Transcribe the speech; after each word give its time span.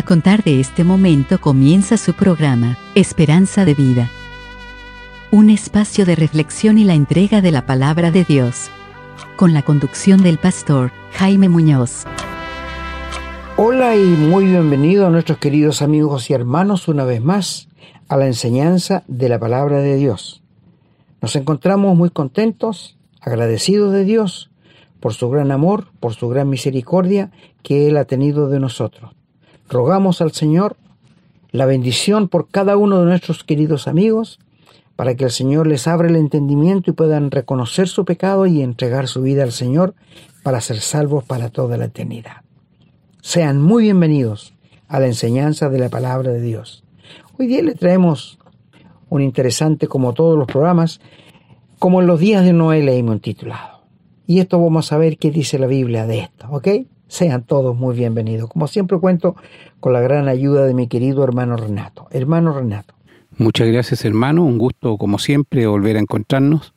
A 0.00 0.02
contar 0.02 0.42
de 0.42 0.60
este 0.60 0.82
momento 0.82 1.38
comienza 1.42 1.98
su 1.98 2.14
programa, 2.14 2.78
Esperanza 2.94 3.66
de 3.66 3.74
Vida. 3.74 4.08
Un 5.30 5.50
espacio 5.50 6.06
de 6.06 6.16
reflexión 6.16 6.78
y 6.78 6.84
la 6.84 6.94
entrega 6.94 7.42
de 7.42 7.50
la 7.50 7.66
palabra 7.66 8.10
de 8.10 8.24
Dios. 8.24 8.70
Con 9.36 9.52
la 9.52 9.60
conducción 9.60 10.22
del 10.22 10.38
pastor 10.38 10.90
Jaime 11.12 11.50
Muñoz. 11.50 12.06
Hola 13.58 13.94
y 13.94 14.00
muy 14.00 14.46
bienvenido 14.46 15.06
a 15.06 15.10
nuestros 15.10 15.36
queridos 15.36 15.82
amigos 15.82 16.30
y 16.30 16.32
hermanos 16.32 16.88
una 16.88 17.04
vez 17.04 17.22
más 17.22 17.68
a 18.08 18.16
la 18.16 18.26
enseñanza 18.26 19.02
de 19.06 19.28
la 19.28 19.38
palabra 19.38 19.80
de 19.80 19.96
Dios. 19.96 20.42
Nos 21.20 21.36
encontramos 21.36 21.94
muy 21.94 22.08
contentos, 22.08 22.96
agradecidos 23.20 23.92
de 23.92 24.04
Dios 24.04 24.50
por 24.98 25.12
su 25.12 25.28
gran 25.28 25.50
amor, 25.50 25.88
por 26.00 26.14
su 26.14 26.30
gran 26.30 26.48
misericordia 26.48 27.32
que 27.62 27.86
Él 27.86 27.98
ha 27.98 28.06
tenido 28.06 28.48
de 28.48 28.60
nosotros. 28.60 29.10
Rogamos 29.70 30.20
al 30.20 30.32
Señor 30.32 30.76
la 31.52 31.64
bendición 31.64 32.28
por 32.28 32.48
cada 32.48 32.76
uno 32.76 32.98
de 32.98 33.04
nuestros 33.04 33.44
queridos 33.44 33.86
amigos, 33.86 34.40
para 34.96 35.14
que 35.14 35.24
el 35.24 35.30
Señor 35.30 35.68
les 35.68 35.86
abra 35.86 36.08
el 36.08 36.16
entendimiento 36.16 36.90
y 36.90 36.94
puedan 36.94 37.30
reconocer 37.30 37.86
su 37.88 38.04
pecado 38.04 38.46
y 38.46 38.62
entregar 38.62 39.06
su 39.06 39.22
vida 39.22 39.44
al 39.44 39.52
Señor 39.52 39.94
para 40.42 40.60
ser 40.60 40.80
salvos 40.80 41.24
para 41.24 41.50
toda 41.50 41.76
la 41.76 41.86
eternidad. 41.86 42.42
Sean 43.22 43.62
muy 43.62 43.84
bienvenidos 43.84 44.54
a 44.88 44.98
la 44.98 45.06
enseñanza 45.06 45.68
de 45.68 45.78
la 45.78 45.88
palabra 45.88 46.32
de 46.32 46.42
Dios. 46.42 46.82
Hoy 47.38 47.46
día 47.46 47.62
le 47.62 47.74
traemos 47.76 48.38
un 49.08 49.22
interesante, 49.22 49.86
como 49.86 50.14
todos 50.14 50.36
los 50.36 50.48
programas, 50.48 51.00
como 51.78 52.00
en 52.00 52.08
los 52.08 52.18
días 52.18 52.44
de 52.44 52.52
Noé 52.52 52.82
le 52.82 52.98
hemos 52.98 53.20
titulado. 53.20 53.82
Y 54.26 54.40
esto 54.40 54.60
vamos 54.60 54.92
a 54.92 54.98
ver 54.98 55.16
qué 55.16 55.30
dice 55.30 55.58
la 55.60 55.66
Biblia 55.66 56.06
de 56.06 56.18
esto, 56.18 56.48
¿ok? 56.50 56.68
Sean 57.10 57.42
todos 57.42 57.76
muy 57.76 57.96
bienvenidos. 57.96 58.48
Como 58.48 58.68
siempre 58.68 58.96
cuento 59.00 59.34
con 59.80 59.92
la 59.92 60.00
gran 60.00 60.28
ayuda 60.28 60.64
de 60.64 60.74
mi 60.74 60.86
querido 60.86 61.24
hermano 61.24 61.56
Renato. 61.56 62.06
Hermano 62.12 62.52
Renato. 62.52 62.94
Muchas 63.36 63.66
gracias 63.66 64.04
hermano, 64.04 64.44
un 64.44 64.58
gusto 64.58 64.96
como 64.96 65.18
siempre 65.18 65.66
volver 65.66 65.96
a 65.96 66.00
encontrarnos 66.00 66.72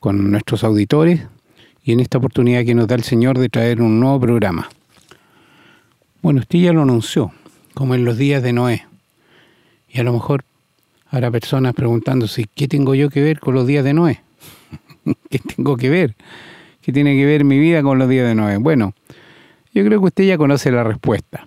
con 0.00 0.30
nuestros 0.30 0.64
auditores 0.64 1.26
y 1.84 1.92
en 1.92 2.00
esta 2.00 2.16
oportunidad 2.16 2.64
que 2.64 2.74
nos 2.74 2.88
da 2.88 2.94
el 2.94 3.02
Señor 3.02 3.38
de 3.38 3.50
traer 3.50 3.82
un 3.82 4.00
nuevo 4.00 4.18
programa. 4.18 4.70
Bueno, 6.22 6.40
usted 6.40 6.60
ya 6.60 6.72
lo 6.72 6.80
anunció, 6.80 7.30
como 7.74 7.94
en 7.94 8.06
los 8.06 8.16
días 8.16 8.42
de 8.42 8.54
Noé. 8.54 8.86
Y 9.90 10.00
a 10.00 10.04
lo 10.04 10.14
mejor 10.14 10.42
habrá 11.10 11.30
personas 11.30 11.74
preguntándose, 11.74 12.46
¿qué 12.54 12.66
tengo 12.66 12.94
yo 12.94 13.10
que 13.10 13.20
ver 13.20 13.38
con 13.38 13.52
los 13.52 13.66
días 13.66 13.84
de 13.84 13.92
Noé? 13.92 14.22
¿Qué 15.28 15.38
tengo 15.38 15.76
que 15.76 15.90
ver? 15.90 16.16
¿Qué 16.80 16.94
tiene 16.94 17.14
que 17.14 17.26
ver 17.26 17.44
mi 17.44 17.58
vida 17.58 17.82
con 17.82 17.98
los 17.98 18.08
días 18.08 18.26
de 18.26 18.34
Noé? 18.34 18.56
Bueno, 18.56 18.94
yo 19.72 19.84
creo 19.84 20.00
que 20.00 20.06
usted 20.06 20.24
ya 20.24 20.38
conoce 20.38 20.70
la 20.70 20.84
respuesta, 20.84 21.46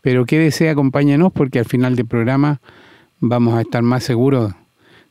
pero 0.00 0.26
quédese, 0.26 0.70
acompáñenos 0.70 1.32
porque 1.32 1.58
al 1.58 1.64
final 1.64 1.96
del 1.96 2.06
programa 2.06 2.60
vamos 3.20 3.54
a 3.54 3.62
estar 3.62 3.82
más 3.82 4.04
seguros 4.04 4.52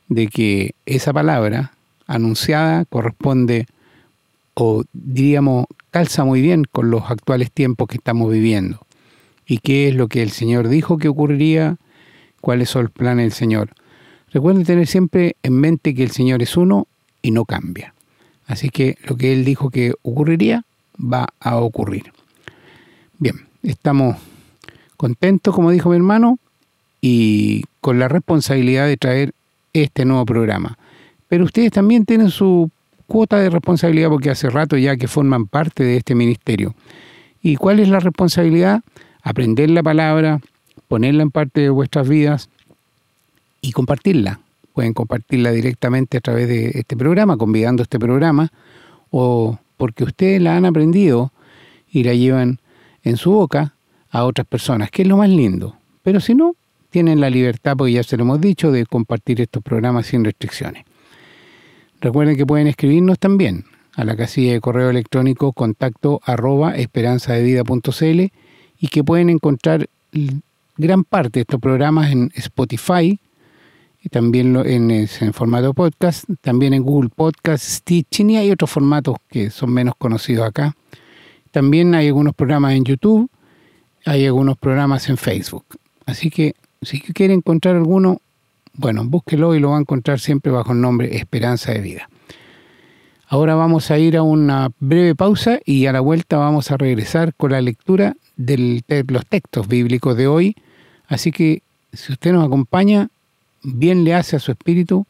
de 0.08 0.28
que 0.28 0.75
esa 0.86 1.14
palabra 1.14 1.73
anunciada 2.08 2.86
corresponde 2.86 3.66
o 4.53 4.84
diríamos 4.94 5.66
calza 5.91 6.23
muy 6.23 6.41
bien 6.41 6.64
con 6.72 6.91
los 6.91 7.09
actuales 7.09 7.52
tiempos 7.52 7.88
que 7.88 7.97
estamos 7.97 8.31
viviendo. 8.31 8.86
¿Y 9.45 9.58
qué 9.58 9.89
es 9.89 9.95
lo 9.95 10.08
que 10.08 10.22
el 10.22 10.31
Señor 10.31 10.67
dijo 10.67 10.97
que 10.97 11.08
ocurriría? 11.08 11.78
¿Cuáles 12.39 12.69
son 12.69 12.84
los 12.84 12.91
planes 12.91 13.25
del 13.25 13.34
Señor? 13.34 13.72
Recuerden 14.31 14.64
tener 14.64 14.88
siempre 14.88 15.36
en 15.44 15.53
mente 15.53 15.94
que 15.94 16.03
el 16.03 16.11
Señor 16.11 16.41
es 16.41 16.58
uno 16.58 16.88
y 17.22 17.31
no 17.31 17.45
cambia. 17.45 17.94
Así 18.47 18.69
que 18.69 18.97
lo 19.03 19.16
que 19.16 19.34
Él 19.34 19.45
dijo 19.45 19.69
que 19.69 19.94
ocurriría 20.02 20.66
va 21.00 21.28
a 21.39 21.58
ocurrir. 21.58 22.11
Bien, 23.19 23.36
estamos 23.61 24.17
contentos, 24.97 25.53
como 25.53 25.72
dijo 25.72 25.89
mi 25.89 25.95
hermano, 25.95 26.39
y 27.02 27.63
con 27.81 28.00
la 28.00 28.07
responsabilidad 28.07 28.88
de 28.88 28.97
traer 28.97 29.34
este 29.74 30.06
nuevo 30.06 30.25
programa. 30.25 30.78
Pero 31.28 31.46
ustedes 31.46 31.72
también 31.72 32.06
tienen 32.06 32.29
su 32.29 32.69
cuota 33.07 33.38
de 33.38 33.50
responsabilidad 33.50 34.09
porque 34.09 34.29
hace 34.29 34.50
rato 34.50 34.78
ya 34.78 34.97
que 34.97 35.07
forman 35.07 35.46
parte 35.47 35.84
de 35.84 35.97
este 35.97 36.16
ministerio. 36.16 36.73
¿Y 37.41 37.57
cuál 37.57 37.79
es 37.79 37.90
la 37.90 38.00
responsabilidad? 38.00 38.81
Aprender 39.22 39.69
la 39.69 39.84
palabra, 39.84 40.40
ponerla 40.88 41.23
en 41.23 41.31
parte 41.31 41.62
de 41.62 41.69
vuestras 41.69 42.07
vidas 42.07 42.50
y 43.62 43.72
compartirla. 43.72 44.40
Pueden 44.73 44.94
compartirla 44.94 45.52
directamente 45.52 46.18
a 46.18 46.22
través 46.22 46.47
de 46.47 46.72
este 46.73 46.97
programa, 46.97 47.38
convidando 47.38 47.84
este 47.84 48.00
programa, 48.00 48.52
o 49.12 49.59
porque 49.78 50.03
ustedes 50.03 50.41
la 50.41 50.56
han 50.56 50.66
aprendido 50.66 51.31
y 51.91 52.03
la 52.03 52.13
llevan 52.13 52.59
en 53.03 53.18
su 53.18 53.31
boca 53.31 53.75
a 54.09 54.25
otras 54.25 54.47
personas, 54.47 54.90
que 54.90 55.02
es 55.03 55.08
lo 55.08 55.18
más 55.18 55.30
lindo. 55.30 55.75
Pero 56.02 56.19
si 56.19 56.36
no, 56.36 56.56
tienen 56.90 57.19
la 57.19 57.30
libertad, 57.30 57.75
porque 57.75 57.94
ya 57.94 58.03
se 58.03 58.18
lo 58.18 58.24
hemos 58.24 58.40
dicho, 58.40 58.72
de 58.72 58.86
compartir 58.86 59.41
estos 59.41 59.64
programas 59.64 60.08
sin 60.08 60.24
restricciones. 60.24 60.86
Recuerden 62.00 62.38
que 62.38 62.46
pueden 62.46 62.68
escribirnos 62.68 63.18
también 63.18 63.66
a 63.96 64.03
la 64.03 64.16
casilla 64.16 64.53
de 64.53 64.62
correo 64.62 64.90
electrónico 64.90 65.53
contacto 65.53 66.22
arroba 66.25 66.75
y 66.78 66.88
que 68.88 69.03
pueden 69.03 69.30
encontrar 69.30 69.90
gran 70.78 71.03
parte 71.03 71.40
de 71.40 71.41
estos 71.41 71.59
programas 71.59 72.12
en 72.12 72.31
Spotify 72.35 73.20
y 74.03 74.09
también 74.09 74.56
en, 74.58 74.91
en 74.91 75.34
formato 75.34 75.74
podcast, 75.74 76.25
también 76.41 76.74
en 76.74 76.84
Google 76.84 77.09
Podcast, 77.09 77.64
Stitching 77.64 78.31
y 78.31 78.38
hay 78.38 78.52
otros 78.52 78.70
formatos 78.70 79.16
que 79.30 79.50
son 79.50 79.74
menos 79.74 79.96
conocidos 79.97 80.46
acá. 80.46 80.75
También 81.53 81.94
hay 81.94 82.08
algunos 82.08 82.34
programas 82.34 82.74
en 82.74 82.84
YouTube, 82.84 83.30
hay 84.06 84.25
algunos 84.25 84.58
programas 84.58 85.08
en 85.08 85.18
Facebook. 85.18 85.64
Así 86.08 86.31
que 86.31 86.56
si 86.81 87.00
quiere 87.00 87.36
encontrar 87.36 87.75
alguno, 87.75 88.22
bueno, 88.74 89.06
búsquelo 89.06 89.53
y 89.53 89.59
lo 89.59 89.69
va 89.69 89.78
a 89.78 89.81
encontrar 89.81 90.19
siempre 90.19 90.52
bajo 90.52 90.72
el 90.72 90.81
nombre 90.81 91.16
Esperanza 91.16 91.72
de 91.72 91.81
Vida. 91.81 92.09
Ahora 93.28 93.53
vamos 93.53 93.91
a 93.91 94.00
ir 94.00 94.18
a 94.18 94.24
una 94.24 94.72
breve 94.80 95.14
pausa 95.14 95.59
y 95.64 95.86
a 95.86 95.91
la 95.91 96.00
vuelta 96.00 96.38
vamos 96.38 96.72
a 96.72 96.78
regresar 96.78 97.36
con 97.36 97.52
la 97.52 97.62
lectura 97.62 98.16
de 98.35 98.84
los 99.08 99.25
textos 99.28 99.68
bíblicos 99.68 100.18
de 100.18 100.25
hoy. 100.25 100.56
Así 101.08 101.31
que 101.31 101.62
si 101.94 102.14
usted 102.14 102.34
nos 102.34 102.47
acompaña, 102.47 103.09
bien 103.62 104.03
le 104.03 104.16
hace 104.16 104.38
a 104.38 104.40
su 104.40 104.52
espíritu, 104.52 105.06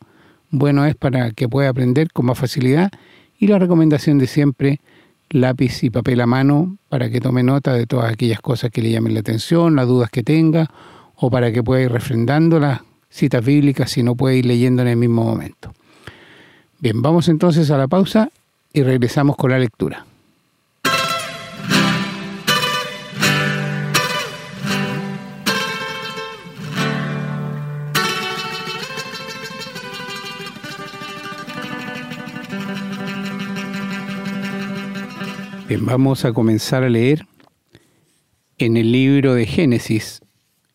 bueno 0.51 0.83
es 0.83 0.95
para 0.95 1.31
que 1.31 1.47
pueda 1.47 1.69
aprender 1.69 2.11
con 2.11 2.25
más 2.25 2.37
facilidad 2.37 2.91
y 3.39 3.47
la 3.47 3.59
recomendación 3.59 4.17
de 4.19 4.27
siempre, 4.27 4.81
lápiz 5.33 5.83
y 5.83 5.89
papel 5.89 6.21
a 6.21 6.27
mano 6.27 6.77
para 6.89 7.09
que 7.09 7.19
tome 7.19 7.43
nota 7.43 7.73
de 7.73 7.87
todas 7.87 8.11
aquellas 8.11 8.39
cosas 8.39 8.71
que 8.71 8.81
le 8.81 8.91
llamen 8.91 9.15
la 9.15 9.19
atención, 9.19 9.75
las 9.75 9.87
dudas 9.87 10.09
que 10.09 10.23
tenga, 10.23 10.69
o 11.15 11.29
para 11.29 11.51
que 11.51 11.63
pueda 11.63 11.81
ir 11.81 11.91
refrendando 11.91 12.59
las 12.59 12.81
citas 13.09 13.43
bíblicas 13.43 13.91
si 13.91 14.03
no 14.03 14.15
puede 14.15 14.37
ir 14.37 14.45
leyendo 14.45 14.83
en 14.83 14.89
el 14.89 14.97
mismo 14.97 15.23
momento. 15.23 15.73
Bien, 16.79 17.01
vamos 17.01 17.29
entonces 17.29 17.71
a 17.71 17.77
la 17.77 17.87
pausa 17.87 18.29
y 18.71 18.83
regresamos 18.83 19.35
con 19.35 19.51
la 19.51 19.59
lectura. 19.59 20.05
Bien, 35.73 35.87
vamos 35.87 36.23
a 36.23 36.33
comenzar 36.33 36.83
a 36.83 36.89
leer 36.89 37.25
en 38.59 38.77
el 38.77 38.91
libro 38.91 39.33
de 39.33 39.47
Génesis, 39.47 40.21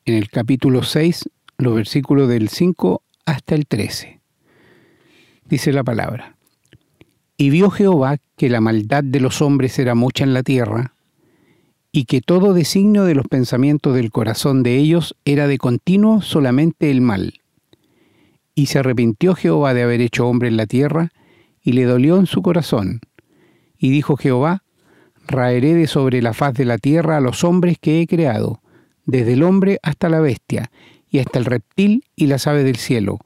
en 0.05 0.15
el 0.15 0.29
capítulo 0.29 0.83
6, 0.83 1.31
los 1.57 1.73
versículos 1.73 2.29
del 2.29 2.49
5 2.49 3.05
hasta 3.25 3.55
el 3.55 3.69
13. 3.69 4.21
Dice 5.49 5.73
la 5.73 5.85
palabra, 5.85 6.37
y 7.37 7.51
vio 7.51 7.71
Jehová 7.71 8.17
que 8.37 8.49
la 8.49 8.61
maldad 8.61 9.05
de 9.05 9.21
los 9.21 9.41
hombres 9.41 9.79
era 9.79 9.95
mucha 9.95 10.25
en 10.25 10.35
la 10.35 10.43
tierra, 10.43 10.95
y 11.93 12.07
que 12.07 12.21
todo 12.21 12.53
designio 12.53 13.05
de 13.05 13.15
los 13.15 13.29
pensamientos 13.29 13.95
del 13.95 14.11
corazón 14.11 14.65
de 14.65 14.79
ellos 14.79 15.15
era 15.25 15.47
de 15.47 15.59
continuo 15.59 16.23
solamente 16.23 16.91
el 16.91 17.03
mal. 17.03 17.35
Y 18.57 18.67
se 18.67 18.81
arrepintió 18.81 19.37
Jehová 19.37 19.75
de 19.75 19.85
haber 19.85 20.01
hecho 20.01 20.27
hombre 20.27 20.49
en 20.49 20.57
la 20.57 20.67
tierra, 20.67 21.13
y 21.63 21.75
le 21.75 21.85
dolió 21.85 22.19
en 22.19 22.27
su 22.27 22.43
corazón. 22.43 23.01
Y 23.79 23.91
dijo 23.91 24.17
Jehová, 24.17 24.65
raeré 25.29 25.75
de 25.75 25.87
sobre 25.87 26.21
la 26.23 26.33
faz 26.33 26.55
de 26.55 26.65
la 26.65 26.79
tierra 26.79 27.19
a 27.19 27.21
los 27.21 27.45
hombres 27.45 27.77
que 27.81 28.01
he 28.01 28.07
creado, 28.07 28.61
desde 29.05 29.35
el 29.35 29.43
hombre 29.43 29.79
hasta 29.83 30.09
la 30.09 30.21
bestia, 30.21 30.71
y 31.11 31.21
hasta 31.21 31.39
el 31.39 31.45
reptil 31.45 32.05
y 32.17 32.27
las 32.27 32.47
aves 32.47 32.65
del 32.65 32.77
cielo, 32.77 33.19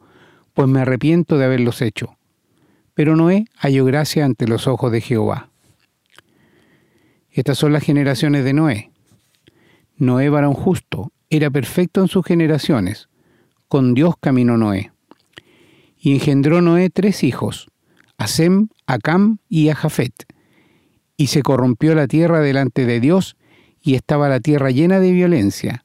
pues 0.54 0.68
me 0.68 0.80
arrepiento 0.80 1.38
de 1.38 1.46
haberlos 1.46 1.80
hecho. 1.80 2.16
Pero 2.94 3.16
Noé 3.16 3.46
halló 3.56 3.84
gracia 3.84 4.24
ante 4.24 4.46
los 4.46 4.68
ojos 4.68 4.92
de 4.92 5.00
Jehová. 5.00 5.48
Estas 7.30 7.58
son 7.58 7.72
las 7.72 7.82
generaciones 7.82 8.44
de 8.44 8.52
Noé. 8.52 8.90
Noé 9.96 10.28
varón 10.28 10.54
justo, 10.54 11.12
era 11.30 11.50
perfecto 11.50 12.02
en 12.02 12.08
sus 12.08 12.24
generaciones. 12.24 13.08
Con 13.68 13.94
Dios 13.94 14.14
caminó 14.20 14.58
Noé. 14.58 14.92
Y 15.98 16.14
engendró 16.14 16.60
Noé 16.60 16.90
tres 16.90 17.24
hijos, 17.24 17.68
a 18.18 18.26
Sem, 18.26 18.68
a 18.86 18.98
Cam 18.98 19.38
y 19.48 19.70
a 19.70 19.74
Jafet 19.74 20.26
y 21.22 21.28
se 21.28 21.42
corrompió 21.42 21.94
la 21.94 22.08
tierra 22.08 22.40
delante 22.40 22.84
de 22.84 22.98
Dios, 22.98 23.36
y 23.80 23.94
estaba 23.94 24.28
la 24.28 24.40
tierra 24.40 24.72
llena 24.72 24.98
de 24.98 25.12
violencia. 25.12 25.84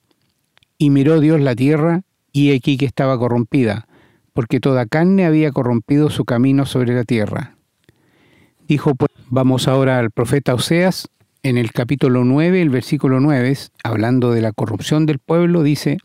Y 0.80 0.90
miró 0.90 1.20
Dios 1.20 1.40
la 1.40 1.56
tierra, 1.56 2.02
y 2.32 2.56
aquí 2.56 2.76
que 2.76 2.88
estaba 2.88 3.20
corrompida, 3.20 3.88
porque 4.34 4.60
toda 4.60 4.88
carne 4.88 5.28
había 5.28 5.52
corrompido 5.52 6.10
su 6.10 6.26
camino 6.26 6.66
sobre 6.66 6.96
la 6.96 7.04
tierra. 7.04 7.56
Dijo 8.68 8.96
pues, 8.96 9.12
vamos 9.30 9.68
ahora 9.68 10.00
al 10.00 10.10
profeta 10.10 10.56
Oseas, 10.56 11.08
en 11.44 11.60
el 11.60 11.72
capítulo 11.72 12.26
9, 12.26 12.60
el 12.60 12.72
versículo 12.72 13.20
9, 13.20 13.56
hablando 13.84 14.32
de 14.32 14.42
la 14.42 14.54
corrupción 14.54 15.06
del 15.06 15.20
pueblo, 15.20 15.62
dice, 15.62 16.00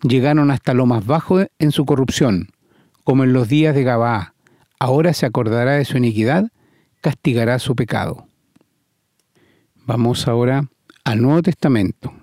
llegaron 0.00 0.50
hasta 0.50 0.72
lo 0.72 0.86
más 0.86 1.04
bajo 1.04 1.40
en 1.58 1.70
su 1.70 1.84
corrupción, 1.84 2.48
como 3.04 3.24
en 3.24 3.34
los 3.34 3.48
días 3.48 3.74
de 3.74 3.84
Gabaa. 3.84 4.32
Ahora 4.78 5.12
se 5.12 5.26
acordará 5.26 5.72
de 5.72 5.84
su 5.84 5.98
iniquidad, 5.98 6.46
castigará 7.02 7.58
su 7.58 7.74
pecado. 7.74 8.28
Vamos 9.84 10.28
ahora 10.28 10.70
al 11.02 11.20
Nuevo 11.20 11.42
Testamento 11.42 12.14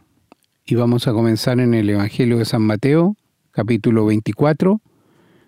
y 0.65 0.75
vamos 0.75 1.05
a 1.07 1.11
comenzar 1.11 1.59
en 1.59 1.73
el 1.73 1.89
Evangelio 1.89 2.37
de 2.37 2.45
San 2.45 2.61
Mateo, 2.61 3.17
capítulo 3.51 4.05
24, 4.05 4.79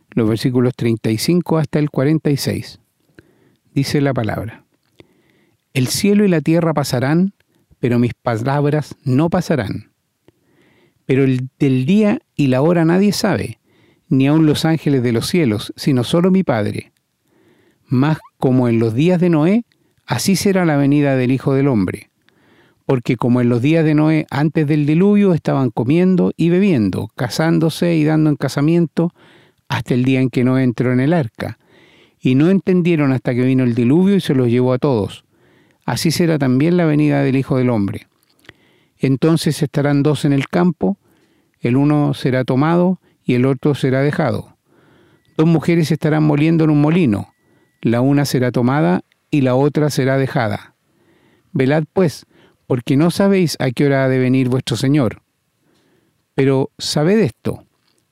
los 0.10 0.30
versículos 0.30 0.76
35 0.76 1.58
hasta 1.58 1.80
el 1.80 1.90
46. 1.90 2.82
Dice 3.74 4.02
la 4.02 4.14
palabra, 4.14 4.66
El 5.74 5.88
cielo 5.88 6.26
y 6.26 6.28
la 6.28 6.42
tierra 6.42 6.74
pasarán, 6.74 7.34
pero 7.80 8.00
mis 8.00 8.14
palabras 8.14 8.98
no 9.06 9.30
pasarán. 9.30 9.94
Pero 11.06 11.24
el 11.24 11.48
del 11.58 11.86
día 11.86 12.20
y 12.36 12.48
la 12.48 12.62
hora 12.62 12.84
nadie 12.84 13.14
sabe, 13.14 13.60
ni 14.10 14.28
aun 14.28 14.46
los 14.46 14.66
ángeles 14.66 15.04
de 15.04 15.14
los 15.14 15.28
cielos, 15.28 15.72
sino 15.78 16.04
solo 16.04 16.32
mi 16.32 16.44
Padre. 16.44 16.92
Mas 17.92 18.20
como 18.38 18.70
en 18.70 18.80
los 18.80 18.94
días 18.94 19.20
de 19.20 19.30
Noé, 19.30 19.66
así 20.06 20.38
será 20.38 20.64
la 20.64 20.78
venida 20.78 21.18
del 21.18 21.30
Hijo 21.30 21.54
del 21.54 21.68
Hombre. 21.68 22.10
Porque 22.86 23.18
como 23.18 23.42
en 23.42 23.50
los 23.50 23.62
días 23.62 23.84
de 23.84 23.94
Noé 23.94 24.28
antes 24.32 24.66
del 24.66 24.86
diluvio 24.86 25.34
estaban 25.34 25.72
comiendo 25.72 26.32
y 26.38 26.48
bebiendo, 26.48 27.10
casándose 27.18 27.98
y 27.98 28.06
dando 28.06 28.30
en 28.30 28.38
casamiento, 28.38 29.14
hasta 29.68 29.94
el 29.94 30.06
día 30.06 30.22
en 30.22 30.30
que 30.30 30.46
Noé 30.46 30.64
entró 30.64 30.94
en 30.94 31.02
el 31.02 31.12
arca. 31.12 31.60
Y 32.22 32.36
no 32.36 32.50
entendieron 32.50 33.12
hasta 33.12 33.36
que 33.36 33.44
vino 33.44 33.66
el 33.66 33.76
diluvio 33.76 34.16
y 34.16 34.22
se 34.22 34.36
los 34.36 34.48
llevó 34.48 34.72
a 34.72 34.80
todos. 34.80 35.26
Así 35.86 36.12
será 36.12 36.40
también 36.40 36.78
la 36.78 36.86
venida 36.86 37.22
del 37.24 37.36
Hijo 37.36 37.58
del 37.58 37.72
Hombre. 37.72 38.08
Entonces 39.00 39.62
estarán 39.62 40.02
dos 40.02 40.24
en 40.24 40.32
el 40.32 40.48
campo, 40.48 40.96
el 41.60 41.76
uno 41.76 42.14
será 42.14 42.46
tomado 42.46 43.02
y 43.26 43.34
el 43.34 43.46
otro 43.46 43.76
será 43.76 44.02
dejado. 44.02 44.56
Dos 45.36 45.46
mujeres 45.46 45.92
estarán 45.92 46.24
moliendo 46.24 46.64
en 46.64 46.70
un 46.70 46.80
molino, 46.80 47.31
la 47.82 48.02
una 48.02 48.26
será 48.26 48.52
tomada 48.52 49.04
y 49.30 49.42
la 49.42 49.56
otra 49.56 49.90
será 49.90 50.18
dejada. 50.18 50.76
Velad 51.52 51.84
pues, 51.92 52.26
porque 52.68 52.96
no 52.96 53.12
sabéis 53.12 53.58
a 53.60 53.72
qué 53.72 53.86
hora 53.86 54.06
ha 54.06 54.10
de 54.10 54.20
venir 54.20 54.50
vuestro 54.50 54.78
Señor. 54.78 55.24
Pero 56.36 56.72
sabed 56.78 57.20
esto, 57.20 57.66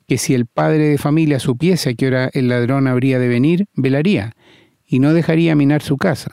que 0.07 0.18
si 0.18 0.33
el 0.33 0.48
padre 0.48 0.89
de 0.89 0.98
familia 0.98 1.39
supiese 1.39 1.92
a 1.92 1.94
qué 1.94 2.07
hora 2.07 2.30
el 2.33 2.50
ladrón 2.50 2.88
habría 2.88 3.19
de 3.19 3.27
venir, 3.27 3.68
velaría, 3.74 4.33
y 4.86 5.00
no 5.00 5.13
dejaría 5.13 5.56
minar 5.56 5.81
su 5.81 5.98
casa. 5.98 6.31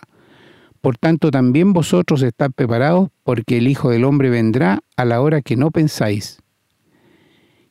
Por 0.81 0.97
tanto, 0.97 1.31
también 1.31 1.73
vosotros 1.73 2.23
estad 2.23 2.51
preparados, 2.51 3.11
porque 3.23 3.59
el 3.59 3.69
Hijo 3.69 3.91
del 3.91 4.05
Hombre 4.05 4.31
vendrá 4.31 4.81
a 4.97 5.05
la 5.05 5.21
hora 5.21 5.43
que 5.43 5.57
no 5.57 5.71
pensáis. 5.71 6.39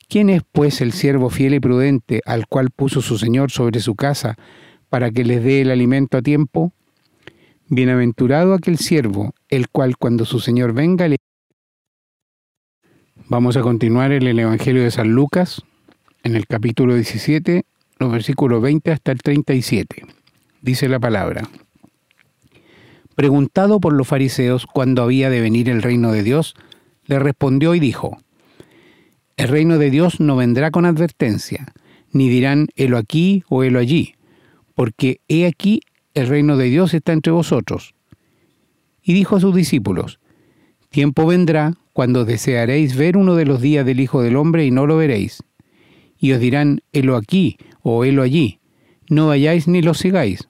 ¿Quién 0.07 0.29
es 0.29 0.43
pues 0.51 0.81
el 0.81 0.91
siervo 0.91 1.29
fiel 1.29 1.55
y 1.55 1.59
prudente 1.59 2.21
al 2.25 2.47
cual 2.47 2.69
puso 2.69 3.01
su 3.01 3.17
Señor 3.17 3.51
sobre 3.51 3.79
su 3.79 3.95
casa 3.95 4.37
para 4.89 5.11
que 5.11 5.23
les 5.23 5.43
dé 5.43 5.61
el 5.61 5.71
alimento 5.71 6.17
a 6.17 6.21
tiempo? 6.21 6.73
Bienaventurado 7.67 8.53
aquel 8.53 8.77
siervo, 8.77 9.33
el 9.49 9.69
cual 9.69 9.97
cuando 9.97 10.25
su 10.25 10.39
Señor 10.39 10.73
venga 10.73 11.07
le... 11.07 11.17
Vamos 13.27 13.57
a 13.57 13.61
continuar 13.61 14.11
en 14.11 14.23
el 14.27 14.37
Evangelio 14.37 14.83
de 14.83 14.91
San 14.91 15.09
Lucas, 15.09 15.63
en 16.23 16.35
el 16.35 16.45
capítulo 16.45 16.95
17, 16.95 17.63
los 17.97 18.11
versículos 18.11 18.61
20 18.61 18.91
hasta 18.91 19.11
el 19.11 19.19
37. 19.19 20.03
Dice 20.61 20.89
la 20.89 20.99
palabra. 20.99 21.49
Preguntado 23.15 23.79
por 23.79 23.93
los 23.93 24.07
fariseos 24.07 24.65
cuándo 24.65 25.01
había 25.01 25.29
de 25.29 25.41
venir 25.41 25.69
el 25.69 25.81
reino 25.81 26.11
de 26.11 26.23
Dios, 26.23 26.53
le 27.05 27.19
respondió 27.19 27.73
y 27.73 27.79
dijo, 27.79 28.17
el 29.37 29.47
reino 29.47 29.77
de 29.77 29.89
Dios 29.89 30.19
no 30.19 30.35
vendrá 30.35 30.71
con 30.71 30.85
advertencia, 30.85 31.73
ni 32.11 32.29
dirán 32.29 32.67
helo 32.75 32.97
aquí 32.97 33.43
o 33.49 33.63
helo 33.63 33.79
allí, 33.79 34.14
porque 34.75 35.21
he 35.27 35.47
aquí 35.47 35.81
el 36.13 36.27
reino 36.27 36.57
de 36.57 36.65
Dios 36.65 36.93
está 36.93 37.13
entre 37.13 37.31
vosotros. 37.31 37.95
Y 39.01 39.13
dijo 39.13 39.35
a 39.35 39.39
sus 39.39 39.55
discípulos, 39.55 40.19
Tiempo 40.89 41.25
vendrá 41.25 41.73
cuando 41.93 42.25
desearéis 42.25 42.95
ver 42.95 43.17
uno 43.17 43.35
de 43.35 43.45
los 43.45 43.61
días 43.61 43.85
del 43.85 43.99
Hijo 43.99 44.21
del 44.21 44.35
Hombre 44.35 44.65
y 44.65 44.71
no 44.71 44.85
lo 44.85 44.97
veréis. 44.97 45.43
Y 46.17 46.33
os 46.33 46.39
dirán, 46.39 46.81
helo 46.91 47.15
aquí 47.15 47.57
o 47.81 48.03
helo 48.03 48.21
allí, 48.21 48.59
no 49.09 49.27
vayáis 49.27 49.67
ni 49.67 49.81
lo 49.81 49.93
sigáis, 49.93 50.49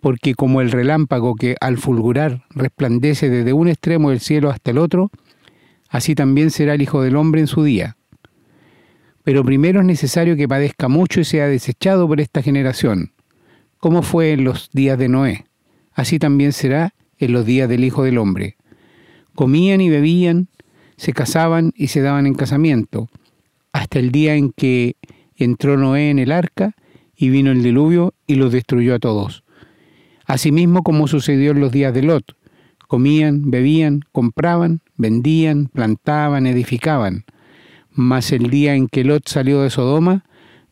porque 0.00 0.34
como 0.34 0.60
el 0.60 0.70
relámpago 0.70 1.34
que 1.34 1.56
al 1.60 1.78
fulgurar 1.78 2.44
resplandece 2.50 3.30
desde 3.30 3.52
un 3.52 3.68
extremo 3.68 4.10
del 4.10 4.20
cielo 4.20 4.50
hasta 4.50 4.72
el 4.72 4.78
otro, 4.78 5.10
así 5.88 6.14
también 6.14 6.50
será 6.50 6.74
el 6.74 6.82
Hijo 6.82 7.02
del 7.02 7.16
Hombre 7.16 7.40
en 7.40 7.46
su 7.46 7.62
día. 7.62 7.96
Pero 9.22 9.42
primero 9.44 9.80
es 9.80 9.86
necesario 9.86 10.36
que 10.36 10.48
padezca 10.48 10.88
mucho 10.88 11.20
y 11.20 11.24
sea 11.24 11.46
desechado 11.46 12.06
por 12.06 12.20
esta 12.20 12.42
generación, 12.42 13.13
como 13.84 14.00
fue 14.00 14.32
en 14.32 14.44
los 14.44 14.70
días 14.72 14.98
de 14.98 15.10
Noé. 15.10 15.44
Así 15.92 16.18
también 16.18 16.54
será 16.54 16.94
en 17.18 17.32
los 17.32 17.44
días 17.44 17.68
del 17.68 17.84
Hijo 17.84 18.02
del 18.02 18.16
Hombre. 18.16 18.56
Comían 19.34 19.82
y 19.82 19.90
bebían, 19.90 20.48
se 20.96 21.12
casaban 21.12 21.70
y 21.76 21.88
se 21.88 22.00
daban 22.00 22.26
en 22.26 22.32
casamiento, 22.32 23.10
hasta 23.72 23.98
el 23.98 24.10
día 24.10 24.36
en 24.36 24.52
que 24.52 24.96
entró 25.36 25.76
Noé 25.76 26.08
en 26.08 26.18
el 26.18 26.32
arca 26.32 26.74
y 27.14 27.28
vino 27.28 27.50
el 27.50 27.62
diluvio 27.62 28.14
y 28.26 28.36
los 28.36 28.52
destruyó 28.52 28.94
a 28.94 29.00
todos. 29.00 29.44
Asimismo 30.24 30.82
como 30.82 31.06
sucedió 31.06 31.50
en 31.50 31.60
los 31.60 31.70
días 31.70 31.92
de 31.92 32.04
Lot, 32.04 32.38
comían, 32.88 33.50
bebían, 33.50 34.00
compraban, 34.12 34.80
vendían, 34.96 35.66
plantaban, 35.66 36.46
edificaban 36.46 37.26
mas 37.90 38.32
el 38.32 38.48
día 38.48 38.74
en 38.74 38.88
que 38.88 39.04
Lot 39.04 39.28
salió 39.28 39.60
de 39.60 39.68
Sodoma, 39.68 40.24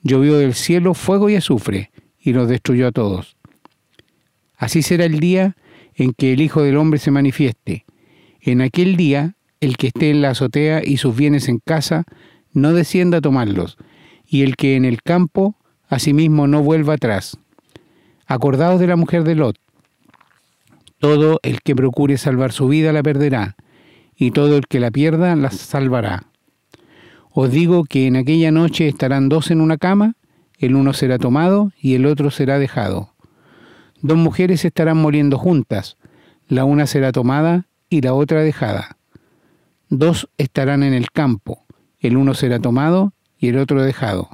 llovió 0.03 0.39
del 0.39 0.55
cielo 0.55 0.95
fuego 0.95 1.29
y 1.29 1.37
azufre, 1.37 1.92
y 2.23 2.33
los 2.33 2.49
destruyó 2.49 2.89
a 2.89 2.93
todos. 2.93 3.37
Así 4.57 4.83
será 4.83 5.05
el 5.05 5.19
día 5.19 5.57
en 5.95 6.13
que 6.13 6.33
el 6.33 6.41
Hijo 6.41 6.63
del 6.63 6.77
Hombre 6.77 6.99
se 6.99 7.11
manifieste. 7.11 7.85
En 8.41 8.61
aquel 8.61 8.97
día, 8.97 9.35
el 9.61 9.77
que 9.77 9.89
esté 9.89 10.11
en 10.11 10.23
la 10.23 10.31
azotea 10.31 10.83
y 10.85 10.97
sus 10.97 11.17
bienes 11.17 11.49
en 11.49 11.59
casa, 11.59 12.05
no 12.53 12.73
descienda 12.73 13.19
a 13.19 13.21
tomarlos, 13.21 13.77
y 14.27 14.43
el 14.43 14.57
que 14.57 14.77
en 14.77 14.85
el 14.85 15.03
campo, 15.03 15.57
asimismo 15.89 16.47
no 16.47 16.63
vuelva 16.63 16.95
atrás. 16.95 17.39
Acordaos 18.27 18.81
de 18.81 18.87
la 18.87 18.97
mujer 18.97 19.25
de 19.25 19.35
Lot. 19.35 19.57
Todo 20.99 21.41
el 21.43 21.61
que 21.61 21.75
procure 21.75 22.17
salvar 22.17 22.53
su 22.53 22.69
vida 22.69 22.93
la 22.93 23.03
perderá, 23.03 23.57
y 24.17 24.31
todo 24.31 24.57
el 24.57 24.67
que 24.67 24.81
la 24.81 24.91
pierda 24.91 25.35
la 25.37 25.51
salvará. 25.51 26.25
Os 27.31 27.51
digo 27.51 27.85
que 27.85 28.07
en 28.07 28.17
aquella 28.17 28.51
noche 28.51 28.89
estarán 28.89 29.29
dos 29.29 29.51
en 29.51 29.61
una 29.61 29.79
cama, 29.79 30.15
el 30.63 30.77
uno 30.77 30.93
será 30.93 31.19
tomado 31.19 31.73
y 31.81 31.97
el 31.97 32.07
otro 32.07 32.31
será 32.31 32.61
dejado. 32.61 33.13
Dos 34.01 34.17
mujeres 34.17 34.65
estarán 34.65 34.97
muriendo 34.97 35.37
juntas, 35.37 35.97
la 36.47 36.65
una 36.65 36.87
será 36.87 37.11
tomada 37.11 37.67
y 37.89 38.01
la 38.01 38.15
otra 38.15 38.43
dejada. 38.43 38.97
Dos 39.89 40.29
estarán 40.39 40.85
en 40.85 40.95
el 40.95 41.11
campo, 41.11 41.67
el 41.99 42.17
uno 42.17 42.35
será 42.35 42.61
tomado 42.61 43.13
y 43.39 43.49
el 43.49 43.59
otro 43.59 43.83
dejado. 43.83 44.31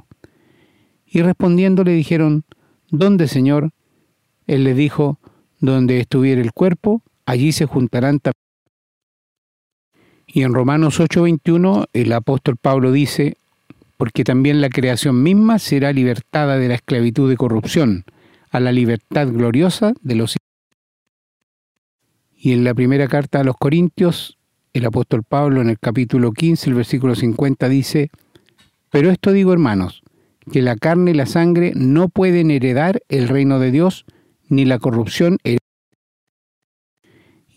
Y 1.07 1.23
respondiendo 1.23 1.83
le 1.83 1.93
dijeron, 1.93 2.45
¿Dónde, 2.91 3.27
Señor? 3.27 3.71
Él 4.45 4.65
les 4.65 4.77
dijo, 4.77 5.19
Donde 5.59 5.99
estuviera 5.99 6.41
el 6.41 6.53
cuerpo, 6.53 7.01
allí 7.25 7.53
se 7.53 7.65
juntarán 7.65 8.19
también. 8.19 8.35
Y 10.27 10.43
en 10.43 10.53
Romanos 10.53 10.99
8:21 10.99 11.87
el 11.91 12.13
apóstol 12.13 12.55
Pablo 12.55 12.91
dice, 12.91 13.37
porque 13.99 14.23
también 14.23 14.61
la 14.61 14.69
creación 14.69 15.21
misma 15.21 15.59
será 15.59 15.91
libertada 15.91 16.57
de 16.57 16.69
la 16.69 16.75
esclavitud 16.75 17.29
de 17.29 17.35
corrupción 17.35 18.05
a 18.49 18.61
la 18.61 18.71
libertad 18.71 19.27
gloriosa 19.27 19.91
de 20.01 20.15
los 20.15 20.37
Y 22.33 22.53
en 22.53 22.63
la 22.63 22.73
primera 22.73 23.09
carta 23.09 23.41
a 23.41 23.43
los 23.43 23.57
Corintios, 23.57 24.37
el 24.71 24.85
apóstol 24.85 25.23
Pablo 25.27 25.59
en 25.59 25.69
el 25.69 25.77
capítulo 25.77 26.31
15, 26.31 26.69
el 26.69 26.75
versículo 26.77 27.13
50 27.13 27.67
dice, 27.67 28.09
pero 28.89 29.11
esto 29.11 29.33
digo 29.33 29.51
hermanos, 29.51 30.01
que 30.49 30.61
la 30.61 30.77
carne 30.77 31.11
y 31.11 31.15
la 31.15 31.25
sangre 31.25 31.73
no 31.75 32.07
pueden 32.07 32.51
heredar 32.51 33.01
el 33.09 33.27
reino 33.27 33.59
de 33.59 33.71
Dios, 33.71 34.05
ni 34.47 34.63
la 34.63 34.79
corrupción. 34.79 35.39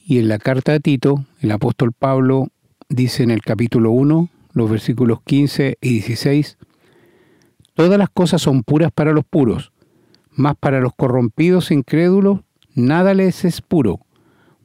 Y 0.05 0.19
en 0.19 0.27
la 0.27 0.39
carta 0.39 0.75
a 0.75 0.81
Tito, 0.81 1.25
el 1.41 1.53
apóstol 1.53 1.93
Pablo 1.97 2.49
dice 2.89 3.23
en 3.23 3.31
el 3.31 3.43
capítulo 3.43 3.93
1, 3.93 4.29
los 4.55 4.71
versículos 4.71 5.21
15 5.23 5.79
y 5.81 5.89
16, 5.89 6.59
Todas 7.75 7.99
las 7.99 8.11
cosas 8.11 8.43
son 8.43 8.63
puras 8.63 8.93
para 8.93 9.13
los 9.13 9.25
puros, 9.25 9.73
mas 10.31 10.57
para 10.61 10.81
los 10.81 10.93
corrompidos 10.95 11.71
e 11.71 11.75
incrédulos 11.75 12.41
nada 12.75 13.15
les 13.15 13.45
es 13.45 13.63
puro, 13.63 14.01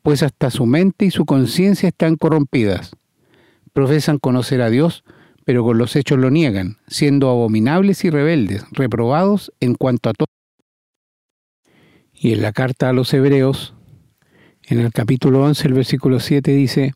pues 0.01 0.23
hasta 0.23 0.49
su 0.49 0.65
mente 0.65 1.05
y 1.05 1.11
su 1.11 1.25
conciencia 1.25 1.89
están 1.89 2.15
corrompidas. 2.15 2.91
Profesan 3.73 4.17
conocer 4.17 4.61
a 4.61 4.69
Dios, 4.69 5.03
pero 5.45 5.63
con 5.63 5.77
los 5.77 5.95
hechos 5.95 6.17
lo 6.17 6.29
niegan, 6.29 6.77
siendo 6.87 7.29
abominables 7.29 8.03
y 8.03 8.09
rebeldes, 8.09 8.65
reprobados 8.71 9.53
en 9.61 9.75
cuanto 9.75 10.09
a 10.09 10.13
todo. 10.13 10.27
Y 12.13 12.33
en 12.33 12.41
la 12.41 12.51
carta 12.51 12.89
a 12.89 12.93
los 12.93 13.13
hebreos, 13.13 13.73
en 14.63 14.79
el 14.79 14.91
capítulo 14.91 15.43
11, 15.43 15.67
el 15.67 15.73
versículo 15.73 16.19
7 16.19 16.51
dice, 16.51 16.93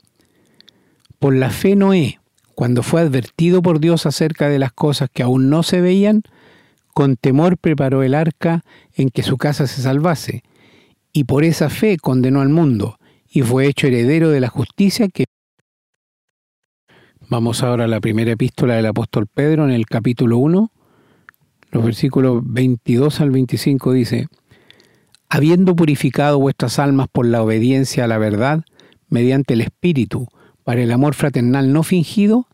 Por 1.19 1.35
la 1.35 1.51
fe 1.51 1.75
Noé, 1.75 2.20
cuando 2.55 2.83
fue 2.83 3.01
advertido 3.01 3.61
por 3.61 3.79
Dios 3.79 4.05
acerca 4.05 4.49
de 4.49 4.59
las 4.59 4.71
cosas 4.71 5.09
que 5.11 5.23
aún 5.23 5.49
no 5.49 5.63
se 5.63 5.81
veían, 5.81 6.23
con 6.93 7.15
temor 7.15 7.57
preparó 7.57 8.03
el 8.03 8.13
arca 8.13 8.63
en 8.93 9.09
que 9.09 9.23
su 9.23 9.37
casa 9.37 9.67
se 9.67 9.81
salvase, 9.81 10.43
y 11.13 11.23
por 11.25 11.43
esa 11.43 11.69
fe 11.69 11.97
condenó 11.97 12.41
al 12.41 12.49
mundo, 12.49 12.97
y 13.29 13.41
fue 13.41 13.67
hecho 13.67 13.87
heredero 13.87 14.29
de 14.29 14.39
la 14.39 14.49
justicia 14.49 15.07
que... 15.07 15.25
Vamos 17.29 17.63
ahora 17.63 17.85
a 17.85 17.87
la 17.87 18.01
primera 18.01 18.31
epístola 18.31 18.75
del 18.75 18.87
apóstol 18.87 19.27
Pedro 19.27 19.63
en 19.63 19.71
el 19.71 19.85
capítulo 19.85 20.37
1, 20.37 20.71
los 21.71 21.85
versículos 21.85 22.41
22 22.43 23.21
al 23.21 23.31
25 23.31 23.93
dice, 23.93 24.27
Habiendo 25.29 25.73
purificado 25.77 26.37
vuestras 26.37 26.77
almas 26.79 27.07
por 27.09 27.25
la 27.25 27.41
obediencia 27.41 28.03
a 28.03 28.07
la 28.07 28.17
verdad, 28.17 28.65
mediante 29.07 29.53
el 29.53 29.61
Espíritu, 29.61 30.27
para 30.63 30.81
el 30.81 30.91
amor 30.91 31.13
fraternal 31.13 31.73
no 31.73 31.83
fingido, 31.83 32.47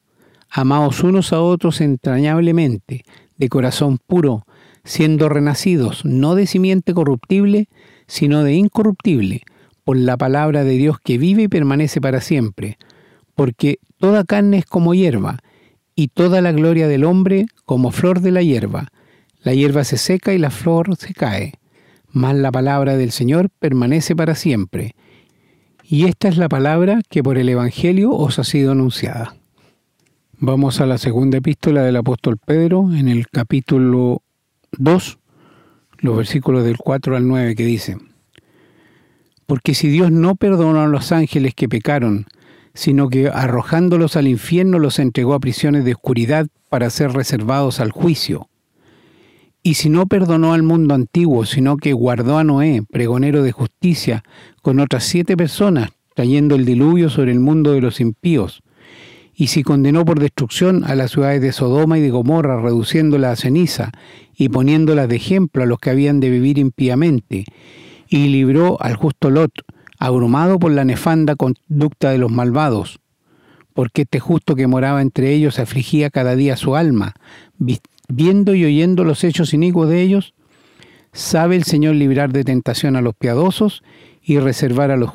amaos 0.49 1.03
unos 1.03 1.33
a 1.33 1.41
otros 1.41 1.81
entrañablemente, 1.81 3.03
de 3.37 3.49
corazón 3.49 3.99
puro, 4.05 4.45
siendo 4.83 5.29
renacidos 5.29 6.05
no 6.05 6.35
de 6.35 6.47
simiente 6.47 6.93
corruptible, 6.93 7.67
sino 8.07 8.43
de 8.43 8.53
incorruptible, 8.53 9.43
por 9.83 9.97
la 9.97 10.17
palabra 10.17 10.63
de 10.63 10.77
Dios 10.77 10.97
que 11.03 11.17
vive 11.17 11.43
y 11.43 11.47
permanece 11.47 12.01
para 12.01 12.21
siempre, 12.21 12.77
porque 13.35 13.79
toda 13.97 14.23
carne 14.23 14.59
es 14.59 14.65
como 14.65 14.93
hierba, 14.93 15.39
y 15.95 16.09
toda 16.09 16.41
la 16.41 16.51
gloria 16.51 16.87
del 16.87 17.03
hombre 17.03 17.47
como 17.65 17.91
flor 17.91 18.21
de 18.21 18.31
la 18.31 18.43
hierba. 18.43 18.89
La 19.41 19.53
hierba 19.53 19.83
se 19.83 19.97
seca 19.97 20.33
y 20.33 20.37
la 20.37 20.51
flor 20.51 20.95
se 20.95 21.13
cae, 21.13 21.53
mas 22.11 22.35
la 22.35 22.51
palabra 22.51 22.97
del 22.97 23.11
Señor 23.11 23.49
permanece 23.49 24.15
para 24.15 24.35
siempre. 24.35 24.95
Y 25.89 26.03
esta 26.05 26.27
es 26.27 26.35
la 26.35 26.49
palabra 26.49 26.99
que 27.09 27.23
por 27.23 27.37
el 27.37 27.47
Evangelio 27.47 28.11
os 28.11 28.39
ha 28.39 28.43
sido 28.43 28.73
anunciada. 28.73 29.37
Vamos 30.33 30.81
a 30.81 30.85
la 30.85 30.97
segunda 30.97 31.37
epístola 31.37 31.81
del 31.81 31.95
apóstol 31.95 32.37
Pedro 32.37 32.93
en 32.93 33.07
el 33.07 33.29
capítulo 33.29 34.21
2, 34.73 35.19
los 35.99 36.17
versículos 36.17 36.65
del 36.65 36.77
4 36.77 37.15
al 37.15 37.25
9 37.25 37.55
que 37.55 37.63
dice, 37.63 37.97
Porque 39.45 39.73
si 39.73 39.87
Dios 39.87 40.11
no 40.11 40.35
perdonó 40.35 40.81
a 40.81 40.87
los 40.87 41.13
ángeles 41.13 41.55
que 41.55 41.69
pecaron, 41.69 42.25
sino 42.73 43.07
que 43.07 43.29
arrojándolos 43.29 44.17
al 44.17 44.27
infierno 44.27 44.79
los 44.79 44.99
entregó 44.99 45.35
a 45.35 45.39
prisiones 45.39 45.85
de 45.85 45.93
oscuridad 45.93 46.47
para 46.67 46.89
ser 46.89 47.13
reservados 47.13 47.79
al 47.79 47.91
juicio, 47.91 48.49
y 49.67 49.73
si 49.73 49.89
no 49.89 50.05
perdonó 50.07 50.53
al 50.53 50.63
mundo 50.63 50.93
antiguo, 50.93 51.45
sino 51.45 51.75
que 51.75 51.91
guardó 51.91 52.37
a 52.37 52.45
Noé, 52.45 52.83
pregonero 52.89 53.43
de 53.43 53.51
justicia, 53.51 54.23
con 54.61 54.79
otras 54.79 55.03
siete 55.03 55.35
personas, 55.35 55.89
trayendo 56.15 56.55
el 56.55 56.63
diluvio 56.63 57.09
sobre 57.09 57.33
el 57.33 57.41
mundo 57.41 57.73
de 57.73 57.81
los 57.81 57.99
impíos, 57.99 58.63
y 59.35 59.47
si 59.47 59.63
condenó 59.63 60.05
por 60.05 60.21
destrucción 60.21 60.85
a 60.85 60.95
las 60.95 61.11
ciudades 61.11 61.41
de 61.41 61.51
Sodoma 61.51 61.97
y 61.97 62.01
de 62.01 62.11
Gomorra, 62.11 62.61
reduciéndolas 62.61 63.39
a 63.39 63.41
ceniza 63.41 63.91
y 64.37 64.47
poniéndolas 64.47 65.09
de 65.09 65.17
ejemplo 65.17 65.63
a 65.63 65.65
los 65.65 65.79
que 65.79 65.89
habían 65.89 66.21
de 66.21 66.29
vivir 66.29 66.59
impíamente, 66.59 67.43
y 68.07 68.29
libró 68.29 68.81
al 68.81 68.95
justo 68.95 69.29
Lot, 69.29 69.51
abrumado 69.99 70.59
por 70.59 70.71
la 70.71 70.85
nefanda 70.85 71.35
conducta 71.35 72.11
de 72.11 72.19
los 72.19 72.31
malvados, 72.31 73.01
porque 73.73 74.03
este 74.03 74.21
justo 74.21 74.55
que 74.55 74.65
moraba 74.65 75.01
entre 75.01 75.33
ellos 75.33 75.59
afligía 75.59 76.09
cada 76.09 76.37
día 76.37 76.55
su 76.55 76.77
alma, 76.77 77.15
viendo 78.07 78.55
y 78.55 78.65
oyendo 78.65 79.03
los 79.03 79.23
hechos 79.23 79.53
inicuos 79.53 79.89
de 79.89 80.01
ellos, 80.01 80.33
sabe 81.13 81.55
el 81.55 81.63
Señor 81.63 81.95
librar 81.95 82.31
de 82.31 82.43
tentación 82.43 82.95
a 82.95 83.01
los 83.01 83.15
piadosos 83.15 83.83
y 84.21 84.39
reservar 84.39 84.91
a 84.91 84.97
los 84.97 85.11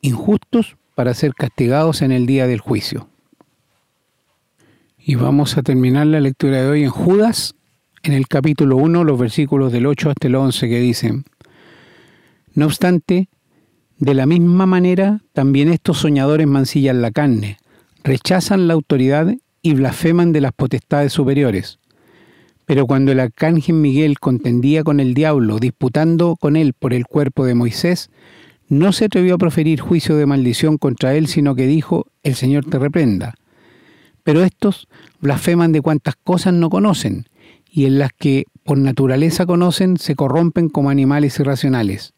injustos 0.00 0.76
para 0.94 1.14
ser 1.14 1.34
castigados 1.34 2.02
en 2.02 2.12
el 2.12 2.26
día 2.26 2.46
del 2.46 2.60
juicio. 2.60 3.08
Y 4.98 5.16
vamos 5.16 5.56
a 5.56 5.62
terminar 5.62 6.06
la 6.06 6.20
lectura 6.20 6.62
de 6.62 6.68
hoy 6.68 6.84
en 6.84 6.90
Judas, 6.90 7.54
en 8.02 8.12
el 8.12 8.28
capítulo 8.28 8.76
1, 8.76 9.02
los 9.04 9.18
versículos 9.18 9.72
del 9.72 9.86
8 9.86 10.10
hasta 10.10 10.28
el 10.28 10.34
11 10.34 10.68
que 10.68 10.78
dicen, 10.78 11.24
No 12.54 12.66
obstante, 12.66 13.28
de 13.98 14.14
la 14.14 14.26
misma 14.26 14.66
manera, 14.66 15.20
también 15.32 15.70
estos 15.70 15.98
soñadores 15.98 16.46
mancillan 16.46 17.02
la 17.02 17.10
carne, 17.10 17.58
rechazan 18.04 18.68
la 18.68 18.74
autoridad 18.74 19.34
y 19.62 19.74
blasfeman 19.74 20.32
de 20.32 20.40
las 20.40 20.52
potestades 20.52 21.12
superiores. 21.12 21.79
Pero 22.70 22.86
cuando 22.86 23.10
el 23.10 23.18
arcángel 23.18 23.74
Miguel 23.74 24.20
contendía 24.20 24.84
con 24.84 25.00
el 25.00 25.12
diablo, 25.12 25.58
disputando 25.58 26.36
con 26.36 26.54
él 26.54 26.72
por 26.72 26.94
el 26.94 27.04
cuerpo 27.04 27.44
de 27.44 27.56
Moisés, 27.56 28.10
no 28.68 28.92
se 28.92 29.06
atrevió 29.06 29.34
a 29.34 29.38
proferir 29.38 29.80
juicio 29.80 30.14
de 30.14 30.24
maldición 30.24 30.78
contra 30.78 31.16
él, 31.16 31.26
sino 31.26 31.56
que 31.56 31.66
dijo, 31.66 32.06
el 32.22 32.36
Señor 32.36 32.64
te 32.66 32.78
reprenda. 32.78 33.34
Pero 34.22 34.44
estos 34.44 34.86
blasfeman 35.18 35.72
de 35.72 35.80
cuantas 35.80 36.14
cosas 36.14 36.54
no 36.54 36.70
conocen, 36.70 37.26
y 37.68 37.86
en 37.86 37.98
las 37.98 38.12
que 38.12 38.44
por 38.62 38.78
naturaleza 38.78 39.46
conocen 39.46 39.96
se 39.96 40.14
corrompen 40.14 40.68
como 40.68 40.90
animales 40.90 41.40
irracionales. 41.40 42.12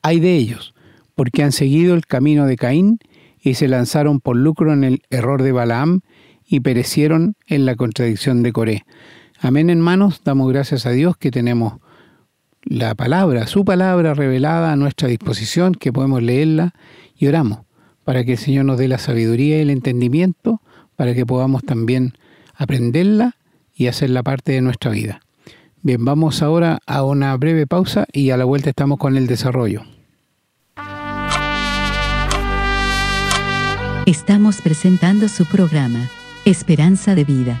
Hay 0.00 0.18
de 0.18 0.34
ellos, 0.34 0.74
porque 1.14 1.42
han 1.42 1.52
seguido 1.52 1.94
el 1.94 2.06
camino 2.06 2.46
de 2.46 2.56
Caín 2.56 3.00
y 3.38 3.52
se 3.52 3.68
lanzaron 3.68 4.20
por 4.20 4.34
lucro 4.34 4.72
en 4.72 4.82
el 4.82 5.02
error 5.10 5.42
de 5.42 5.52
Balaam 5.52 6.00
y 6.46 6.60
perecieron 6.60 7.34
en 7.46 7.66
la 7.66 7.76
contradicción 7.76 8.42
de 8.42 8.52
Coré. 8.54 8.84
Amén, 9.44 9.68
hermanos, 9.68 10.22
damos 10.24 10.50
gracias 10.50 10.86
a 10.86 10.90
Dios 10.90 11.18
que 11.18 11.30
tenemos 11.30 11.74
la 12.62 12.94
palabra, 12.94 13.46
su 13.46 13.62
palabra 13.62 14.14
revelada 14.14 14.72
a 14.72 14.76
nuestra 14.76 15.06
disposición, 15.06 15.74
que 15.74 15.92
podemos 15.92 16.22
leerla 16.22 16.72
y 17.14 17.26
oramos 17.26 17.58
para 18.04 18.24
que 18.24 18.32
el 18.32 18.38
Señor 18.38 18.64
nos 18.64 18.78
dé 18.78 18.88
la 18.88 18.96
sabiduría 18.96 19.58
y 19.58 19.60
el 19.60 19.68
entendimiento 19.68 20.62
para 20.96 21.12
que 21.12 21.26
podamos 21.26 21.62
también 21.62 22.14
aprenderla 22.54 23.36
y 23.74 23.88
hacerla 23.88 24.22
parte 24.22 24.52
de 24.52 24.62
nuestra 24.62 24.90
vida. 24.90 25.20
Bien, 25.82 26.02
vamos 26.02 26.40
ahora 26.40 26.78
a 26.86 27.04
una 27.04 27.36
breve 27.36 27.66
pausa 27.66 28.06
y 28.14 28.30
a 28.30 28.38
la 28.38 28.46
vuelta 28.46 28.70
estamos 28.70 28.96
con 28.96 29.14
el 29.14 29.26
desarrollo. 29.26 29.82
Estamos 34.06 34.62
presentando 34.62 35.28
su 35.28 35.44
programa, 35.44 36.08
Esperanza 36.46 37.14
de 37.14 37.24
Vida. 37.24 37.60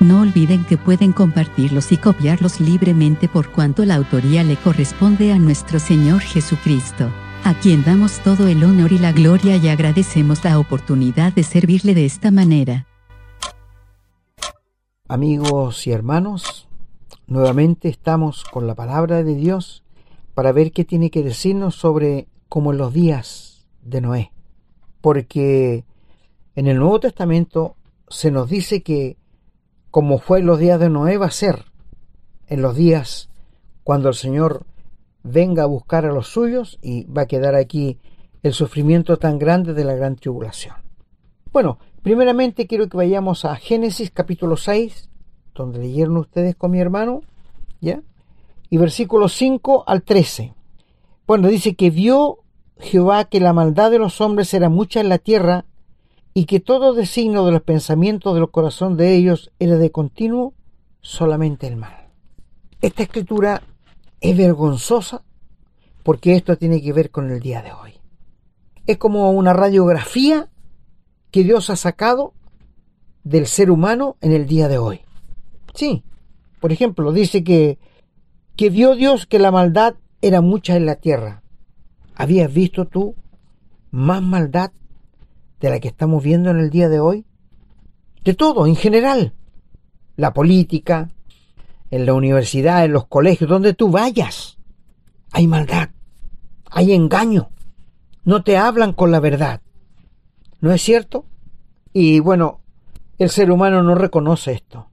No 0.00 0.22
olviden 0.22 0.64
que 0.64 0.76
pueden 0.76 1.12
compartirlos 1.12 1.92
y 1.92 1.96
copiarlos 1.96 2.60
libremente 2.60 3.28
por 3.28 3.52
cuanto 3.52 3.84
la 3.84 3.96
autoría 3.96 4.42
le 4.42 4.56
corresponde 4.56 5.32
a 5.32 5.38
nuestro 5.38 5.78
Señor 5.78 6.20
Jesucristo 6.20 7.10
a 7.44 7.54
quien 7.54 7.82
damos 7.84 8.20
todo 8.20 8.48
el 8.48 8.62
honor 8.64 8.92
y 8.92 8.98
la 8.98 9.12
gloria 9.12 9.56
y 9.56 9.68
agradecemos 9.68 10.44
la 10.44 10.58
oportunidad 10.58 11.32
de 11.32 11.42
servirle 11.42 11.94
de 11.94 12.04
esta 12.04 12.30
manera. 12.30 12.86
Amigos 15.08 15.86
y 15.86 15.92
hermanos, 15.92 16.68
nuevamente 17.26 17.88
estamos 17.88 18.44
con 18.44 18.66
la 18.66 18.74
palabra 18.74 19.22
de 19.22 19.34
Dios 19.34 19.82
para 20.34 20.52
ver 20.52 20.70
qué 20.72 20.84
tiene 20.84 21.10
que 21.10 21.22
decirnos 21.22 21.74
sobre 21.74 22.28
como 22.48 22.72
en 22.72 22.78
los 22.78 22.92
días 22.92 23.66
de 23.82 24.00
Noé. 24.00 24.32
Porque 25.00 25.84
en 26.54 26.66
el 26.66 26.78
Nuevo 26.78 27.00
Testamento 27.00 27.76
se 28.08 28.30
nos 28.30 28.48
dice 28.48 28.82
que 28.82 29.16
como 29.90 30.18
fue 30.18 30.40
en 30.40 30.46
los 30.46 30.58
días 30.58 30.78
de 30.78 30.88
Noé 30.88 31.16
va 31.18 31.26
a 31.26 31.30
ser 31.30 31.64
en 32.46 32.62
los 32.62 32.76
días 32.76 33.28
cuando 33.84 34.08
el 34.08 34.14
Señor 34.14 34.66
venga 35.22 35.64
a 35.64 35.66
buscar 35.66 36.04
a 36.06 36.12
los 36.12 36.28
suyos 36.28 36.78
y 36.82 37.04
va 37.04 37.22
a 37.22 37.26
quedar 37.26 37.54
aquí 37.54 37.98
el 38.42 38.52
sufrimiento 38.52 39.18
tan 39.18 39.38
grande 39.38 39.74
de 39.74 39.84
la 39.84 39.94
gran 39.94 40.16
tribulación. 40.16 40.76
Bueno, 41.52 41.78
primeramente 42.02 42.66
quiero 42.66 42.88
que 42.88 42.96
vayamos 42.96 43.44
a 43.44 43.56
Génesis 43.56 44.10
capítulo 44.10 44.56
6, 44.56 45.08
donde 45.54 45.80
leyeron 45.80 46.16
ustedes 46.16 46.56
con 46.56 46.70
mi 46.70 46.80
hermano, 46.80 47.22
¿ya? 47.80 48.00
Y 48.70 48.78
versículos 48.78 49.34
5 49.34 49.84
al 49.86 50.02
13. 50.02 50.54
Bueno, 51.26 51.48
dice 51.48 51.74
que 51.74 51.90
vio 51.90 52.38
Jehová 52.78 53.24
que 53.24 53.40
la 53.40 53.52
maldad 53.52 53.90
de 53.90 53.98
los 53.98 54.20
hombres 54.20 54.54
era 54.54 54.68
mucha 54.68 55.00
en 55.00 55.08
la 55.08 55.18
tierra 55.18 55.66
y 56.34 56.44
que 56.44 56.60
todo 56.60 56.94
designo 56.94 57.44
de 57.44 57.52
los 57.52 57.62
pensamientos 57.62 58.34
del 58.34 58.50
corazón 58.50 58.96
de 58.96 59.14
ellos 59.14 59.50
era 59.58 59.76
de 59.76 59.90
continuo 59.90 60.54
solamente 61.00 61.66
el 61.66 61.76
mal. 61.76 62.08
Esta 62.80 63.02
escritura 63.02 63.62
es 64.20 64.36
vergonzosa 64.36 65.22
porque 66.02 66.34
esto 66.34 66.56
tiene 66.56 66.80
que 66.80 66.92
ver 66.92 67.10
con 67.10 67.30
el 67.30 67.40
día 67.40 67.62
de 67.62 67.72
hoy. 67.72 67.94
Es 68.86 68.96
como 68.96 69.30
una 69.30 69.52
radiografía 69.52 70.48
que 71.30 71.44
Dios 71.44 71.70
ha 71.70 71.76
sacado 71.76 72.32
del 73.24 73.46
ser 73.46 73.70
humano 73.70 74.16
en 74.20 74.32
el 74.32 74.46
día 74.46 74.68
de 74.68 74.78
hoy. 74.78 75.00
Sí, 75.74 76.02
por 76.60 76.72
ejemplo, 76.72 77.12
dice 77.12 77.44
que, 77.44 77.78
que 78.56 78.70
vio 78.70 78.94
Dios 78.94 79.26
que 79.26 79.38
la 79.38 79.50
maldad 79.50 79.94
era 80.22 80.40
mucha 80.40 80.76
en 80.76 80.86
la 80.86 80.96
tierra. 80.96 81.42
¿Habías 82.14 82.52
visto 82.52 82.86
tú 82.86 83.14
más 83.90 84.22
maldad 84.22 84.72
de 85.60 85.70
la 85.70 85.80
que 85.80 85.88
estamos 85.88 86.22
viendo 86.22 86.50
en 86.50 86.58
el 86.58 86.70
día 86.70 86.88
de 86.88 87.00
hoy? 87.00 87.24
De 88.24 88.34
todo, 88.34 88.66
en 88.66 88.76
general. 88.76 89.34
La 90.16 90.32
política, 90.32 91.10
en 91.90 92.06
la 92.06 92.14
universidad, 92.14 92.84
en 92.84 92.92
los 92.92 93.06
colegios, 93.06 93.48
donde 93.48 93.74
tú 93.74 93.90
vayas. 93.90 94.58
Hay 95.32 95.46
maldad, 95.46 95.90
hay 96.70 96.92
engaño. 96.92 97.50
No 98.24 98.42
te 98.42 98.56
hablan 98.56 98.92
con 98.92 99.10
la 99.10 99.20
verdad. 99.20 99.60
¿No 100.60 100.72
es 100.72 100.82
cierto? 100.82 101.24
Y 101.92 102.20
bueno, 102.20 102.60
el 103.18 103.30
ser 103.30 103.50
humano 103.50 103.82
no 103.82 103.94
reconoce 103.94 104.52
esto. 104.52 104.88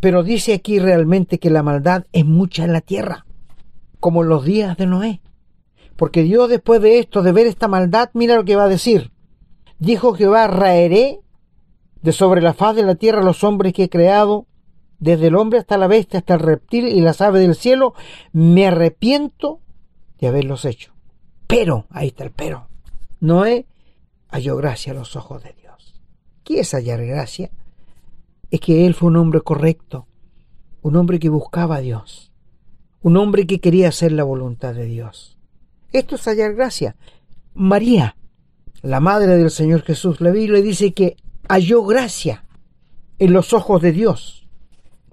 Pero 0.00 0.22
dice 0.22 0.54
aquí 0.54 0.78
realmente 0.78 1.38
que 1.38 1.50
la 1.50 1.62
maldad 1.62 2.04
es 2.12 2.24
mucha 2.24 2.64
en 2.64 2.72
la 2.72 2.80
tierra, 2.80 3.26
como 4.00 4.22
en 4.22 4.28
los 4.28 4.44
días 4.44 4.76
de 4.76 4.86
Noé. 4.86 5.20
Porque 5.96 6.22
Dios 6.22 6.48
después 6.48 6.80
de 6.80 7.00
esto, 7.00 7.22
de 7.22 7.32
ver 7.32 7.46
esta 7.46 7.66
maldad, 7.68 8.10
mira 8.14 8.36
lo 8.36 8.44
que 8.44 8.56
va 8.56 8.64
a 8.64 8.68
decir. 8.68 9.10
Dijo 9.78 10.14
Jehová, 10.14 10.46
raeré 10.48 11.20
de 12.02 12.12
sobre 12.12 12.40
la 12.40 12.54
faz 12.54 12.76
de 12.76 12.82
la 12.82 12.94
tierra 12.94 13.22
los 13.22 13.44
hombres 13.44 13.72
que 13.72 13.84
he 13.84 13.88
creado, 13.88 14.46
desde 14.98 15.28
el 15.28 15.36
hombre 15.36 15.60
hasta 15.60 15.78
la 15.78 15.86
bestia, 15.86 16.20
hasta 16.20 16.34
el 16.34 16.40
reptil 16.40 16.86
y 16.88 17.00
las 17.00 17.20
aves 17.20 17.42
del 17.42 17.54
cielo, 17.54 17.94
me 18.32 18.66
arrepiento 18.66 19.60
de 20.18 20.28
haberlos 20.28 20.64
hecho. 20.64 20.92
Pero, 21.46 21.86
ahí 21.90 22.08
está 22.08 22.24
el 22.24 22.30
pero, 22.30 22.68
Noé 23.20 23.66
halló 24.28 24.56
gracia 24.56 24.92
a 24.92 24.96
los 24.96 25.16
ojos 25.16 25.42
de 25.42 25.54
Dios. 25.60 26.00
¿Qué 26.44 26.60
es 26.60 26.74
hallar 26.74 27.04
gracia? 27.04 27.50
Es 28.50 28.60
que 28.60 28.86
él 28.86 28.94
fue 28.94 29.08
un 29.08 29.16
hombre 29.16 29.40
correcto, 29.40 30.06
un 30.82 30.96
hombre 30.96 31.18
que 31.18 31.28
buscaba 31.28 31.76
a 31.76 31.80
Dios, 31.80 32.32
un 33.00 33.16
hombre 33.16 33.46
que 33.46 33.60
quería 33.60 33.88
hacer 33.88 34.12
la 34.12 34.24
voluntad 34.24 34.74
de 34.74 34.86
Dios. 34.86 35.38
Esto 35.92 36.16
es 36.16 36.26
hallar 36.26 36.54
gracia. 36.54 36.96
María, 37.54 38.16
la 38.82 39.00
madre 39.00 39.36
del 39.36 39.50
Señor 39.50 39.82
Jesús, 39.82 40.20
la 40.20 40.30
Biblia 40.30 40.62
dice 40.62 40.92
que 40.92 41.16
halló 41.48 41.84
gracia 41.84 42.44
en 43.18 43.32
los 43.32 43.52
ojos 43.52 43.82
de 43.82 43.92
Dios, 43.92 44.46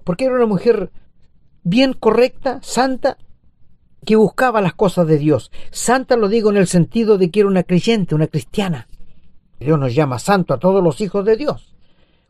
porque 0.04 0.26
era 0.26 0.34
una 0.34 0.46
mujer 0.46 0.90
bien 1.64 1.92
correcta, 1.92 2.60
santa, 2.62 3.18
que 4.04 4.14
buscaba 4.16 4.60
las 4.60 4.74
cosas 4.74 5.08
de 5.08 5.18
Dios. 5.18 5.50
Santa 5.72 6.16
lo 6.16 6.28
digo 6.28 6.50
en 6.50 6.56
el 6.58 6.68
sentido 6.68 7.18
de 7.18 7.30
que 7.30 7.40
era 7.40 7.48
una 7.48 7.64
creyente, 7.64 8.14
una 8.14 8.28
cristiana. 8.28 8.86
Dios 9.58 9.78
nos 9.78 9.94
llama 9.94 10.20
santo 10.20 10.54
a 10.54 10.58
todos 10.58 10.82
los 10.82 11.00
hijos 11.00 11.24
de 11.24 11.36
Dios. 11.36 11.74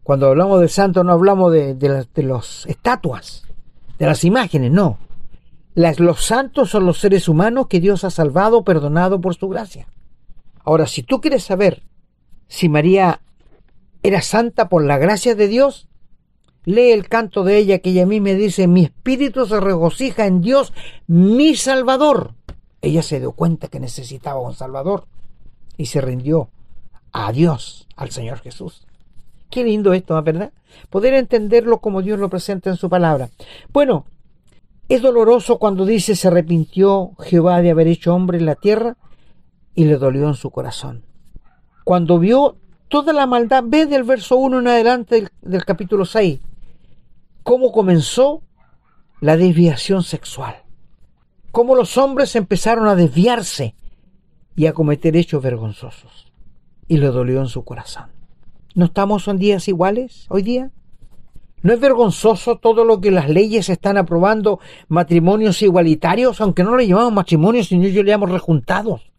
Cuando 0.02 0.28
hablamos 0.28 0.60
de 0.60 0.68
santo 0.68 1.04
no 1.04 1.12
hablamos 1.12 1.52
de, 1.52 1.76
las 1.80 2.08
los 2.16 2.64
estatuas, 2.66 3.44
de 3.98 4.06
las 4.06 4.24
imágenes, 4.24 4.70
no. 4.70 4.98
Las, 5.74 6.00
los 6.00 6.24
santos 6.24 6.70
son 6.70 6.86
los 6.86 6.98
seres 6.98 7.28
humanos 7.28 7.66
que 7.66 7.80
Dios 7.80 8.04
ha 8.04 8.10
salvado, 8.10 8.64
perdonado 8.64 9.20
por 9.20 9.34
su 9.34 9.48
gracia. 9.48 9.86
Ahora, 10.66 10.88
si 10.88 11.04
tú 11.04 11.20
quieres 11.20 11.44
saber 11.44 11.84
si 12.48 12.68
María 12.68 13.20
era 14.02 14.20
santa 14.20 14.68
por 14.68 14.84
la 14.84 14.98
gracia 14.98 15.36
de 15.36 15.46
Dios, 15.46 15.88
lee 16.64 16.90
el 16.90 17.08
canto 17.08 17.44
de 17.44 17.56
ella 17.56 17.78
que 17.78 17.90
ella 17.90 18.02
a 18.02 18.06
mí 18.06 18.20
me 18.20 18.34
dice, 18.34 18.66
mi 18.66 18.82
espíritu 18.82 19.46
se 19.46 19.60
regocija 19.60 20.26
en 20.26 20.40
Dios, 20.40 20.72
mi 21.06 21.54
Salvador. 21.54 22.34
Ella 22.82 23.02
se 23.02 23.20
dio 23.20 23.30
cuenta 23.30 23.68
que 23.68 23.78
necesitaba 23.78 24.40
un 24.40 24.54
Salvador 24.54 25.06
y 25.76 25.86
se 25.86 26.00
rindió 26.00 26.50
a 27.12 27.30
Dios, 27.30 27.86
al 27.94 28.10
Señor 28.10 28.40
Jesús. 28.40 28.88
Qué 29.50 29.62
lindo 29.62 29.92
esto, 29.92 30.20
¿verdad? 30.20 30.52
Poder 30.90 31.14
entenderlo 31.14 31.78
como 31.78 32.02
Dios 32.02 32.18
lo 32.18 32.28
presenta 32.28 32.70
en 32.70 32.76
su 32.76 32.90
palabra. 32.90 33.30
Bueno, 33.72 34.04
es 34.88 35.00
doloroso 35.00 35.60
cuando 35.60 35.86
dice 35.86 36.16
se 36.16 36.26
arrepintió 36.26 37.12
Jehová 37.20 37.62
de 37.62 37.70
haber 37.70 37.86
hecho 37.86 38.12
hombre 38.12 38.38
en 38.38 38.46
la 38.46 38.56
tierra 38.56 38.96
y 39.76 39.84
le 39.84 39.98
dolió 39.98 40.26
en 40.26 40.34
su 40.34 40.50
corazón. 40.50 41.04
Cuando 41.84 42.18
vio 42.18 42.56
toda 42.88 43.12
la 43.12 43.26
maldad, 43.26 43.62
ve 43.64 43.86
del 43.86 44.02
verso 44.02 44.36
1 44.36 44.60
en 44.60 44.66
adelante 44.66 45.28
del, 45.42 45.64
capítulo 45.64 46.04
6, 46.04 46.40
cómo 47.44 47.70
comenzó 47.70 48.42
la 49.20 49.36
desviación 49.36 50.02
sexual, 50.02 50.56
cómo 51.52 51.76
los 51.76 51.96
hombres 51.98 52.34
empezaron 52.34 52.88
a 52.88 52.96
desviarse 52.96 53.74
y 54.56 54.66
a 54.66 54.72
cometer 54.72 55.14
hechos 55.14 55.42
vergonzosos, 55.42 56.32
y 56.88 56.96
le 56.96 57.08
dolió 57.08 57.40
en 57.40 57.48
su 57.48 57.62
corazón. 57.62 58.06
¿No 58.74 58.86
estamos 58.86 59.28
en 59.28 59.38
días 59.38 59.68
iguales 59.68 60.26
hoy 60.30 60.42
día? 60.42 60.70
¿No 61.62 61.72
es 61.72 61.80
vergonzoso 61.80 62.56
todo 62.56 62.84
lo 62.84 63.00
que 63.00 63.10
las 63.10 63.28
leyes 63.28 63.68
están 63.68 63.98
aprobando, 63.98 64.58
matrimonios 64.88 65.60
igualitarios, 65.62 66.40
aunque 66.40 66.64
no 66.64 66.76
le 66.76 66.86
llamamos 66.86 67.12
matrimonios, 67.12 67.68
sino 67.68 67.86
yo 67.88 68.02
le 68.02 68.12
llamo 68.12 68.26
rejuntados? 68.26 69.10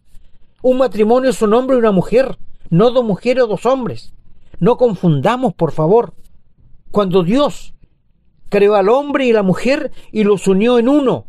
Un 0.62 0.78
matrimonio 0.78 1.30
es 1.30 1.42
un 1.42 1.54
hombre 1.54 1.76
y 1.76 1.80
una 1.80 1.92
mujer, 1.92 2.38
no 2.70 2.92
dos 2.92 3.06
mujeres 3.06 3.44
o 3.44 3.48
dos 3.48 3.66
hombres. 3.66 4.14
No 4.60 4.78
confundamos, 4.78 5.54
por 5.54 5.72
favor. 5.72 6.14
Cuando 6.92 7.24
Dios 7.24 7.74
creó 8.50 8.76
al 8.76 8.90
hombre 8.90 9.26
y 9.26 9.34
la 9.34 9.44
mujer 9.44 9.92
y 10.12 10.24
los 10.24 10.48
unió 10.48 10.80
en 10.80 10.90
uno, 10.90 11.26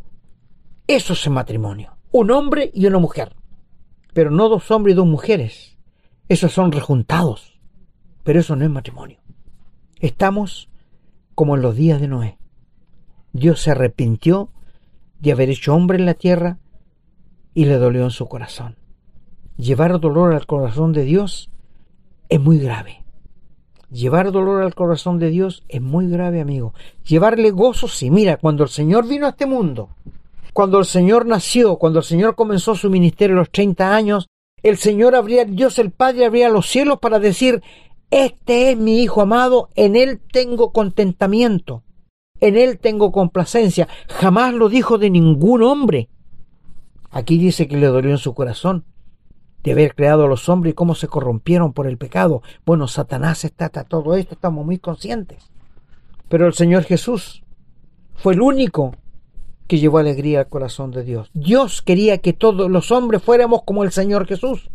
eso 0.86 1.12
es 1.12 1.26
el 1.26 1.32
matrimonio. 1.32 1.96
Un 2.10 2.30
hombre 2.30 2.70
y 2.72 2.86
una 2.86 2.98
mujer. 2.98 3.36
Pero 4.14 4.30
no 4.30 4.48
dos 4.48 4.70
hombres 4.70 4.94
y 4.94 4.96
dos 4.96 5.06
mujeres. 5.06 5.76
Esos 6.28 6.52
son 6.52 6.72
rejuntados 6.72 7.58
pero 8.28 8.40
eso 8.40 8.56
no 8.56 8.64
es 8.66 8.70
matrimonio. 8.70 9.16
Estamos 10.00 10.68
como 11.34 11.56
en 11.56 11.62
los 11.62 11.74
días 11.74 11.98
de 11.98 12.08
Noé. 12.08 12.36
Dios 13.32 13.62
se 13.62 13.70
arrepintió 13.70 14.52
de 15.18 15.32
haber 15.32 15.48
hecho 15.48 15.74
hombre 15.74 15.96
en 15.96 16.04
la 16.04 16.12
tierra 16.12 16.58
y 17.54 17.64
le 17.64 17.78
dolió 17.78 18.04
en 18.04 18.10
su 18.10 18.28
corazón. 18.28 18.76
Llevar 19.58 19.98
dolor 19.98 20.34
al 20.34 20.46
corazón 20.46 20.92
de 20.92 21.02
Dios 21.02 21.50
es 22.28 22.40
muy 22.40 22.60
grave. 22.60 23.02
Llevar 23.90 24.30
dolor 24.30 24.62
al 24.62 24.76
corazón 24.76 25.18
de 25.18 25.30
Dios 25.30 25.64
es 25.68 25.82
muy 25.82 26.08
grave, 26.08 26.40
amigo. 26.40 26.74
Llevarle 27.04 27.50
gozo, 27.50 27.88
sí. 27.88 28.08
Mira, 28.08 28.36
cuando 28.36 28.62
el 28.62 28.68
Señor 28.68 29.08
vino 29.08 29.26
a 29.26 29.30
este 29.30 29.46
mundo, 29.46 29.88
cuando 30.52 30.78
el 30.78 30.84
Señor 30.84 31.26
nació, 31.26 31.76
cuando 31.76 31.98
el 31.98 32.04
Señor 32.04 32.36
comenzó 32.36 32.76
su 32.76 32.88
ministerio 32.88 33.34
a 33.34 33.40
los 33.40 33.50
30 33.50 33.96
años, 33.96 34.28
el 34.62 34.76
Señor 34.76 35.16
abría, 35.16 35.44
Dios 35.44 35.80
el 35.80 35.90
Padre 35.90 36.26
abría 36.26 36.50
los 36.50 36.68
cielos 36.68 37.00
para 37.00 37.18
decir, 37.18 37.60
este 38.12 38.70
es 38.70 38.78
mi 38.78 39.02
Hijo 39.02 39.22
amado, 39.22 39.70
en 39.74 39.96
Él 39.96 40.20
tengo 40.32 40.72
contentamiento, 40.72 41.82
en 42.38 42.56
Él 42.56 42.78
tengo 42.78 43.10
complacencia. 43.10 43.88
Jamás 44.06 44.54
lo 44.54 44.68
dijo 44.68 44.98
de 44.98 45.10
ningún 45.10 45.64
hombre. 45.64 46.10
Aquí 47.10 47.38
dice 47.38 47.66
que 47.66 47.76
le 47.76 47.88
dolió 47.88 48.12
en 48.12 48.18
su 48.18 48.34
corazón 48.34 48.84
de 49.62 49.72
haber 49.72 49.94
creado 49.94 50.24
a 50.24 50.28
los 50.28 50.48
hombres 50.48 50.72
y 50.72 50.74
cómo 50.74 50.94
se 50.94 51.08
corrompieron 51.08 51.72
por 51.72 51.86
el 51.86 51.98
pecado. 51.98 52.42
Bueno, 52.64 52.88
Satanás 52.88 53.44
está 53.44 53.66
a 53.66 53.84
todo 53.84 54.14
esto, 54.14 54.34
estamos 54.34 54.64
muy 54.64 54.78
conscientes. 54.78 55.50
Pero 56.28 56.46
el 56.46 56.54
Señor 56.54 56.84
Jesús 56.84 57.42
fue 58.14 58.34
el 58.34 58.40
único 58.40 58.94
que 59.66 59.78
llevó 59.78 59.98
alegría 59.98 60.40
al 60.40 60.48
corazón 60.48 60.90
de 60.90 61.04
Dios. 61.04 61.30
Dios 61.34 61.82
quería 61.82 62.18
que 62.18 62.32
todos 62.32 62.70
los 62.70 62.90
hombres 62.90 63.22
fuéramos 63.22 63.62
como 63.64 63.84
el 63.84 63.92
Señor 63.92 64.26
Jesús. 64.26 64.70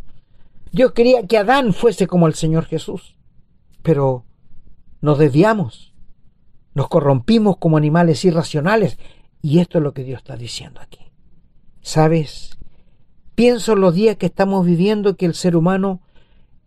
Dios 0.71 0.91
quería 0.91 1.25
que 1.27 1.37
Adán 1.37 1.73
fuese 1.73 2.07
como 2.07 2.27
el 2.27 2.33
Señor 2.33 2.65
Jesús 2.65 3.15
pero 3.83 4.25
nos 5.01 5.19
desviamos, 5.19 5.93
nos 6.73 6.87
corrompimos 6.87 7.57
como 7.57 7.77
animales 7.77 8.25
irracionales 8.25 8.97
y 9.41 9.59
esto 9.59 9.77
es 9.77 9.83
lo 9.83 9.93
que 9.93 10.03
Dios 10.03 10.19
está 10.19 10.37
diciendo 10.37 10.81
aquí. 10.81 11.11
¿Sabes? 11.81 12.57
Pienso 13.35 13.73
en 13.73 13.81
los 13.81 13.95
días 13.95 14.17
que 14.17 14.27
estamos 14.27 14.65
viviendo 14.65 15.15
que 15.17 15.25
el 15.25 15.33
ser 15.33 15.55
humano 15.55 16.01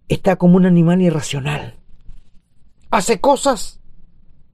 está 0.09 0.37
como 0.37 0.57
un 0.57 0.67
animal 0.67 1.01
irracional. 1.01 1.77
Hace 2.91 3.21
cosas 3.21 3.81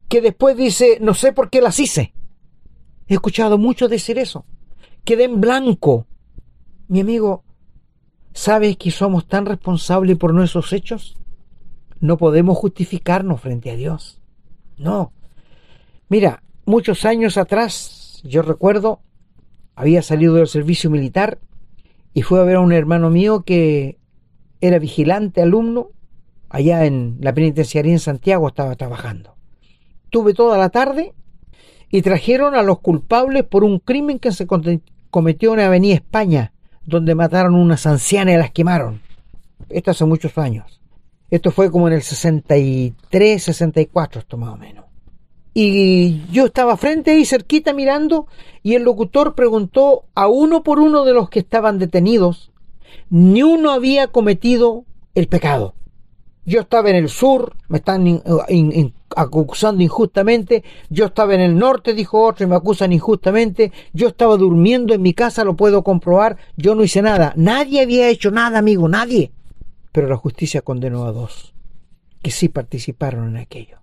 que 0.08 0.20
después 0.20 0.56
dice, 0.56 0.98
no 1.00 1.14
sé 1.14 1.32
por 1.32 1.50
qué 1.50 1.60
las 1.60 1.78
hice. 1.80 2.12
He 3.06 3.14
escuchado 3.14 3.58
mucho 3.58 3.88
decir 3.88 4.18
eso. 4.18 4.44
Quedé 5.04 5.24
en 5.24 5.40
blanco. 5.40 6.06
Mi 6.88 7.00
amigo, 7.00 7.44
¿sabes 8.34 8.76
que 8.76 8.90
somos 8.90 9.26
tan 9.26 9.46
responsables 9.46 10.16
por 10.18 10.34
nuestros 10.34 10.72
hechos? 10.72 11.16
no 12.02 12.18
podemos 12.18 12.58
justificarnos 12.58 13.40
frente 13.40 13.70
a 13.70 13.76
Dios. 13.76 14.20
No. 14.76 15.12
Mira, 16.08 16.42
muchos 16.66 17.04
años 17.04 17.38
atrás, 17.38 18.20
yo 18.24 18.42
recuerdo, 18.42 19.00
había 19.76 20.02
salido 20.02 20.34
del 20.34 20.48
servicio 20.48 20.90
militar 20.90 21.38
y 22.14 22.22
fui 22.22 22.38
a 22.38 22.44
ver 22.44 22.56
a 22.56 22.60
un 22.60 22.72
hermano 22.72 23.10
mío 23.10 23.42
que 23.42 23.98
era 24.60 24.78
vigilante, 24.78 25.42
alumno, 25.42 25.90
allá 26.48 26.84
en 26.84 27.16
la 27.20 27.32
penitenciaría 27.32 27.92
en 27.92 27.98
Santiago 27.98 28.48
estaba 28.48 28.76
trabajando. 28.76 29.34
Tuve 30.10 30.34
toda 30.34 30.58
la 30.58 30.68
tarde 30.68 31.14
y 31.90 32.02
trajeron 32.02 32.54
a 32.54 32.62
los 32.62 32.80
culpables 32.80 33.44
por 33.44 33.64
un 33.64 33.78
crimen 33.78 34.18
que 34.18 34.32
se 34.32 34.46
cometió 35.10 35.54
en 35.54 35.60
Avenida 35.60 35.94
España, 35.94 36.52
donde 36.84 37.14
mataron 37.14 37.54
unas 37.54 37.86
ancianas 37.86 38.34
y 38.34 38.38
las 38.38 38.50
quemaron. 38.50 39.00
Esto 39.68 39.90
hace 39.92 40.04
muchos 40.04 40.36
años. 40.38 40.80
Esto 41.30 41.50
fue 41.50 41.70
como 41.70 41.88
en 41.88 41.94
el 41.94 42.02
63, 42.02 43.42
64, 43.42 44.20
esto 44.20 44.36
más 44.36 44.54
o 44.54 44.58
menos. 44.58 44.81
Y 45.54 46.22
yo 46.30 46.46
estaba 46.46 46.76
frente 46.76 47.10
ahí 47.10 47.24
cerquita 47.24 47.72
mirando 47.72 48.26
y 48.62 48.74
el 48.74 48.84
locutor 48.84 49.34
preguntó 49.34 50.04
a 50.14 50.26
uno 50.26 50.62
por 50.62 50.78
uno 50.78 51.04
de 51.04 51.12
los 51.12 51.28
que 51.28 51.40
estaban 51.40 51.78
detenidos. 51.78 52.52
Ni 53.10 53.42
uno 53.42 53.70
había 53.70 54.06
cometido 54.08 54.84
el 55.14 55.28
pecado. 55.28 55.74
Yo 56.44 56.60
estaba 56.60 56.90
en 56.90 56.96
el 56.96 57.08
sur, 57.08 57.54
me 57.68 57.78
están 57.78 58.22
acusando 59.14 59.82
injustamente. 59.82 60.64
Yo 60.88 61.06
estaba 61.06 61.34
en 61.34 61.40
el 61.40 61.56
norte, 61.56 61.94
dijo 61.94 62.26
otro, 62.26 62.44
y 62.44 62.48
me 62.48 62.56
acusan 62.56 62.92
injustamente. 62.92 63.70
Yo 63.92 64.08
estaba 64.08 64.36
durmiendo 64.36 64.94
en 64.94 65.02
mi 65.02 65.14
casa, 65.14 65.44
lo 65.44 65.54
puedo 65.54 65.84
comprobar. 65.84 66.38
Yo 66.56 66.74
no 66.74 66.82
hice 66.82 67.02
nada. 67.02 67.32
Nadie 67.36 67.82
había 67.82 68.08
hecho 68.08 68.30
nada, 68.30 68.58
amigo, 68.58 68.88
nadie. 68.88 69.30
Pero 69.92 70.08
la 70.08 70.16
justicia 70.16 70.62
condenó 70.62 71.04
a 71.04 71.12
dos, 71.12 71.54
que 72.22 72.30
sí 72.30 72.48
participaron 72.48 73.28
en 73.28 73.36
aquello. 73.36 73.81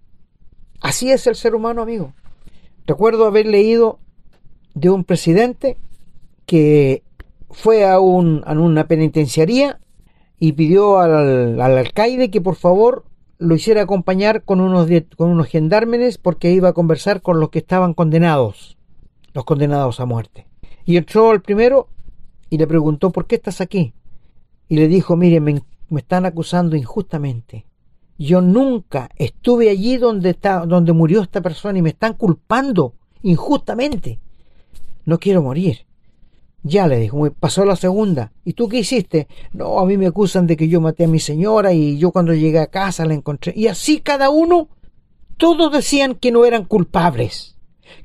Así 0.81 1.11
es 1.11 1.27
el 1.27 1.35
ser 1.35 1.55
humano, 1.55 1.81
amigo. 1.81 2.13
Recuerdo 2.85 3.25
haber 3.25 3.45
leído 3.45 3.99
de 4.73 4.89
un 4.89 5.03
presidente 5.03 5.77
que 6.45 7.03
fue 7.51 7.85
a, 7.85 7.99
un, 7.99 8.43
a 8.45 8.53
una 8.53 8.87
penitenciaría 8.87 9.79
y 10.39 10.53
pidió 10.53 10.99
al, 10.99 11.59
al, 11.59 11.77
alcaide 11.77 12.31
que 12.31 12.41
por 12.41 12.55
favor 12.55 13.05
lo 13.37 13.55
hiciera 13.55 13.83
acompañar 13.83 14.43
con 14.43 14.61
unos, 14.61 14.89
con 15.17 15.29
unos 15.29 15.47
gendármenes 15.47 16.17
porque 16.17 16.51
iba 16.51 16.69
a 16.69 16.73
conversar 16.73 17.21
con 17.21 17.39
los 17.39 17.49
que 17.49 17.59
estaban 17.59 17.93
condenados, 17.93 18.77
los 19.33 19.45
condenados 19.45 19.99
a 19.99 20.05
muerte. 20.05 20.47
Y 20.85 20.97
entró 20.97 21.31
el 21.31 21.41
primero 21.41 21.87
y 22.49 22.57
le 22.57 22.67
preguntó, 22.67 23.11
¿por 23.11 23.27
qué 23.27 23.35
estás 23.35 23.61
aquí? 23.61 23.93
Y 24.67 24.75
le 24.75 24.87
dijo, 24.87 25.15
mire, 25.15 25.39
me, 25.39 25.61
me 25.89 25.99
están 25.99 26.25
acusando 26.25 26.75
injustamente. 26.75 27.65
Yo 28.19 28.41
nunca 28.41 29.09
estuve 29.15 29.69
allí 29.69 29.95
donde, 29.95 30.31
está, 30.31 30.65
donde 30.65 30.91
murió 30.91 31.21
esta 31.21 31.39
persona 31.39 31.79
y 31.79 31.81
me 31.81 31.91
están 31.91 32.15
culpando 32.15 32.93
injustamente. 33.23 34.19
No 35.05 35.19
quiero 35.19 35.41
morir. 35.41 35.85
Ya 36.61 36.85
le 36.87 36.99
dijo, 36.99 37.31
pasó 37.39 37.63
la 37.63 37.77
segunda. 37.77 38.33
¿Y 38.43 38.53
tú 38.53 38.67
qué 38.67 38.79
hiciste? 38.79 39.29
No, 39.53 39.79
a 39.79 39.85
mí 39.85 39.97
me 39.97 40.07
acusan 40.07 40.47
de 40.47 40.57
que 40.57 40.67
yo 40.67 40.81
maté 40.81 41.05
a 41.05 41.07
mi 41.07 41.21
señora 41.21 41.71
y 41.71 41.97
yo 41.97 42.11
cuando 42.11 42.33
llegué 42.33 42.59
a 42.59 42.67
casa 42.67 43.05
la 43.05 43.13
encontré. 43.13 43.53
Y 43.55 43.67
así 43.67 44.01
cada 44.01 44.29
uno, 44.29 44.67
todos 45.37 45.71
decían 45.71 46.15
que 46.15 46.33
no 46.33 46.43
eran 46.43 46.65
culpables, 46.65 47.55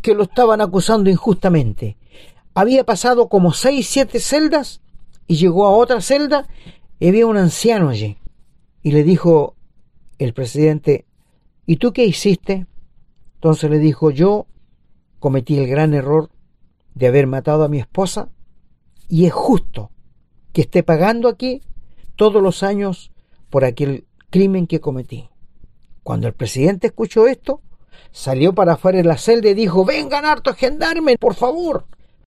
que 0.00 0.14
lo 0.14 0.22
estaban 0.22 0.60
acusando 0.60 1.10
injustamente. 1.10 1.96
Había 2.54 2.84
pasado 2.84 3.28
como 3.28 3.52
seis, 3.52 3.88
siete 3.88 4.20
celdas 4.20 4.80
y 5.26 5.34
llegó 5.34 5.66
a 5.66 5.72
otra 5.72 6.00
celda 6.00 6.46
y 7.00 7.08
había 7.08 7.26
un 7.26 7.36
anciano 7.36 7.88
allí. 7.88 8.16
Y 8.80 8.92
le 8.92 9.02
dijo, 9.02 9.56
el 10.18 10.34
presidente, 10.34 11.06
¿y 11.66 11.76
tú 11.76 11.92
qué 11.92 12.04
hiciste? 12.04 12.66
Entonces 13.34 13.70
le 13.70 13.78
dijo, 13.78 14.10
yo 14.10 14.46
cometí 15.18 15.58
el 15.58 15.66
gran 15.68 15.94
error 15.94 16.30
de 16.94 17.06
haber 17.06 17.26
matado 17.26 17.64
a 17.64 17.68
mi 17.68 17.78
esposa 17.78 18.30
y 19.08 19.26
es 19.26 19.32
justo 19.32 19.90
que 20.52 20.62
esté 20.62 20.82
pagando 20.82 21.28
aquí 21.28 21.62
todos 22.16 22.42
los 22.42 22.62
años 22.62 23.10
por 23.50 23.64
aquel 23.64 24.06
crimen 24.30 24.66
que 24.66 24.80
cometí. 24.80 25.28
Cuando 26.02 26.26
el 26.26 26.34
presidente 26.34 26.88
escuchó 26.88 27.26
esto, 27.26 27.60
salió 28.12 28.54
para 28.54 28.74
afuera 28.74 28.98
de 28.98 29.04
la 29.04 29.18
celda 29.18 29.50
y 29.50 29.54
dijo, 29.54 29.84
vengan 29.84 30.24
hartos 30.24 30.56
gendarmes, 30.56 31.18
por 31.18 31.34
favor, 31.34 31.86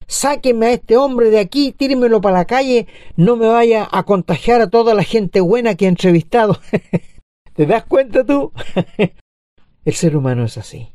sáquenme 0.07 0.67
a 0.67 0.73
este 0.73 0.97
hombre 0.97 1.31
de 1.31 1.39
aquí, 1.39 1.73
tírenmelo 1.73 2.21
para 2.21 2.39
la 2.39 2.45
calle, 2.47 2.87
no 3.17 3.37
me 3.37 3.49
vaya 3.49 3.89
a 3.91 4.05
contagiar 4.05 4.61
a 4.61 4.71
toda 4.71 4.95
la 4.95 5.03
gente 5.03 5.41
buena 5.41 5.75
que 5.75 5.87
he 5.87 5.89
entrevistado. 5.89 6.59
¿Te 7.57 7.65
das 7.65 7.85
cuenta 7.85 8.23
tú? 8.23 8.53
El 9.87 9.95
ser 9.95 10.15
humano 10.15 10.45
es 10.45 10.59
así. 10.59 10.89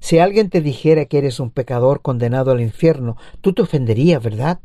Si 0.00 0.18
alguien 0.18 0.50
te 0.50 0.60
dijera 0.60 1.06
que 1.06 1.16
eres 1.16 1.40
un 1.40 1.50
pecador 1.50 2.02
condenado 2.02 2.50
al 2.50 2.60
infierno, 2.60 3.16
tú 3.40 3.54
te 3.54 3.62
ofenderías, 3.62 4.22
¿verdad? 4.22 4.60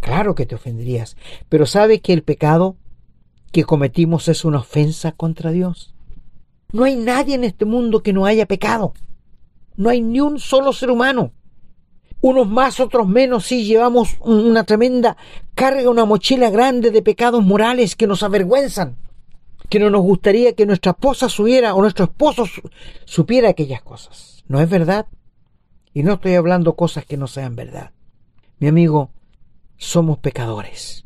Claro 0.00 0.34
que 0.34 0.46
te 0.46 0.56
ofenderías. 0.56 1.16
Pero 1.48 1.66
¿sabes 1.66 2.00
que 2.00 2.12
el 2.12 2.24
pecado 2.24 2.76
que 3.52 3.62
cometimos 3.62 4.26
es 4.26 4.44
una 4.44 4.58
ofensa 4.58 5.12
contra 5.12 5.52
Dios? 5.52 5.94
No 6.72 6.82
hay 6.82 6.96
nadie 6.96 7.36
en 7.36 7.44
este 7.44 7.64
mundo 7.64 8.02
que 8.02 8.12
no 8.12 8.26
haya 8.26 8.46
pecado. 8.46 8.94
No 9.76 9.90
hay 9.90 10.00
ni 10.00 10.20
un 10.20 10.40
solo 10.40 10.72
ser 10.72 10.90
humano. 10.90 11.30
Unos 12.20 12.48
más, 12.48 12.80
otros 12.80 13.06
menos, 13.06 13.46
sí 13.46 13.64
llevamos 13.64 14.16
una 14.20 14.64
tremenda 14.64 15.16
carga, 15.54 15.88
una 15.88 16.04
mochila 16.04 16.50
grande 16.50 16.90
de 16.90 17.00
pecados 17.00 17.44
morales 17.44 17.94
que 17.94 18.08
nos 18.08 18.24
avergüenzan 18.24 18.96
que 19.68 19.78
no 19.78 19.90
nos 19.90 20.02
gustaría 20.02 20.54
que 20.54 20.66
nuestra 20.66 20.92
esposa 20.92 21.28
supiera 21.28 21.74
o 21.74 21.80
nuestro 21.80 22.04
esposo 22.04 22.44
supiera 23.04 23.48
aquellas 23.48 23.82
cosas. 23.82 24.44
¿No 24.46 24.60
es 24.60 24.68
verdad? 24.68 25.06
Y 25.92 26.02
no 26.02 26.14
estoy 26.14 26.34
hablando 26.34 26.76
cosas 26.76 27.06
que 27.06 27.16
no 27.16 27.26
sean 27.26 27.56
verdad. 27.56 27.92
Mi 28.58 28.68
amigo, 28.68 29.10
somos 29.76 30.18
pecadores, 30.18 31.04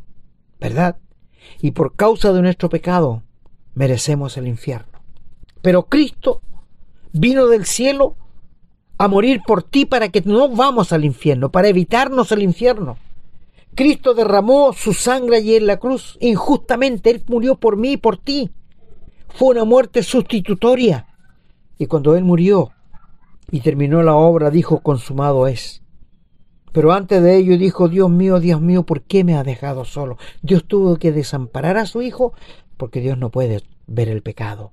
¿verdad? 0.60 0.98
Y 1.60 1.72
por 1.72 1.94
causa 1.94 2.32
de 2.32 2.42
nuestro 2.42 2.68
pecado 2.68 3.22
merecemos 3.74 4.36
el 4.36 4.48
infierno. 4.48 5.00
Pero 5.62 5.86
Cristo 5.86 6.42
vino 7.12 7.46
del 7.46 7.64
cielo 7.64 8.16
a 8.98 9.08
morir 9.08 9.40
por 9.46 9.62
ti 9.62 9.86
para 9.86 10.08
que 10.08 10.20
no 10.22 10.48
vamos 10.48 10.92
al 10.92 11.04
infierno, 11.04 11.50
para 11.50 11.68
evitarnos 11.68 12.32
el 12.32 12.42
infierno. 12.42 12.98
Cristo 13.78 14.12
derramó 14.12 14.72
su 14.72 14.92
sangre 14.92 15.36
allí 15.36 15.54
en 15.54 15.68
la 15.68 15.76
cruz 15.76 16.18
injustamente. 16.20 17.10
Él 17.10 17.22
murió 17.28 17.54
por 17.54 17.76
mí 17.76 17.92
y 17.92 17.96
por 17.96 18.16
ti. 18.16 18.50
Fue 19.28 19.50
una 19.50 19.64
muerte 19.64 20.02
sustitutoria. 20.02 21.06
Y 21.78 21.86
cuando 21.86 22.16
Él 22.16 22.24
murió 22.24 22.72
y 23.52 23.60
terminó 23.60 24.02
la 24.02 24.16
obra, 24.16 24.50
dijo, 24.50 24.80
consumado 24.80 25.46
es. 25.46 25.84
Pero 26.72 26.90
antes 26.90 27.22
de 27.22 27.36
ello 27.36 27.56
dijo, 27.56 27.88
Dios 27.88 28.10
mío, 28.10 28.40
Dios 28.40 28.60
mío, 28.60 28.82
¿por 28.82 29.02
qué 29.02 29.22
me 29.22 29.36
ha 29.36 29.44
dejado 29.44 29.84
solo? 29.84 30.18
Dios 30.42 30.64
tuvo 30.66 30.96
que 30.96 31.12
desamparar 31.12 31.76
a 31.76 31.86
su 31.86 32.02
Hijo 32.02 32.32
porque 32.76 33.00
Dios 33.00 33.16
no 33.16 33.30
puede 33.30 33.62
ver 33.86 34.08
el 34.08 34.22
pecado. 34.22 34.72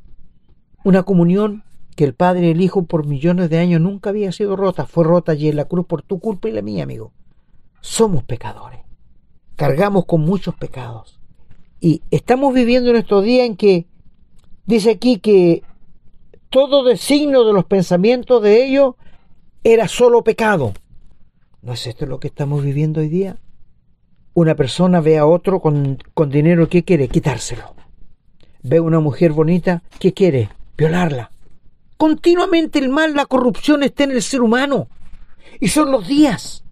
Una 0.83 1.03
comunión 1.03 1.63
que 1.95 2.05
el 2.05 2.15
Padre 2.15 2.47
y 2.47 2.51
el 2.53 2.61
Hijo 2.61 2.85
por 2.85 3.05
millones 3.05 3.51
de 3.51 3.59
años 3.59 3.81
nunca 3.81 4.09
había 4.09 4.31
sido 4.31 4.55
rota, 4.55 4.87
fue 4.87 5.03
rota 5.03 5.33
allí 5.33 5.47
en 5.47 5.57
la 5.57 5.65
cruz 5.65 5.85
por 5.85 6.01
tu 6.01 6.19
culpa 6.19 6.49
y 6.49 6.53
la 6.53 6.63
mía, 6.63 6.85
amigo. 6.85 7.11
Somos 7.81 8.23
pecadores 8.23 8.84
cargamos 9.55 10.05
con 10.05 10.21
muchos 10.21 10.55
pecados. 10.55 11.19
Y 11.79 12.01
estamos 12.11 12.53
viviendo 12.53 12.89
en 12.89 12.97
estos 12.97 13.23
días 13.23 13.45
en 13.45 13.55
que 13.55 13.85
dice 14.65 14.91
aquí 14.91 15.19
que 15.19 15.63
todo 16.49 16.83
designio 16.83 17.43
de 17.43 17.53
los 17.53 17.65
pensamientos 17.65 18.41
de 18.41 18.65
ellos 18.65 18.95
era 19.63 19.87
solo 19.87 20.23
pecado. 20.23 20.73
¿No 21.61 21.73
es 21.73 21.87
esto 21.87 22.05
lo 22.05 22.19
que 22.19 22.27
estamos 22.27 22.63
viviendo 22.63 23.01
hoy 23.01 23.09
día? 23.09 23.37
Una 24.33 24.55
persona 24.55 25.01
ve 25.01 25.17
a 25.17 25.25
otro 25.25 25.59
con, 25.59 25.97
con 26.13 26.29
dinero, 26.29 26.69
¿qué 26.69 26.83
quiere? 26.83 27.07
Quitárselo. 27.07 27.73
Ve 28.63 28.77
a 28.77 28.81
una 28.81 28.99
mujer 28.99 29.31
bonita, 29.31 29.83
¿qué 29.99 30.13
quiere? 30.13 30.49
Violarla. 30.77 31.31
Continuamente 31.97 32.79
el 32.79 32.89
mal, 32.89 33.13
la 33.15 33.25
corrupción 33.25 33.83
está 33.83 34.03
en 34.03 34.11
el 34.11 34.21
ser 34.21 34.41
humano. 34.41 34.87
Y 35.59 35.69
son 35.69 35.91
los 35.91 36.07
días 36.07 36.63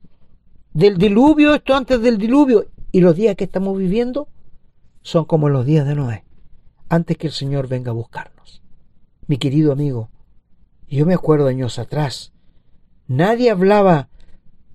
del 0.73 0.97
diluvio, 0.97 1.53
esto 1.53 1.75
antes 1.75 2.01
del 2.01 2.17
diluvio, 2.17 2.65
y 2.93 3.01
los 3.01 3.15
días 3.15 3.35
que 3.35 3.43
estamos 3.43 3.75
viviendo 3.75 4.29
son 5.01 5.25
como 5.25 5.49
los 5.49 5.65
días 5.65 5.85
de 5.85 5.95
Noé, 5.95 6.23
antes 6.89 7.17
que 7.17 7.27
el 7.27 7.33
Señor 7.33 7.67
venga 7.67 7.89
a 7.89 7.95
buscarnos. 7.95 8.61
Mi 9.25 9.37
querido 9.37 9.71
amigo, 9.71 10.09
yo 10.87 11.05
me 11.07 11.15
acuerdo 11.15 11.47
años 11.47 11.79
atrás, 11.79 12.33
nadie 13.07 13.49
hablaba 13.49 14.09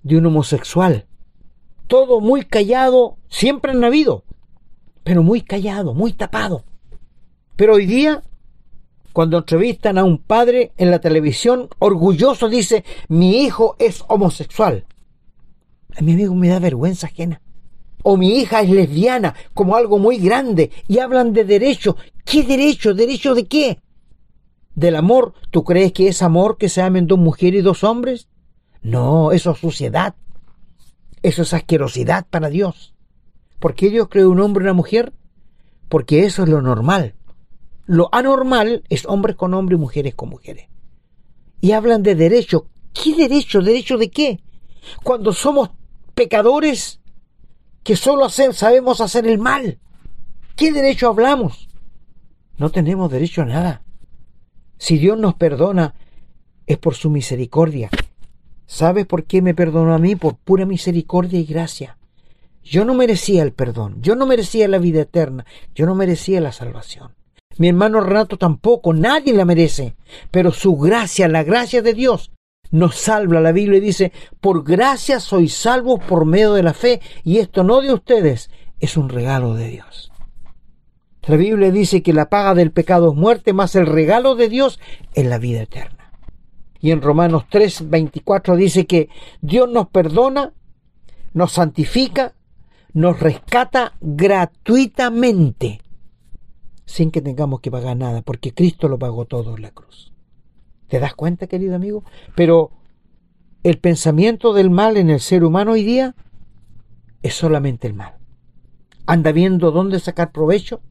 de 0.03 0.17
un 0.17 0.25
homosexual. 0.25 1.07
Todo 1.87 2.19
muy 2.19 2.43
callado, 2.43 3.17
siempre 3.29 3.71
han 3.71 3.85
habido, 3.85 4.25
pero 5.05 5.23
muy 5.23 5.41
callado, 5.41 5.93
muy 5.93 6.11
tapado. 6.11 6.65
Pero 7.55 7.75
hoy 7.75 7.85
día, 7.85 8.21
cuando 9.13 9.37
entrevistan 9.37 9.97
a 9.97 10.03
un 10.03 10.17
padre 10.17 10.73
en 10.75 10.91
la 10.91 10.99
televisión, 10.99 11.69
orgulloso 11.79 12.49
dice, 12.49 12.83
mi 13.07 13.43
hijo 13.43 13.77
es 13.79 14.03
homosexual. 14.09 14.85
A 15.97 16.01
mi 16.01 16.11
amigo 16.11 16.35
me 16.35 16.49
da 16.49 16.59
vergüenza 16.59 17.07
ajena 17.07 17.41
o 18.03 18.17
mi 18.17 18.39
hija 18.39 18.61
es 18.61 18.69
lesbiana 18.69 19.35
como 19.53 19.75
algo 19.75 19.99
muy 19.99 20.17
grande 20.17 20.71
y 20.87 20.99
hablan 20.99 21.33
de 21.33 21.43
derecho. 21.43 21.95
¿Qué 22.25 22.43
derecho? 22.43 22.93
¿Derecho 22.93 23.35
de 23.35 23.47
qué? 23.47 23.79
¿Del 24.75 24.95
amor? 24.95 25.33
¿Tú 25.51 25.63
crees 25.63 25.91
que 25.91 26.07
es 26.07 26.21
amor 26.21 26.57
que 26.57 26.69
se 26.69 26.81
amen 26.81 27.07
dos 27.07 27.19
mujeres 27.19 27.59
y 27.59 27.63
dos 27.63 27.83
hombres? 27.83 28.29
No, 28.81 29.31
eso 29.31 29.51
es 29.51 29.59
suciedad. 29.59 30.15
Eso 31.21 31.41
es 31.41 31.53
asquerosidad 31.53 32.25
para 32.29 32.49
Dios. 32.49 32.93
¿Por 33.59 33.75
qué 33.75 33.89
Dios 33.89 34.07
creó 34.09 34.29
un 34.29 34.39
hombre 34.39 34.63
y 34.63 34.65
una 34.67 34.73
mujer? 34.73 35.11
Porque 35.89 36.25
eso 36.25 36.43
es 36.43 36.49
lo 36.49 36.61
normal. 36.61 37.15
Lo 37.85 38.07
anormal 38.13 38.83
es 38.89 39.05
hombres 39.05 39.35
con 39.35 39.53
hombres 39.53 39.77
y 39.77 39.81
mujeres 39.81 40.15
con 40.15 40.29
mujeres. 40.29 40.69
Y 41.59 41.73
hablan 41.73 42.03
de 42.03 42.15
derecho. 42.15 42.67
¿Qué 42.93 43.15
derecho? 43.15 43.61
¿Derecho 43.61 43.97
de 43.97 44.09
qué? 44.09 44.39
Cuando 45.03 45.33
somos 45.33 45.71
pecadores 46.13 46.98
que 47.83 47.95
solo 47.95 48.29
sabemos 48.29 49.01
hacer 49.01 49.27
el 49.27 49.39
mal. 49.39 49.79
¿Qué 50.55 50.71
derecho 50.71 51.07
hablamos? 51.07 51.69
No 52.57 52.69
tenemos 52.69 53.11
derecho 53.11 53.41
a 53.41 53.45
nada. 53.45 53.81
Si 54.77 54.97
Dios 54.97 55.17
nos 55.17 55.35
perdona, 55.35 55.95
es 56.67 56.77
por 56.77 56.95
su 56.95 57.09
misericordia. 57.09 57.89
¿Sabes 58.65 59.05
por 59.05 59.23
qué 59.23 59.41
me 59.41 59.55
perdonó 59.55 59.93
a 59.93 59.99
mí? 59.99 60.15
Por 60.15 60.35
pura 60.35 60.65
misericordia 60.65 61.39
y 61.39 61.45
gracia. 61.45 61.97
Yo 62.63 62.85
no 62.85 62.93
merecía 62.93 63.41
el 63.41 63.53
perdón, 63.53 64.01
yo 64.01 64.15
no 64.15 64.25
merecía 64.27 64.67
la 64.67 64.77
vida 64.77 65.01
eterna, 65.01 65.45
yo 65.73 65.85
no 65.85 65.95
merecía 65.95 66.39
la 66.39 66.51
salvación. 66.51 67.15
Mi 67.57 67.69
hermano 67.69 67.99
Renato 68.01 68.37
tampoco, 68.37 68.93
nadie 68.93 69.33
la 69.33 69.45
merece, 69.45 69.95
pero 70.29 70.51
su 70.51 70.77
gracia, 70.77 71.27
la 71.27 71.43
gracia 71.43 71.81
de 71.81 71.93
Dios, 71.93 72.31
nos 72.71 72.95
salva. 72.95 73.41
La 73.41 73.51
Biblia 73.51 73.79
dice, 73.79 74.11
por 74.39 74.63
gracia 74.63 75.19
sois 75.19 75.53
salvos 75.53 75.99
por 76.03 76.25
medio 76.25 76.53
de 76.53 76.63
la 76.63 76.73
fe, 76.73 77.01
y 77.23 77.37
esto 77.37 77.63
no 77.63 77.81
de 77.81 77.93
ustedes, 77.93 78.49
es 78.79 78.97
un 78.97 79.09
regalo 79.09 79.53
de 79.53 79.69
Dios. 79.69 80.11
La 81.23 81.35
Biblia 81.35 81.71
dice 81.71 82.01
que 82.01 82.13
la 82.13 82.29
paga 82.29 82.55
del 82.55 82.71
pecado 82.71 83.11
es 83.11 83.15
muerte, 83.15 83.53
más 83.53 83.75
el 83.75 83.85
regalo 83.85 84.35
de 84.35 84.49
Dios 84.49 84.79
es 85.13 85.25
la 85.25 85.37
vida 85.37 85.61
eterna. 85.61 86.11
Y 86.79 86.91
en 86.91 87.01
Romanos 87.01 87.43
3, 87.49 87.89
24 87.89 88.55
dice 88.55 88.87
que 88.87 89.09
Dios 89.41 89.69
nos 89.69 89.89
perdona, 89.89 90.53
nos 91.33 91.51
santifica, 91.51 92.33
nos 92.93 93.19
rescata 93.19 93.93
gratuitamente, 94.01 95.81
sin 96.85 97.11
que 97.11 97.21
tengamos 97.21 97.59
que 97.59 97.69
pagar 97.69 97.97
nada, 97.97 98.21
porque 98.21 98.53
Cristo 98.53 98.87
lo 98.87 98.97
pagó 98.97 99.25
todo 99.25 99.55
en 99.55 99.61
la 99.61 99.71
cruz. 99.71 100.11
¿Te 100.89 100.99
das 100.99 101.13
cuenta, 101.13 101.47
querido 101.47 101.75
amigo? 101.75 102.03
Pero 102.35 102.71
el 103.63 103.77
pensamiento 103.77 104.53
del 104.53 104.71
mal 104.71 104.97
en 104.97 105.11
el 105.11 105.19
ser 105.19 105.43
humano 105.43 105.73
hoy 105.73 105.83
día 105.83 106.15
es 107.21 107.35
solamente 107.35 107.87
el 107.87 107.93
mal. 107.93 108.15
Anda 109.05 109.31
viendo 109.31 109.71
dónde 109.71 109.99
sacar 109.99 110.31
provecho, 110.31 110.81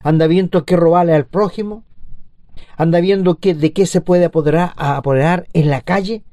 anda 0.00 0.26
viendo 0.26 0.64
qué 0.64 0.76
robarle 0.76 1.14
al 1.14 1.26
prójimo, 1.26 1.84
anda 2.76 3.00
viendo 3.00 3.36
qué, 3.36 3.54
de 3.54 3.72
qué 3.72 3.86
se 3.86 4.00
puede 4.00 4.24
apoderar, 4.24 4.72
apoderar 4.76 5.46
en 5.52 5.70
la 5.70 5.82
calle. 5.82 6.24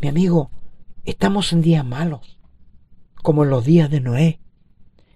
Mi 0.00 0.08
amigo, 0.08 0.50
estamos 1.06 1.52
en 1.54 1.62
días 1.62 1.84
malos, 1.84 2.38
como 3.22 3.44
en 3.44 3.50
los 3.50 3.64
días 3.64 3.90
de 3.90 4.00
Noé. 4.00 4.40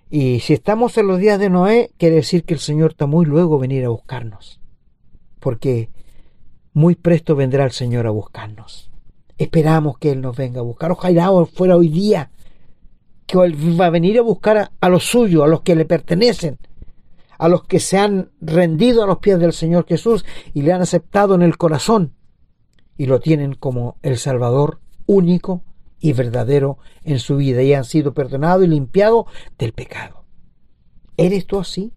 Y 0.09 0.41
si 0.41 0.55
estamos 0.55 0.97
en 0.97 1.09
los 1.09 1.19
días 1.19 1.39
de 1.39 1.51
Noé, 1.51 1.91
quiere 1.99 2.17
decir 2.17 2.45
que 2.45 2.55
el 2.55 2.61
Señor 2.61 2.93
está 2.93 3.07
muy 3.07 3.27
luego 3.27 3.59
venir 3.59 3.85
a 3.85 3.91
buscarnos. 3.91 4.61
Porque 5.41 5.91
muy 6.75 6.97
presto 6.97 7.37
vendrá 7.37 7.65
el 7.65 7.71
Señor 7.71 8.07
a 8.07 8.11
buscarnos. 8.11 8.91
Esperamos 9.39 9.97
que 9.99 10.11
Él 10.11 10.21
nos 10.21 10.37
venga 10.37 10.61
a 10.61 10.65
buscar. 10.65 10.93
Ojalá 10.93 11.31
fuera 11.47 11.77
hoy 11.77 11.89
día 11.89 12.31
que 13.27 13.39
Él 13.39 13.81
va 13.81 13.87
a 13.87 13.91
venir 13.91 14.19
a 14.19 14.23
buscar 14.23 14.59
a, 14.59 14.73
a 14.81 14.89
los 14.89 15.05
suyos, 15.05 15.45
a 15.45 15.47
los 15.47 15.63
que 15.63 15.77
le 15.77 15.85
pertenecen, 15.87 16.59
a 17.39 17.49
los 17.49 17.65
que 17.65 17.81
se 17.81 17.97
han 17.97 18.31
rendido 18.41 19.03
a 19.03 19.07
los 19.07 19.19
pies 19.19 19.39
del 19.39 19.53
Señor 19.53 19.87
Jesús 19.87 20.25
y 20.53 20.63
le 20.63 20.73
han 20.73 20.83
aceptado 20.83 21.35
en 21.35 21.43
el 21.43 21.57
corazón 21.57 22.13
y 22.99 23.07
lo 23.07 23.21
tienen 23.21 23.55
como 23.55 23.97
el 24.03 24.19
Salvador 24.19 24.81
único 25.07 25.63
y 26.01 26.13
verdadero 26.13 26.79
en 27.05 27.19
su 27.19 27.37
vida 27.37 27.63
y 27.63 27.73
han 27.73 27.85
sido 27.85 28.15
perdonados 28.15 28.65
y 28.65 28.69
limpiados 28.69 29.27
del 29.59 29.73
pecado. 29.73 30.25
¿Eres 31.17 31.47
tú 31.47 31.61
así? 31.61 31.93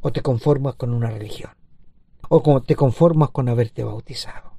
¿O 0.00 0.12
te 0.12 0.20
conformas 0.20 0.74
con 0.74 0.92
una 0.92 1.10
religión? 1.10 1.50
¿O 2.28 2.42
como 2.42 2.62
te 2.62 2.74
conformas 2.74 3.30
con 3.30 3.48
haberte 3.48 3.84
bautizado? 3.84 4.52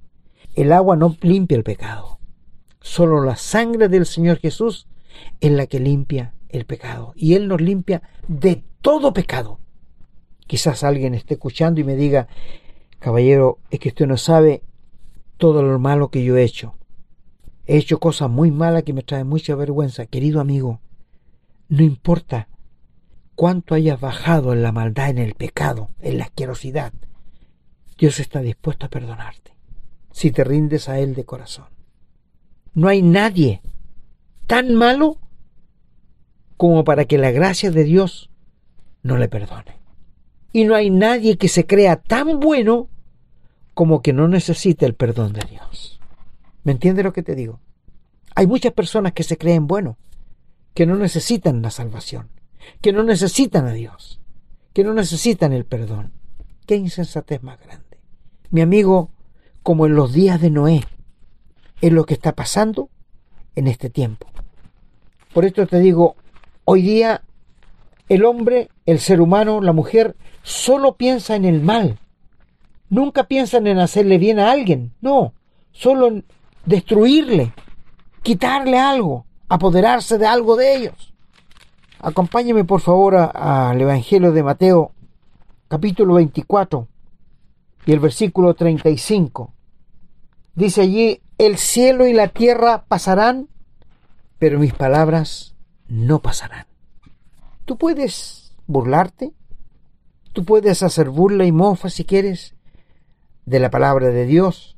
El 0.56 0.72
agua 0.72 0.96
no 0.96 1.16
limpia 1.22 1.58
el 1.58 1.64
pecado. 1.64 2.20
Solo 2.82 3.24
la 3.24 3.36
sangre 3.36 3.90
del 3.90 4.06
Señor 4.06 4.38
Jesús 4.38 4.88
es 5.42 5.52
la 5.52 5.68
que 5.68 5.80
limpia 5.80 6.34
el 6.50 6.66
pecado. 6.66 7.14
Y 7.16 7.34
Él 7.34 7.48
nos 7.48 7.62
limpia 7.62 8.02
de 8.28 8.64
todo 8.82 9.14
pecado. 9.14 9.60
Quizás 10.48 10.84
alguien 10.84 11.16
esté 11.16 11.34
escuchando 11.34 11.82
y 11.82 11.84
me 11.84 11.96
diga, 11.96 12.28
caballero, 13.00 13.60
es 13.72 13.80
que 13.80 13.90
usted 13.90 14.08
no 14.08 14.18
sabe 14.18 14.62
todo 15.38 15.64
lo 15.64 15.80
malo 15.80 16.10
que 16.10 16.24
yo 16.24 16.38
he 16.38 16.44
hecho. 16.44 16.76
He 17.66 17.78
hecho 17.78 18.00
cosas 18.00 18.30
muy 18.30 18.52
malas 18.52 18.84
que 18.84 18.94
me 18.94 19.02
traen 19.02 19.28
mucha 19.28 19.56
vergüenza. 19.56 20.06
Querido 20.06 20.40
amigo, 20.40 20.80
no 21.68 21.84
importa 21.84 22.48
cuánto 23.34 23.74
hayas 23.74 24.00
bajado 24.00 24.54
en 24.54 24.62
la 24.62 24.72
maldad, 24.72 25.10
en 25.10 25.18
el 25.18 25.34
pecado, 25.34 25.90
en 26.00 26.20
la 26.20 26.26
asquerosidad, 26.26 26.94
Dios 27.98 28.20
está 28.20 28.42
dispuesto 28.42 28.86
a 28.86 28.90
perdonarte 28.90 29.56
si 30.12 30.32
te 30.32 30.44
rindes 30.44 30.88
a 30.90 31.00
Él 31.00 31.14
de 31.14 31.26
corazón. 31.26 31.68
No 32.74 32.88
hay 32.88 33.02
nadie 33.02 33.62
tan 34.48 34.76
malo 34.76 35.18
como 36.58 36.84
para 36.84 37.06
que 37.06 37.18
la 37.18 37.32
gracia 37.32 37.72
de 37.72 37.84
Dios 37.84 38.30
no 39.04 39.18
le 39.18 39.28
perdone. 39.28 39.80
Y 40.52 40.64
no 40.64 40.76
hay 40.76 40.90
nadie 40.90 41.38
que 41.38 41.50
se 41.50 41.66
crea 41.66 41.98
tan 41.98 42.40
bueno 42.40 42.90
como 43.74 44.02
que 44.02 44.14
no 44.14 44.28
necesite 44.28 44.86
el 44.86 44.96
perdón 44.96 45.34
de 45.34 45.46
Dios. 45.50 46.00
¿Me 46.64 46.72
entiendes 46.72 47.04
lo 47.04 47.14
que 47.14 47.24
te 47.24 47.36
digo? 47.36 47.60
Hay 48.36 48.48
muchas 48.48 48.74
personas 48.74 49.14
que 49.14 49.24
se 49.24 49.38
creen 49.38 49.68
buenos, 49.68 49.98
que 50.74 50.86
no 50.86 50.96
necesitan 50.96 51.62
la 51.62 51.72
salvación, 51.72 52.30
que 52.82 52.94
no 52.94 53.04
necesitan 53.04 53.68
a 53.68 53.74
Dios, 53.74 54.22
que 54.74 54.84
no 54.84 54.94
necesitan 54.94 55.54
el 55.54 55.66
perdón. 55.66 56.14
Qué 56.66 56.76
insensatez 56.76 57.44
más 57.44 57.60
grande. 57.60 57.85
Mi 58.52 58.62
amigo, 58.62 59.10
como 59.64 59.86
en 59.86 59.96
los 59.96 60.14
días 60.14 60.40
de 60.42 60.50
Noé, 60.50 60.84
es 61.82 61.92
lo 61.92 62.06
que 62.06 62.14
está 62.14 62.34
pasando 62.34 62.90
en 63.56 63.68
este 63.68 63.90
tiempo. 63.90 64.28
Por 65.34 65.46
esto 65.46 65.68
te 65.68 65.80
digo, 65.80 66.16
hoy 66.64 66.82
día 66.82 67.22
el 68.08 68.24
hombre, 68.24 68.70
el 68.86 69.00
ser 69.00 69.20
humano, 69.22 69.62
la 69.62 69.74
mujer, 69.74 70.16
solo 70.44 70.96
piensa 70.96 71.36
en 71.36 71.46
el 71.46 71.62
mal. 71.62 71.98
Nunca 72.90 73.24
piensan 73.24 73.68
en 73.68 73.80
hacerle 73.80 74.18
bien 74.18 74.40
a 74.40 74.52
alguien, 74.52 74.94
no, 75.02 75.34
solo 75.72 76.08
en 76.08 76.26
destruirle, 76.66 77.52
quitarle 78.22 78.78
algo, 78.78 79.26
apoderarse 79.50 80.18
de 80.18 80.28
algo 80.28 80.56
de 80.56 80.76
ellos. 80.76 81.14
Acompáñeme 82.00 82.64
por 82.64 82.82
favor 82.82 83.16
al 83.16 83.82
Evangelio 83.82 84.32
de 84.32 84.44
Mateo, 84.44 84.92
capítulo 85.68 86.14
24 86.16 86.88
y 87.86 87.92
el 87.92 88.00
versículo 88.00 88.54
35. 88.54 89.54
Dice 90.56 90.82
allí, 90.82 91.22
el 91.38 91.58
cielo 91.58 92.08
y 92.08 92.14
la 92.14 92.30
tierra 92.30 92.86
pasarán, 92.88 93.50
pero 94.40 94.60
mis 94.60 94.74
palabras 94.74 95.56
no 95.88 96.22
pasarán. 96.22 96.66
Tú 97.66 97.78
puedes 97.78 98.56
burlarte, 98.68 99.34
tú 100.34 100.46
puedes 100.46 100.82
hacer 100.84 101.10
burla 101.10 101.46
y 101.46 101.52
mofa 101.52 101.90
si 101.90 102.06
quieres 102.06 102.56
de 103.46 103.60
la 103.60 103.70
palabra 103.70 104.10
de 104.10 104.26
Dios, 104.26 104.78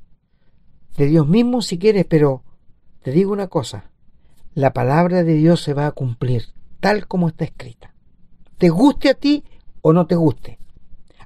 de 0.98 1.06
Dios 1.06 1.28
mismo 1.28 1.62
si 1.62 1.78
quieres, 1.78 2.06
pero 2.06 2.44
te 3.04 3.12
digo 3.12 3.32
una 3.32 3.48
cosa, 3.48 3.92
la 4.54 4.74
palabra 4.74 5.24
de 5.24 5.34
Dios 5.36 5.62
se 5.62 5.74
va 5.74 5.88
a 5.88 5.92
cumplir 5.92 6.46
tal 6.80 7.08
como 7.08 7.28
está 7.28 7.46
escrita. 7.46 7.94
Te 8.58 8.70
guste 8.70 9.10
a 9.10 9.14
ti 9.14 9.44
o 9.82 9.94
no 9.94 10.08
te 10.08 10.16
guste. 10.16 10.60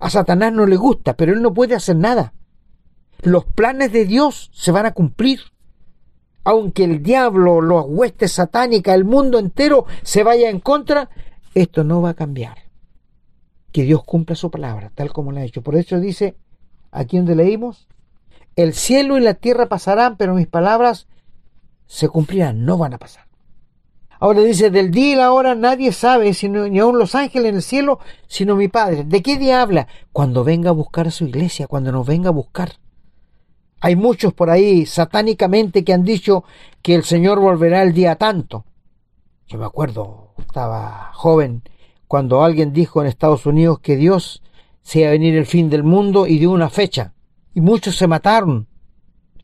A 0.02 0.10
Satanás 0.10 0.52
no 0.52 0.66
le 0.66 0.78
gusta, 0.78 1.16
pero 1.16 1.32
él 1.32 1.44
no 1.44 1.54
puede 1.54 1.76
hacer 1.76 1.96
nada. 1.96 2.34
Los 3.22 3.46
planes 3.46 3.92
de 3.92 4.06
Dios 4.06 4.50
se 4.52 4.72
van 4.72 4.88
a 4.88 4.94
cumplir. 4.94 5.42
Aunque 6.44 6.86
el 6.86 7.04
diablo, 7.04 7.62
los 7.62 7.86
huestes 7.88 8.32
satánicas, 8.32 8.96
el 8.96 9.06
mundo 9.06 9.38
entero 9.38 9.86
se 10.02 10.24
vaya 10.24 10.50
en 10.50 10.60
contra, 10.60 11.12
esto 11.54 11.84
no 11.84 12.02
va 12.02 12.10
a 12.10 12.14
cambiar. 12.16 12.58
Que 13.72 13.84
Dios 13.84 14.04
cumpla 14.04 14.36
su 14.36 14.50
palabra, 14.50 14.92
tal 14.96 15.14
como 15.14 15.32
la 15.32 15.42
ha 15.42 15.46
hecho. 15.46 15.62
Por 15.62 15.76
eso 15.76 16.00
dice, 16.00 16.36
aquí 16.90 17.18
donde 17.18 17.36
leímos, 17.36 17.88
el 18.56 18.74
cielo 18.74 19.20
y 19.20 19.22
la 19.22 19.36
tierra 19.36 19.70
pasarán, 19.70 20.18
pero 20.18 20.34
mis 20.34 20.48
palabras 20.48 21.08
se 21.86 22.10
cumplirán, 22.10 22.66
no 22.66 22.80
van 22.80 22.96
a 22.96 22.98
pasar. 22.98 23.26
Ahora 24.24 24.42
dice, 24.42 24.70
del 24.70 24.92
día 24.92 25.14
y 25.14 25.16
la 25.16 25.32
hora 25.32 25.56
nadie 25.56 25.92
sabe, 25.92 26.36
sino, 26.36 26.68
ni 26.68 26.78
aun 26.78 27.00
los 27.00 27.16
ángeles 27.16 27.50
en 27.50 27.56
el 27.56 27.64
cielo, 27.64 27.98
sino 28.28 28.56
mi 28.56 28.68
Padre. 28.68 29.04
¿De 29.04 29.24
qué 29.24 29.36
día 29.36 29.64
habla? 29.64 29.88
Cuando 30.12 30.44
venga 30.44 30.70
a 30.70 30.74
buscar 30.74 31.08
a 31.08 31.12
su 31.12 31.26
iglesia, 31.26 31.66
cuando 31.66 31.92
nos 31.92 32.06
venga 32.06 32.30
a 32.30 32.32
buscar. 32.32 32.74
Hay 33.80 33.96
muchos 33.96 34.32
por 34.32 34.52
ahí 34.52 34.86
satánicamente 34.86 35.84
que 35.84 35.92
han 35.92 36.04
dicho 36.04 36.44
que 36.84 36.94
el 36.94 37.04
Señor 37.04 37.40
volverá 37.40 37.82
el 37.82 37.94
día 37.94 38.16
tanto. 38.16 38.64
Yo 39.48 39.58
me 39.58 39.66
acuerdo, 39.66 40.36
estaba 40.38 41.10
joven, 41.16 41.64
cuando 42.08 42.44
alguien 42.44 42.74
dijo 42.74 43.02
en 43.02 43.08
Estados 43.08 43.48
Unidos 43.48 43.80
que 43.80 43.98
Dios 43.98 44.44
se 44.84 45.00
iba 45.00 45.08
a 45.10 45.14
venir 45.14 45.36
el 45.36 45.48
fin 45.48 45.68
del 45.68 45.82
mundo 45.82 46.28
y 46.28 46.38
dio 46.38 46.52
una 46.52 46.70
fecha 46.70 47.16
y 47.56 47.62
muchos 47.62 47.96
se 47.96 48.06
mataron 48.06 48.68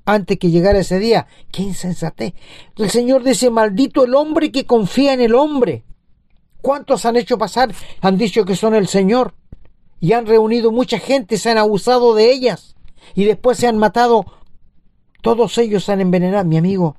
antes 0.07 0.39
que 0.39 0.49
llegara 0.49 0.79
ese 0.79 0.97
día. 0.97 1.27
¡Qué 1.51 1.61
insensatez! 1.61 2.33
El 2.77 2.89
Señor 2.89 3.23
dice, 3.23 3.51
maldito 3.51 4.05
el 4.05 4.15
hombre 4.15 4.51
que 4.51 4.65
confía 4.65 5.13
en 5.13 5.21
el 5.21 5.35
hombre. 5.35 5.83
¿Cuántos 6.61 7.05
han 7.05 7.17
hecho 7.17 7.37
pasar? 7.37 7.73
Han 8.01 8.17
dicho 8.17 8.45
que 8.45 8.55
son 8.55 8.73
el 8.73 8.87
Señor. 8.87 9.35
Y 9.99 10.13
han 10.13 10.25
reunido 10.25 10.71
mucha 10.71 10.97
gente, 10.97 11.37
se 11.37 11.51
han 11.51 11.57
abusado 11.57 12.15
de 12.15 12.31
ellas. 12.31 12.75
Y 13.15 13.25
después 13.25 13.57
se 13.57 13.67
han 13.67 13.77
matado 13.77 14.25
Todos 15.21 15.57
ellos 15.57 15.89
han 15.89 15.99
envenenado, 15.99 16.45
mi 16.45 16.57
amigo. 16.57 16.95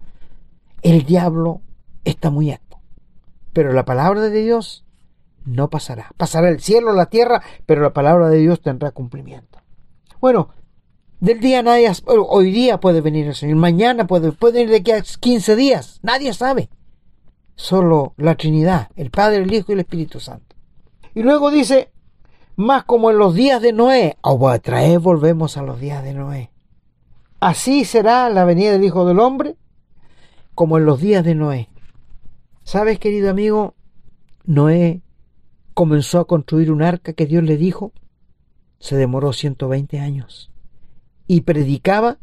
El 0.83 1.05
diablo 1.05 1.63
está 2.05 2.31
muy 2.31 2.51
alto. 2.51 2.79
Pero 3.55 3.73
la 3.73 3.87
palabra 3.87 4.21
de 4.21 4.43
Dios 4.43 4.85
no 5.47 5.71
pasará. 5.71 6.11
Pasará 6.19 6.51
el 6.51 6.61
cielo, 6.61 6.93
la 6.93 7.07
tierra, 7.07 7.43
pero 7.65 7.81
la 7.81 7.95
palabra 7.95 8.29
de 8.29 8.39
Dios 8.39 8.61
tendrá 8.61 8.91
cumplimiento. 8.91 9.61
Bueno, 10.21 10.51
del 11.21 11.41
día 11.41 11.63
nadie, 11.63 11.91
hoy 12.07 12.53
día 12.53 12.79
puede 12.79 13.01
venir 13.01 13.27
el 13.27 13.35
Señor, 13.35 13.57
mañana 13.57 14.07
puede, 14.07 14.31
puede 14.33 14.65
venir 14.65 14.71
de 14.71 14.77
aquí 14.77 14.93
a 14.93 15.03
15 15.03 15.57
días, 15.57 15.99
nadie 16.03 16.33
sabe. 16.33 16.69
Solo 17.57 18.15
la 18.17 18.37
Trinidad, 18.37 18.91
el 18.95 19.11
Padre, 19.11 19.39
el 19.39 19.53
Hijo 19.53 19.73
y 19.73 19.75
el 19.75 19.81
Espíritu 19.81 20.21
Santo. 20.21 20.55
Y 21.15 21.23
luego 21.23 21.51
dice, 21.51 21.91
más 22.55 22.85
como 22.85 23.11
en 23.11 23.19
los 23.19 23.35
días 23.35 23.61
de 23.61 23.73
Noé, 23.73 24.17
otra 24.21 24.81
vez 24.81 25.01
volvemos 25.01 25.57
a 25.57 25.63
los 25.63 25.81
días 25.81 26.05
de 26.05 26.15
Noé. 26.15 26.53
Así 27.41 27.85
será 27.85 28.31
la 28.31 28.45
venida 28.45 28.71
del 28.71 28.85
Hijo 28.85 29.05
del 29.05 29.19
Hombre, 29.19 29.57
como 30.55 30.79
en 30.79 30.85
los 30.85 31.01
días 31.01 31.25
de 31.25 31.35
Noé. 31.35 31.69
¿Sabes, 32.63 33.01
querido 33.01 33.31
amigo? 33.31 33.75
Noé 34.45 35.03
comenzó 35.75 36.21
a 36.21 36.27
construir 36.27 36.71
un 36.71 36.83
arca 36.83 37.13
que 37.13 37.27
Dios 37.27 37.43
le 37.43 37.57
dijo, 37.57 37.93
se 38.79 38.97
demoró 38.97 39.33
120 39.33 39.99
años 39.99 40.53
y 41.29 41.43
predicaba 41.43 42.19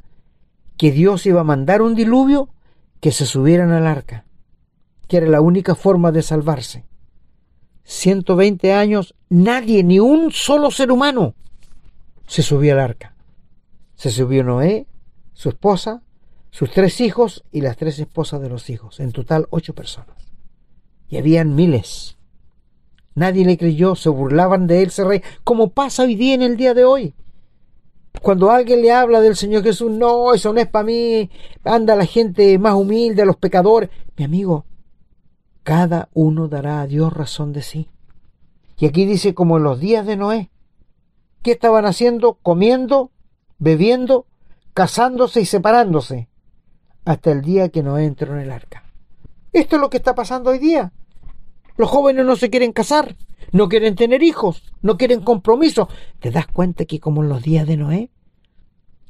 que 0.78 0.92
Dios 0.92 1.26
iba 1.26 1.42
a 1.42 1.46
mandar 1.46 1.82
un 1.82 1.96
diluvio 1.96 2.50
que 3.00 3.12
se 3.12 3.26
subieran 3.26 3.72
al 3.72 3.88
arca, 3.88 4.26
que 5.08 5.18
era 5.18 5.28
la 5.28 5.40
única 5.40 5.76
forma 5.76 6.12
de 6.12 6.24
salvarse. 6.24 6.84
120 7.84 8.74
años, 8.74 9.16
nadie, 9.30 9.84
ni 9.84 10.00
un 10.00 10.32
solo 10.32 10.72
ser 10.72 10.92
humano, 10.92 11.36
se 12.26 12.42
subió 12.42 12.74
al 12.74 12.80
arca. 12.80 13.16
Se 13.94 14.10
subió 14.10 14.44
Noé, 14.44 14.88
su 15.34 15.50
esposa, 15.50 16.02
sus 16.50 16.72
tres 16.72 17.00
hijos 17.00 17.44
y 17.52 17.62
las 17.62 17.78
tres 17.78 18.00
esposas 18.00 18.42
de 18.42 18.50
los 18.50 18.70
hijos, 18.70 19.00
en 19.00 19.12
total 19.12 19.46
ocho 19.52 19.76
personas. 19.76 20.18
Y 21.08 21.18
habían 21.18 21.54
miles. 21.54 22.18
Nadie 23.14 23.46
le 23.46 23.58
creyó, 23.58 23.96
se 23.96 24.10
burlaban 24.10 24.66
de 24.66 24.82
él, 24.82 24.90
se 24.90 25.04
reían, 25.04 25.24
como 25.44 25.70
pasa 25.70 26.04
hoy 26.04 26.16
día 26.16 26.34
en 26.34 26.42
el 26.42 26.58
día 26.58 26.74
de 26.74 26.86
hoy. 26.86 27.14
Cuando 28.22 28.52
alguien 28.52 28.82
le 28.82 28.92
habla 28.92 29.22
del 29.22 29.36
Señor 29.36 29.64
Jesús, 29.64 29.92
no, 29.92 30.34
eso 30.34 30.52
no 30.54 30.60
es 30.60 30.68
para 30.68 30.86
mí, 30.86 31.30
anda 31.64 31.96
la 31.96 32.06
gente 32.06 32.58
más 32.58 32.74
humilde, 32.74 33.26
los 33.26 33.38
pecadores. 33.38 33.90
Mi 34.18 34.26
amigo, 34.26 34.66
cada 35.64 36.10
uno 36.14 36.48
dará 36.48 36.82
a 36.82 36.88
Dios 36.88 37.14
razón 37.14 37.54
de 37.54 37.62
sí. 37.62 37.90
Y 38.78 38.86
aquí 38.86 39.06
dice 39.06 39.34
como 39.34 39.58
en 39.58 39.64
los 39.64 39.80
días 39.80 40.06
de 40.06 40.18
Noé. 40.18 40.50
¿Qué 41.42 41.52
estaban 41.52 41.86
haciendo? 41.86 42.34
Comiendo, 42.42 43.12
bebiendo, 43.60 44.26
casándose 44.74 45.42
y 45.42 45.46
separándose, 45.46 46.28
hasta 47.06 47.32
el 47.32 47.42
día 47.42 47.70
que 47.70 47.84
Noé 47.84 48.06
entró 48.06 48.34
en 48.34 48.42
el 48.42 48.52
arca. 48.52 48.84
Esto 49.54 49.76
es 49.78 49.82
lo 49.82 49.90
que 49.90 49.98
está 49.98 50.16
pasando 50.16 50.50
hoy 50.50 50.60
día. 50.60 50.92
Los 51.78 51.90
jóvenes 51.90 52.26
no 52.26 52.36
se 52.36 52.50
quieren 52.50 52.72
casar, 52.72 53.16
no 53.52 53.70
quieren 53.70 53.96
tener 53.96 54.24
hijos, 54.24 54.64
no 54.82 54.98
quieren 54.98 55.22
compromiso. 55.22 55.90
¿Te 56.20 56.32
das 56.32 56.48
cuenta 56.48 56.86
que 56.86 57.00
como 57.00 57.24
en 57.24 57.30
los 57.30 57.44
días 57.44 57.68
de 57.68 57.78
Noé? 57.78 58.12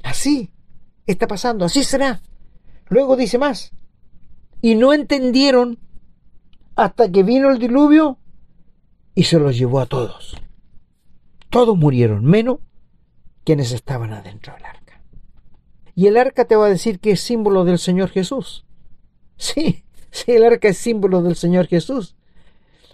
Así 0.02 0.50
está 1.06 1.26
pasando, 1.26 1.64
así 1.64 1.84
será. 1.84 2.20
Luego 2.88 3.16
dice 3.16 3.38
más. 3.38 3.72
Y 4.60 4.74
no 4.74 4.92
entendieron 4.92 5.78
hasta 6.74 7.10
que 7.10 7.22
vino 7.22 7.50
el 7.50 7.58
diluvio 7.58 8.18
y 9.14 9.24
se 9.24 9.38
los 9.38 9.56
llevó 9.56 9.80
a 9.80 9.86
todos. 9.86 10.36
Todos 11.50 11.76
murieron, 11.76 12.24
menos 12.24 12.58
quienes 13.44 13.72
estaban 13.72 14.12
adentro 14.12 14.52
del 14.54 14.64
arca. 14.64 15.02
Y 15.94 16.06
el 16.06 16.16
arca 16.16 16.44
te 16.44 16.56
va 16.56 16.66
a 16.66 16.70
decir 16.70 17.00
que 17.00 17.12
es 17.12 17.20
símbolo 17.20 17.64
del 17.64 17.78
Señor 17.78 18.10
Jesús. 18.10 18.66
Sí, 19.36 19.84
sí, 20.10 20.32
el 20.32 20.44
arca 20.44 20.68
es 20.68 20.78
símbolo 20.78 21.22
del 21.22 21.36
Señor 21.36 21.66
Jesús. 21.66 22.16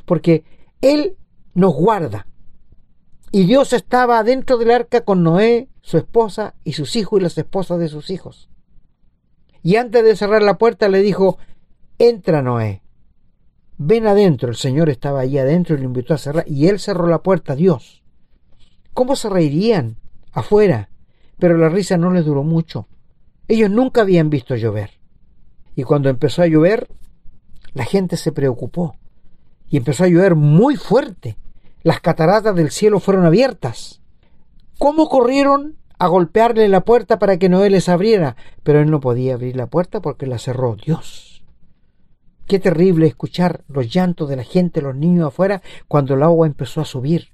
Porque 0.04 0.44
Él 0.80 1.16
nos 1.54 1.74
guarda. 1.74 2.26
Y 3.30 3.44
Dios 3.44 3.72
estaba 3.72 4.22
dentro 4.24 4.58
del 4.58 4.70
arca 4.70 5.02
con 5.02 5.22
Noé, 5.22 5.68
su 5.80 5.96
esposa 5.96 6.54
y 6.64 6.74
sus 6.74 6.96
hijos 6.96 7.18
y 7.18 7.22
las 7.22 7.38
esposas 7.38 7.78
de 7.78 7.88
sus 7.88 8.10
hijos. 8.10 8.48
Y 9.62 9.76
antes 9.76 10.04
de 10.04 10.16
cerrar 10.16 10.42
la 10.42 10.58
puerta 10.58 10.88
le 10.88 11.02
dijo, 11.02 11.38
entra 11.98 12.42
Noé, 12.42 12.82
ven 13.78 14.06
adentro. 14.06 14.48
El 14.48 14.56
Señor 14.56 14.90
estaba 14.90 15.20
allí 15.20 15.38
adentro 15.38 15.74
y 15.74 15.78
lo 15.78 15.84
invitó 15.84 16.14
a 16.14 16.18
cerrar. 16.18 16.44
Y 16.46 16.68
él 16.68 16.78
cerró 16.78 17.06
la 17.06 17.22
puerta, 17.22 17.54
Dios. 17.54 18.02
¿Cómo 18.92 19.16
se 19.16 19.28
reirían 19.28 19.96
afuera? 20.32 20.90
Pero 21.38 21.56
la 21.56 21.68
risa 21.68 21.96
no 21.96 22.10
les 22.12 22.24
duró 22.24 22.42
mucho. 22.42 22.88
Ellos 23.48 23.70
nunca 23.70 24.02
habían 24.02 24.30
visto 24.30 24.54
llover. 24.56 24.90
Y 25.74 25.84
cuando 25.84 26.08
empezó 26.08 26.42
a 26.42 26.46
llover, 26.46 26.88
la 27.72 27.84
gente 27.84 28.16
se 28.16 28.32
preocupó. 28.32 28.96
Y 29.72 29.78
empezó 29.78 30.04
a 30.04 30.08
llover 30.08 30.37
muy 30.37 30.76
fuerte 30.76 31.37
las 31.82 32.00
cataratas 32.00 32.54
del 32.54 32.70
cielo 32.70 33.00
fueron 33.00 33.24
abiertas. 33.24 34.00
¿Cómo 34.78 35.08
corrieron 35.08 35.76
a 35.98 36.06
golpearle 36.06 36.68
la 36.68 36.82
puerta 36.82 37.18
para 37.18 37.38
que 37.38 37.48
Noé 37.48 37.70
les 37.70 37.88
abriera? 37.88 38.37
Pero 38.62 38.80
él 38.80 38.90
no 38.90 39.00
podía 39.00 39.35
abrir 39.35 39.56
la 39.56 39.66
puerta 39.66 40.00
porque 40.00 40.26
la 40.26 40.38
cerró 40.38 40.76
Dios. 40.76 41.42
Qué 42.46 42.61
terrible 42.61 43.06
escuchar 43.06 43.64
los 43.68 43.92
llantos 43.92 44.28
de 44.28 44.37
la 44.37 44.44
gente, 44.44 44.80
los 44.80 44.94
niños 44.94 45.28
afuera, 45.28 45.62
cuando 45.88 46.14
el 46.14 46.22
agua 46.22 46.46
empezó 46.46 46.80
a 46.80 46.85
subir. 46.85 47.30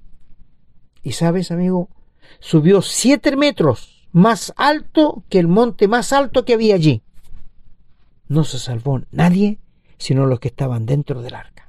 Y 1.03 1.11
sabes, 1.11 1.51
amigo, 1.51 1.89
subió 2.39 2.81
siete 2.81 3.35
metros 3.35 4.07
más 4.11 4.53
alto 4.57 5.23
que 5.29 5.39
el 5.39 5.47
monte 5.47 5.87
más 5.87 6.11
alto 6.11 6.43
que 6.43 6.53
había 6.53 6.75
allí. 6.75 7.03
No 8.27 8.43
se 8.43 8.57
salvó 8.57 9.01
nadie, 9.11 9.59
sino 9.97 10.25
los 10.25 10.39
que 10.39 10.47
estaban 10.47 10.85
dentro 10.85 11.21
del 11.21 11.35
arca. 11.35 11.68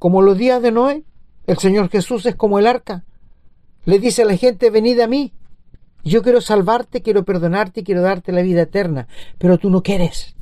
Como 0.00 0.22
los 0.22 0.38
días 0.38 0.62
de 0.62 0.72
Noé, 0.72 1.04
el 1.46 1.58
Señor 1.58 1.90
Jesús 1.90 2.24
es 2.24 2.34
como 2.34 2.58
el 2.58 2.66
arca. 2.66 3.04
Le 3.84 3.98
dice 3.98 4.22
a 4.22 4.24
la 4.24 4.34
gente, 4.34 4.70
venid 4.70 4.98
a 4.98 5.06
mí. 5.06 5.34
Yo 6.02 6.22
quiero 6.22 6.40
salvarte, 6.40 7.02
quiero 7.02 7.26
perdonarte 7.26 7.84
quiero 7.84 8.00
darte 8.00 8.32
la 8.32 8.40
vida 8.40 8.62
eterna, 8.62 9.08
pero 9.36 9.58
tú 9.58 9.68
no 9.68 9.82
quieres. 9.82 10.34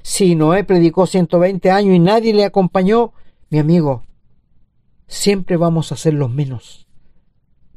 Si 0.00 0.34
Noé 0.34 0.64
predicó 0.64 1.06
120 1.06 1.70
años 1.70 1.94
y 1.94 1.98
nadie 1.98 2.32
le 2.32 2.46
acompañó, 2.46 3.12
mi 3.50 3.58
amigo, 3.58 4.04
siempre 5.06 5.58
vamos 5.58 5.92
a 5.92 5.96
ser 5.96 6.14
los 6.14 6.30
menos 6.30 6.88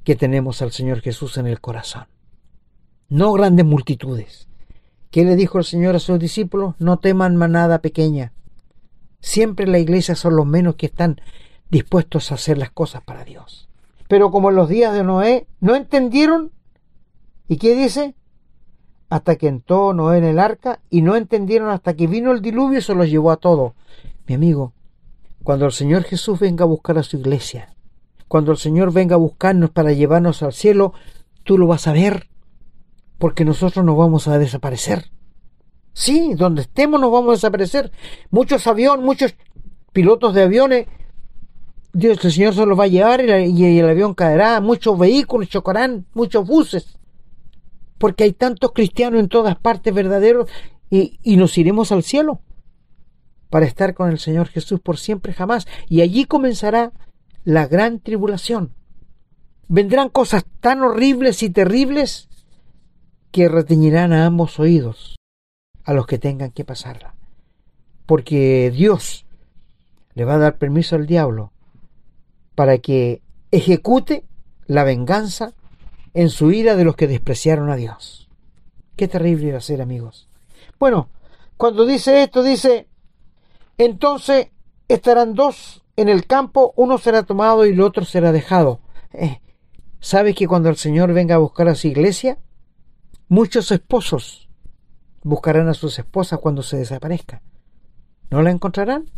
que 0.06 0.16
tenemos 0.16 0.62
al 0.62 0.72
Señor 0.72 1.02
Jesús 1.02 1.38
en 1.38 1.48
el 1.48 1.60
corazón. 1.60 2.06
No 3.10 3.34
grandes 3.34 3.66
multitudes. 3.66 4.48
¿Qué 5.12 5.26
le 5.26 5.36
dijo 5.36 5.58
el 5.58 5.66
Señor 5.66 5.98
a 5.98 6.00
sus 6.00 6.20
discípulos? 6.20 6.76
No 6.80 7.00
teman 7.00 7.36
manada 7.36 7.80
pequeña. 7.82 8.32
Siempre 9.24 9.68
la 9.68 9.80
iglesia 9.80 10.16
son 10.16 10.36
los 10.36 10.46
menos 10.46 10.76
que 10.76 10.88
están 10.88 11.22
dispuestos 11.72 12.30
a 12.30 12.36
hacer 12.36 12.58
las 12.58 12.72
cosas 12.72 13.04
para 13.04 13.24
Dios. 13.24 13.70
Pero 14.10 14.32
como 14.32 14.50
en 14.50 14.58
los 14.58 14.68
días 14.68 14.94
de 14.94 15.06
Noé, 15.06 15.48
no 15.62 15.76
entendieron. 15.76 16.52
¿Y 17.48 17.56
qué 17.56 17.74
dice? 17.74 18.16
Hasta 19.08 19.38
que 19.38 19.48
entró 19.48 19.94
Noé 19.94 20.18
en 20.18 20.26
el 20.26 20.40
arca 20.40 20.82
y 20.90 21.02
no 21.04 21.16
entendieron 21.16 21.70
hasta 21.70 21.94
que 21.94 22.06
vino 22.06 22.34
el 22.34 22.42
diluvio 22.42 22.80
y 22.80 22.82
se 22.82 22.94
los 22.94 23.10
llevó 23.10 23.32
a 23.32 23.38
todos. 23.38 23.72
Mi 24.28 24.36
amigo, 24.36 24.74
cuando 25.42 25.66
el 25.66 25.72
Señor 25.72 26.04
Jesús 26.04 26.42
venga 26.42 26.66
a 26.66 26.68
buscar 26.68 26.98
a 26.98 27.04
su 27.04 27.16
iglesia, 27.16 27.74
cuando 28.28 28.52
el 28.52 28.58
Señor 28.58 28.92
venga 28.92 29.16
a 29.16 29.20
buscarnos 29.20 29.70
para 29.70 29.94
llevarnos 29.94 30.44
al 30.44 30.52
cielo, 30.52 30.94
tú 31.44 31.58
lo 31.58 31.66
vas 31.66 31.88
a 31.88 31.94
ver, 31.94 32.28
porque 33.20 33.46
nosotros 33.46 33.86
nos 33.86 33.96
vamos 33.96 34.28
a 34.28 34.38
desaparecer. 34.38 35.12
Sí, 35.94 36.34
donde 36.36 36.64
estemos 36.64 37.00
nos 37.00 37.12
vamos 37.12 37.30
a 37.30 37.34
desaparecer. 37.34 37.92
Muchos 38.32 38.66
aviones, 38.68 39.06
muchos 39.06 39.36
pilotos 39.92 40.34
de 40.34 40.44
aviones 40.44 40.88
Dios, 41.96 42.26
el 42.26 42.32
Señor 42.32 42.56
se 42.56 42.66
los 42.66 42.78
va 42.78 42.86
a 42.86 42.88
llevar 42.88 43.24
y, 43.24 43.78
el 43.78 43.88
avión 43.88 44.16
caerá, 44.16 44.60
muchos 44.62 44.98
vehículos 44.98 45.48
chocarán, 45.50 46.08
muchos 46.16 46.48
buses, 46.48 46.98
porque 48.00 48.24
hay 48.24 48.34
tantos 48.34 48.72
cristianos 48.74 49.20
en 49.20 49.30
todas 49.30 49.56
partes 49.58 49.94
verdaderos 49.94 50.50
y, 50.90 51.20
y 51.22 51.38
nos 51.38 51.56
iremos 51.56 51.92
al 51.92 52.02
cielo 52.02 52.42
para 53.52 53.68
estar 53.68 53.94
con 53.94 54.10
el 54.10 54.18
Señor 54.18 54.48
Jesús 54.48 54.80
por 54.80 54.98
siempre 54.98 55.34
jamás. 55.34 55.68
Y 55.88 56.02
allí 56.02 56.26
comenzará 56.26 56.94
la 57.44 57.68
gran 57.68 58.00
tribulación. 58.00 58.74
Vendrán 59.68 60.10
cosas 60.10 60.46
tan 60.62 60.82
horribles 60.82 61.44
y 61.44 61.52
terribles 61.52 62.28
que 63.32 63.48
reteñirán 63.48 64.14
a 64.14 64.26
ambos 64.26 64.60
oídos 64.60 65.16
a 65.84 65.94
los 65.94 66.06
que 66.06 66.18
tengan 66.18 66.52
que 66.52 66.66
pasarla. 66.66 67.16
Porque 68.06 68.72
Dios 68.72 69.26
le 70.14 70.26
va 70.26 70.36
a 70.36 70.40
dar 70.40 70.58
permiso 70.58 70.96
al 70.96 71.06
diablo 71.06 71.52
para 72.56 72.78
que 72.78 73.22
ejecute 73.52 74.26
la 74.68 74.84
venganza 74.84 75.54
en 76.14 76.30
su 76.30 76.52
ira 76.52 76.76
de 76.76 76.84
los 76.84 76.96
que 76.96 77.08
despreciaron 77.08 77.70
a 77.70 77.76
Dios. 77.76 78.30
Qué 78.96 79.08
terrible 79.08 79.48
iba 79.48 79.58
a 79.58 79.62
ser, 79.62 79.82
amigos. 79.82 80.30
Bueno, 80.80 81.10
cuando 81.58 81.86
dice 81.86 82.24
esto, 82.24 82.44
dice, 82.44 82.88
entonces 83.78 84.50
estarán 84.88 85.34
dos 85.34 85.84
en 85.96 86.10
el 86.10 86.26
campo, 86.26 86.74
uno 86.76 86.98
será 86.98 87.24
tomado 87.24 87.66
y 87.66 87.70
el 87.70 87.82
otro 87.82 88.06
será 88.06 88.32
dejado. 88.32 88.80
Eh, 89.14 89.40
¿Sabes 90.00 90.36
que 90.36 90.48
cuando 90.48 90.70
el 90.70 90.76
Señor 90.76 91.14
venga 91.14 91.36
a 91.36 91.40
buscar 91.40 91.68
a 91.70 91.76
su 91.76 91.88
iglesia, 91.88 92.38
muchos 93.30 93.72
esposos 93.72 94.43
buscarán 95.24 95.70
a 95.70 95.74
sus 95.74 95.98
esposas 95.98 96.40
cuando 96.40 96.64
se 96.64 96.78
desaparezca. 96.78 97.42
¿No 98.30 98.42
la 98.42 98.52
encontrarán? 98.52 99.10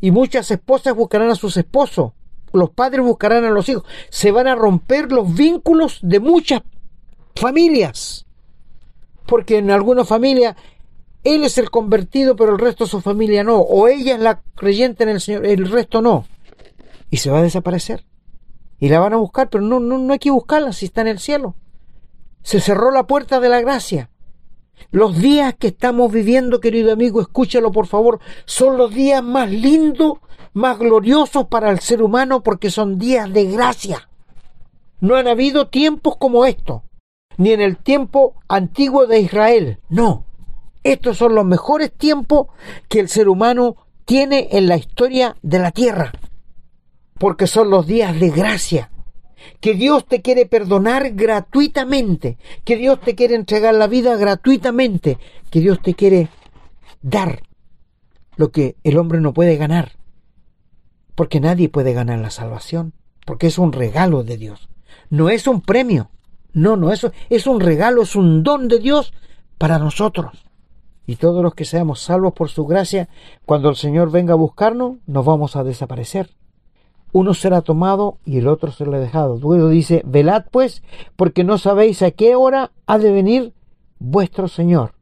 Y 0.00 0.10
muchas 0.10 0.50
esposas 0.50 0.94
buscarán 0.94 1.30
a 1.30 1.34
sus 1.34 1.56
esposos. 1.56 2.12
Los 2.52 2.70
padres 2.70 3.04
buscarán 3.04 3.44
a 3.44 3.50
los 3.50 3.68
hijos. 3.68 3.84
Se 4.10 4.30
van 4.30 4.46
a 4.46 4.54
romper 4.54 5.10
los 5.10 5.34
vínculos 5.34 5.98
de 6.02 6.20
muchas 6.20 6.62
familias. 7.34 8.26
Porque 9.26 9.58
en 9.58 9.70
alguna 9.70 10.04
familia 10.04 10.56
él 11.24 11.42
es 11.44 11.58
el 11.58 11.70
convertido, 11.70 12.36
pero 12.36 12.52
el 12.52 12.58
resto 12.58 12.84
de 12.84 12.90
su 12.90 13.00
familia 13.00 13.42
no. 13.42 13.58
O 13.58 13.88
ella 13.88 14.14
es 14.14 14.20
la 14.20 14.42
creyente 14.54 15.04
en 15.04 15.08
el 15.08 15.20
Señor, 15.20 15.46
el 15.46 15.70
resto 15.70 16.02
no. 16.02 16.26
Y 17.10 17.16
se 17.16 17.30
va 17.30 17.38
a 17.38 17.42
desaparecer. 17.42 18.04
Y 18.78 18.88
la 18.88 19.00
van 19.00 19.14
a 19.14 19.18
buscar, 19.18 19.48
pero 19.48 19.64
no, 19.64 19.80
no, 19.80 19.98
no 19.98 20.12
hay 20.12 20.18
que 20.18 20.30
buscarla 20.30 20.72
si 20.72 20.86
está 20.86 21.00
en 21.00 21.08
el 21.08 21.18
cielo. 21.18 21.54
Se 22.42 22.60
cerró 22.60 22.90
la 22.90 23.06
puerta 23.06 23.40
de 23.40 23.48
la 23.48 23.60
gracia. 23.62 24.10
Los 24.90 25.18
días 25.18 25.54
que 25.58 25.68
estamos 25.68 26.12
viviendo, 26.12 26.60
querido 26.60 26.92
amigo, 26.92 27.20
escúchalo 27.20 27.72
por 27.72 27.86
favor, 27.86 28.20
son 28.44 28.76
los 28.76 28.94
días 28.94 29.22
más 29.22 29.50
lindos, 29.50 30.18
más 30.52 30.78
gloriosos 30.78 31.48
para 31.48 31.70
el 31.70 31.80
ser 31.80 32.02
humano 32.02 32.42
porque 32.42 32.70
son 32.70 32.98
días 32.98 33.32
de 33.32 33.44
gracia. 33.46 34.08
No 35.00 35.16
han 35.16 35.26
habido 35.26 35.66
tiempos 35.68 36.16
como 36.16 36.46
estos, 36.46 36.82
ni 37.36 37.50
en 37.50 37.60
el 37.60 37.76
tiempo 37.76 38.36
antiguo 38.48 39.06
de 39.06 39.20
Israel, 39.20 39.80
no. 39.88 40.24
Estos 40.84 41.18
son 41.18 41.34
los 41.34 41.44
mejores 41.44 41.92
tiempos 41.92 42.48
que 42.88 43.00
el 43.00 43.08
ser 43.08 43.28
humano 43.28 43.76
tiene 44.04 44.48
en 44.52 44.68
la 44.68 44.76
historia 44.76 45.36
de 45.42 45.58
la 45.58 45.72
tierra, 45.72 46.12
porque 47.18 47.46
son 47.46 47.70
los 47.70 47.86
días 47.86 48.18
de 48.20 48.30
gracia, 48.30 48.90
que 49.60 49.74
Dios 49.74 50.06
te 50.06 50.22
quiere 50.22 50.46
perdonar 50.46 51.12
gratuitamente, 51.14 52.38
que 52.64 52.76
Dios 52.76 53.00
te 53.00 53.14
quiere 53.14 53.34
entregar 53.34 53.74
la 53.74 53.86
vida 53.86 54.16
gratuitamente, 54.16 55.18
que 55.50 55.60
Dios 55.60 55.80
te 55.82 55.94
quiere 55.94 56.28
dar 57.02 57.42
lo 58.36 58.50
que 58.50 58.76
el 58.84 58.98
hombre 58.98 59.20
no 59.20 59.32
puede 59.32 59.56
ganar, 59.56 59.92
porque 61.14 61.40
nadie 61.40 61.68
puede 61.68 61.92
ganar 61.92 62.18
la 62.18 62.30
salvación, 62.30 62.94
porque 63.26 63.46
es 63.46 63.58
un 63.58 63.72
regalo 63.72 64.24
de 64.24 64.36
Dios, 64.36 64.68
no 65.10 65.28
es 65.30 65.46
un 65.46 65.60
premio, 65.60 66.10
no, 66.52 66.76
no, 66.76 66.92
eso 66.92 67.12
es 67.30 67.46
un 67.46 67.60
regalo, 67.60 68.02
es 68.02 68.16
un 68.16 68.42
don 68.42 68.68
de 68.68 68.78
Dios 68.78 69.12
para 69.58 69.78
nosotros. 69.78 70.44
Y 71.06 71.16
todos 71.16 71.42
los 71.42 71.54
que 71.54 71.66
seamos 71.66 72.00
salvos 72.00 72.32
por 72.32 72.48
su 72.48 72.64
gracia, 72.64 73.08
cuando 73.44 73.68
el 73.68 73.76
Señor 73.76 74.10
venga 74.10 74.32
a 74.32 74.36
buscarnos, 74.36 74.96
nos 75.06 75.24
vamos 75.24 75.54
a 75.54 75.62
desaparecer 75.62 76.30
uno 77.14 77.32
será 77.32 77.62
tomado 77.62 78.18
y 78.24 78.38
el 78.38 78.48
otro 78.48 78.72
será 78.72 78.98
dejado. 78.98 79.38
Luego 79.40 79.68
dice, 79.68 80.02
velad 80.04 80.46
pues, 80.50 80.82
porque 81.14 81.44
no 81.44 81.58
sabéis 81.58 82.02
a 82.02 82.10
qué 82.10 82.34
hora 82.34 82.72
ha 82.86 82.98
de 82.98 83.12
venir 83.12 83.54
vuestro 84.00 84.48
Señor. 84.48 84.94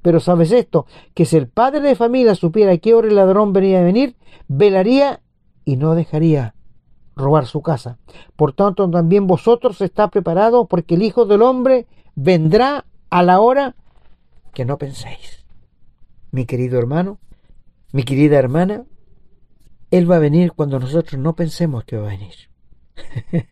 Pero 0.00 0.20
sabes 0.20 0.52
esto, 0.52 0.86
que 1.12 1.26
si 1.26 1.36
el 1.36 1.48
padre 1.48 1.82
de 1.82 1.96
familia 1.96 2.34
supiera 2.34 2.72
a 2.72 2.78
qué 2.78 2.94
hora 2.94 3.08
el 3.08 3.16
ladrón 3.16 3.52
venía 3.52 3.80
a 3.80 3.84
venir, 3.84 4.16
velaría 4.48 5.20
y 5.66 5.76
no 5.76 5.94
dejaría 5.94 6.54
robar 7.14 7.44
su 7.44 7.60
casa. 7.60 7.98
Por 8.36 8.54
tanto, 8.54 8.88
también 8.90 9.26
vosotros 9.26 9.82
está 9.82 10.08
preparados, 10.08 10.66
porque 10.66 10.94
el 10.94 11.02
Hijo 11.02 11.26
del 11.26 11.42
Hombre 11.42 11.86
vendrá 12.14 12.86
a 13.10 13.22
la 13.22 13.40
hora 13.40 13.76
que 14.54 14.64
no 14.64 14.78
penséis. 14.78 15.44
Mi 16.30 16.46
querido 16.46 16.78
hermano, 16.78 17.18
mi 17.92 18.02
querida 18.02 18.38
hermana, 18.38 18.84
él 19.96 20.10
va 20.10 20.16
a 20.16 20.20
venir 20.20 20.52
cuando 20.52 20.80
nosotros 20.80 21.20
no 21.20 21.34
pensemos 21.34 21.84
que 21.84 21.96
va 21.96 22.08
a 22.08 22.16
venir. 22.16 22.34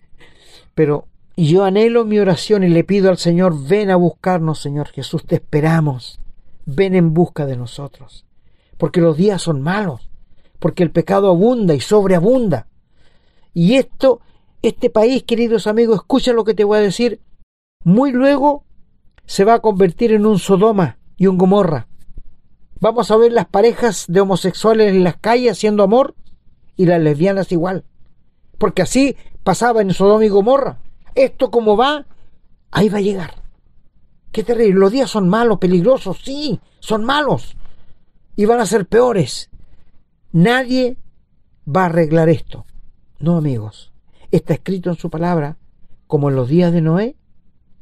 Pero 0.75 1.07
yo 1.37 1.65
anhelo 1.65 2.05
mi 2.05 2.19
oración 2.19 2.65
y 2.65 2.69
le 2.69 2.83
pido 2.83 3.11
al 3.11 3.19
Señor, 3.19 3.55
ven 3.69 3.91
a 3.91 3.97
buscarnos, 3.97 4.61
Señor 4.61 4.89
Jesús, 4.89 5.25
te 5.25 5.37
esperamos. 5.37 6.21
Ven 6.67 6.95
en 6.95 7.15
busca 7.15 7.47
de 7.47 7.57
nosotros. 7.57 8.27
Porque 8.77 9.01
los 9.01 9.17
días 9.17 9.41
son 9.41 9.63
malos, 9.63 10.11
porque 10.59 10.83
el 10.83 10.91
pecado 10.91 11.29
abunda 11.29 11.75
y 11.75 11.81
sobreabunda. 11.81 12.67
Y 13.55 13.75
esto, 13.75 14.21
este 14.63 14.91
país, 14.91 15.23
queridos 15.23 15.69
amigos, 15.69 15.97
escucha 15.97 16.33
lo 16.33 16.45
que 16.45 16.55
te 16.55 16.65
voy 16.65 16.79
a 16.79 16.83
decir, 16.83 17.21
muy 17.85 18.11
luego 18.11 18.65
se 19.27 19.45
va 19.45 19.55
a 19.55 19.61
convertir 19.61 20.13
en 20.13 20.27
un 20.27 20.39
Sodoma 20.39 20.99
y 21.17 21.29
un 21.29 21.39
Gomorra. 21.39 21.87
Vamos 22.81 23.13
a 23.13 23.17
ver 23.17 23.33
las 23.33 23.47
parejas 23.47 24.07
de 24.09 24.21
homosexuales 24.21 24.93
en 24.93 25.05
las 25.05 25.17
calles 25.17 25.53
haciendo 25.53 25.85
amor 25.85 26.17
y 26.77 26.87
las 26.87 27.01
lesbianas 27.01 27.53
igual. 27.53 27.85
Porque 28.59 28.83
así 28.83 29.17
pasaba 29.43 29.83
en 29.83 29.93
Sodoma 29.93 30.25
y 30.25 30.29
Gomorra. 30.29 30.79
Esto 31.15 31.51
como 31.51 31.77
va, 31.77 32.07
ahí 32.71 32.89
va 32.89 32.99
a 32.99 33.03
llegar. 33.03 33.35
Qué 34.31 34.43
terrible. 34.43 34.79
Los 34.79 34.93
días 34.93 35.11
son 35.11 35.29
malos, 35.29 35.59
peligrosos, 35.59 36.21
sí, 36.25 36.61
son 36.81 37.05
malos. 37.05 37.57
Y 38.37 38.47
van 38.47 38.61
a 38.61 38.67
ser 38.67 38.87
peores. 38.87 39.51
Nadie 40.33 40.97
va 41.69 41.83
a 41.83 41.87
arreglar 41.87 42.29
esto. 42.29 42.65
No, 43.19 43.37
amigos. 43.37 43.93
Está 44.31 44.55
escrito 44.55 44.89
en 44.91 44.97
su 44.97 45.11
palabra, 45.11 45.59
como 46.07 46.31
en 46.31 46.37
los 46.37 46.49
días 46.49 46.73
de 46.73 46.81
Noé, 46.81 47.17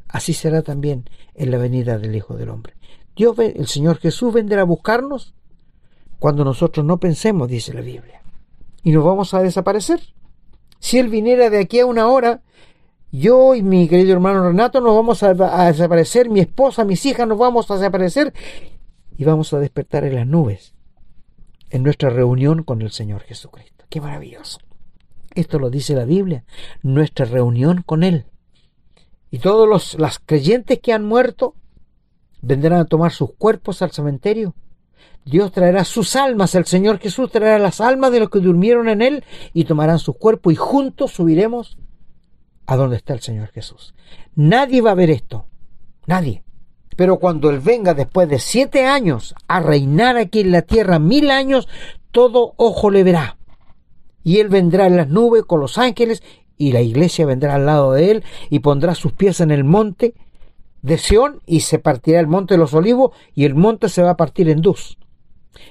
así 0.08 0.32
será 0.32 0.62
también 0.62 1.08
en 1.34 1.52
la 1.52 1.58
venida 1.58 1.98
del 1.98 2.16
Hijo 2.16 2.36
del 2.36 2.48
Hombre. 2.48 2.74
Dios, 3.14 3.38
el 3.38 3.68
Señor 3.68 3.98
Jesús 3.98 4.32
vendrá 4.32 4.62
a 4.62 4.64
buscarnos 4.64 5.34
cuando 6.18 6.44
nosotros 6.44 6.84
no 6.84 6.98
pensemos, 6.98 7.48
dice 7.48 7.72
la 7.72 7.82
Biblia 7.82 8.19
y 8.82 8.92
nos 8.92 9.04
vamos 9.04 9.34
a 9.34 9.42
desaparecer. 9.42 10.00
Si 10.78 10.98
Él 10.98 11.08
viniera 11.08 11.50
de 11.50 11.58
aquí 11.58 11.80
a 11.80 11.86
una 11.86 12.08
hora, 12.08 12.42
yo 13.12 13.54
y 13.54 13.62
mi 13.62 13.88
querido 13.88 14.12
hermano 14.12 14.46
Renato 14.46 14.80
nos 14.80 14.94
vamos 14.94 15.22
a, 15.22 15.34
desaparecer, 15.66 16.30
mi 16.30 16.40
esposa, 16.40 16.84
mis 16.84 17.04
hijas 17.06 17.26
nos 17.26 17.38
vamos 17.38 17.70
a 17.70 17.74
desaparecer 17.74 18.32
y 19.16 19.24
vamos 19.24 19.52
a 19.52 19.58
despertar 19.58 20.04
en 20.04 20.14
las 20.14 20.26
nubes 20.26 20.74
en 21.70 21.82
nuestra 21.82 22.10
reunión 22.10 22.62
con 22.62 22.82
el 22.82 22.90
Señor 22.90 23.22
Jesucristo. 23.22 23.84
Qué 23.88 24.00
maravilloso. 24.00 24.58
Esto 25.34 25.58
lo 25.58 25.70
dice 25.70 25.94
la 25.94 26.04
Biblia, 26.04 26.44
nuestra 26.82 27.24
reunión 27.24 27.82
con 27.82 28.02
Él. 28.02 28.24
Y 29.30 29.38
todos 29.38 29.68
los 29.68 29.94
las 29.98 30.18
creyentes 30.18 30.80
que 30.80 30.92
han 30.92 31.04
muerto 31.04 31.54
vendrán 32.42 32.80
a 32.80 32.84
tomar 32.86 33.12
sus 33.12 33.32
cuerpos 33.34 33.82
al 33.82 33.92
cementerio 33.92 34.54
Dios 35.24 35.52
traerá 35.52 35.84
sus 35.84 36.16
almas, 36.16 36.54
el 36.54 36.64
Señor 36.64 36.98
Jesús 36.98 37.30
traerá 37.30 37.58
las 37.58 37.80
almas 37.80 38.10
de 38.10 38.20
los 38.20 38.30
que 38.30 38.40
durmieron 38.40 38.88
en 38.88 39.02
Él 39.02 39.24
y 39.52 39.64
tomarán 39.64 39.98
su 39.98 40.14
cuerpo 40.14 40.50
y 40.50 40.56
juntos 40.56 41.12
subiremos 41.12 41.78
a 42.66 42.76
donde 42.76 42.96
está 42.96 43.12
el 43.12 43.20
Señor 43.20 43.48
Jesús. 43.48 43.94
Nadie 44.34 44.80
va 44.80 44.92
a 44.92 44.94
ver 44.94 45.10
esto, 45.10 45.46
nadie. 46.06 46.42
Pero 46.96 47.18
cuando 47.18 47.50
Él 47.50 47.60
venga 47.60 47.94
después 47.94 48.28
de 48.28 48.38
siete 48.38 48.86
años 48.86 49.34
a 49.46 49.60
reinar 49.60 50.16
aquí 50.16 50.40
en 50.40 50.52
la 50.52 50.62
tierra 50.62 50.98
mil 50.98 51.30
años, 51.30 51.68
todo 52.10 52.54
ojo 52.56 52.90
le 52.90 53.04
verá. 53.04 53.38
Y 54.22 54.38
Él 54.38 54.48
vendrá 54.48 54.86
en 54.86 54.96
las 54.96 55.08
nubes 55.08 55.44
con 55.44 55.60
los 55.60 55.78
ángeles 55.78 56.22
y 56.56 56.72
la 56.72 56.80
iglesia 56.80 57.26
vendrá 57.26 57.54
al 57.54 57.66
lado 57.66 57.92
de 57.92 58.10
Él 58.10 58.24
y 58.50 58.58
pondrá 58.60 58.94
sus 58.94 59.12
pies 59.12 59.40
en 59.40 59.50
el 59.50 59.64
monte 59.64 60.14
de 60.82 60.98
Sión 60.98 61.40
y 61.46 61.60
se 61.60 61.78
partirá 61.78 62.20
el 62.20 62.26
monte 62.26 62.54
de 62.54 62.58
los 62.58 62.74
olivos 62.74 63.12
y 63.34 63.44
el 63.44 63.54
monte 63.54 63.88
se 63.88 64.02
va 64.02 64.10
a 64.10 64.16
partir 64.16 64.48
en 64.48 64.62
dos 64.62 64.98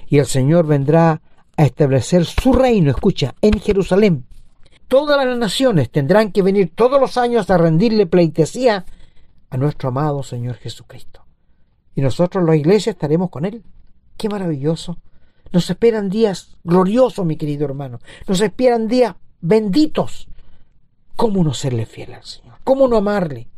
y 0.08 0.18
el 0.18 0.26
Señor 0.26 0.66
vendrá 0.66 1.20
a 1.56 1.64
establecer 1.64 2.24
su 2.24 2.52
reino, 2.52 2.90
escucha, 2.90 3.34
en 3.40 3.60
Jerusalén. 3.60 4.26
Todas 4.88 5.24
las 5.24 5.38
naciones 5.38 5.90
tendrán 5.90 6.32
que 6.32 6.42
venir 6.42 6.72
todos 6.74 7.00
los 7.00 7.16
años 7.16 7.50
a 7.50 7.58
rendirle 7.58 8.06
pleitesía 8.06 8.84
a 9.50 9.56
nuestro 9.56 9.90
amado 9.90 10.22
Señor 10.22 10.56
Jesucristo. 10.56 11.24
Y 11.94 12.00
nosotros, 12.00 12.44
la 12.44 12.56
iglesia, 12.56 12.92
estaremos 12.92 13.30
con 13.30 13.44
Él. 13.44 13.62
Qué 14.16 14.28
maravilloso. 14.28 14.96
Nos 15.52 15.68
esperan 15.68 16.08
días 16.08 16.56
gloriosos, 16.64 17.26
mi 17.26 17.36
querido 17.36 17.64
hermano. 17.64 17.98
Nos 18.26 18.40
esperan 18.40 18.88
días 18.88 19.14
benditos. 19.40 20.28
¿Cómo 21.16 21.44
no 21.44 21.52
serle 21.52 21.86
fiel 21.86 22.14
al 22.14 22.24
Señor? 22.24 22.56
¿Cómo 22.64 22.88
no 22.88 22.96
amarle? 22.96 23.48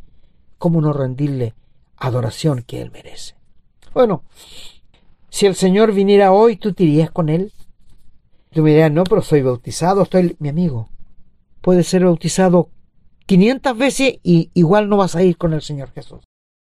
¿Cómo 0.57 0.81
no 0.81 0.93
rendirle 0.93 1.53
adoración 1.97 2.63
que 2.63 2.81
Él 2.81 2.91
merece? 2.91 3.35
Bueno, 3.93 4.23
si 5.33 5.47
el 5.47 5.55
Señor 5.55 5.93
viniera 5.93 6.31
hoy, 6.31 6.57
¿tú 6.57 6.73
te 6.73 6.83
irías 6.83 7.09
con 7.09 7.27
Él? 7.27 7.51
Tú 8.51 8.61
me 8.61 8.69
dirías, 8.69 8.91
no, 8.91 9.03
pero 9.03 9.23
soy 9.23 9.41
bautizado, 9.41 10.03
estoy... 10.03 10.35
Mi 10.37 10.49
amigo, 10.49 10.89
puedes 11.59 11.87
ser 11.87 12.05
bautizado 12.05 12.69
500 13.25 13.75
veces 13.75 14.19
y 14.21 14.51
igual 14.53 14.89
no 14.89 14.97
vas 14.97 15.15
a 15.15 15.23
ir 15.23 15.35
con 15.35 15.53
el 15.53 15.63
Señor 15.63 15.89
Jesús. 15.89 16.19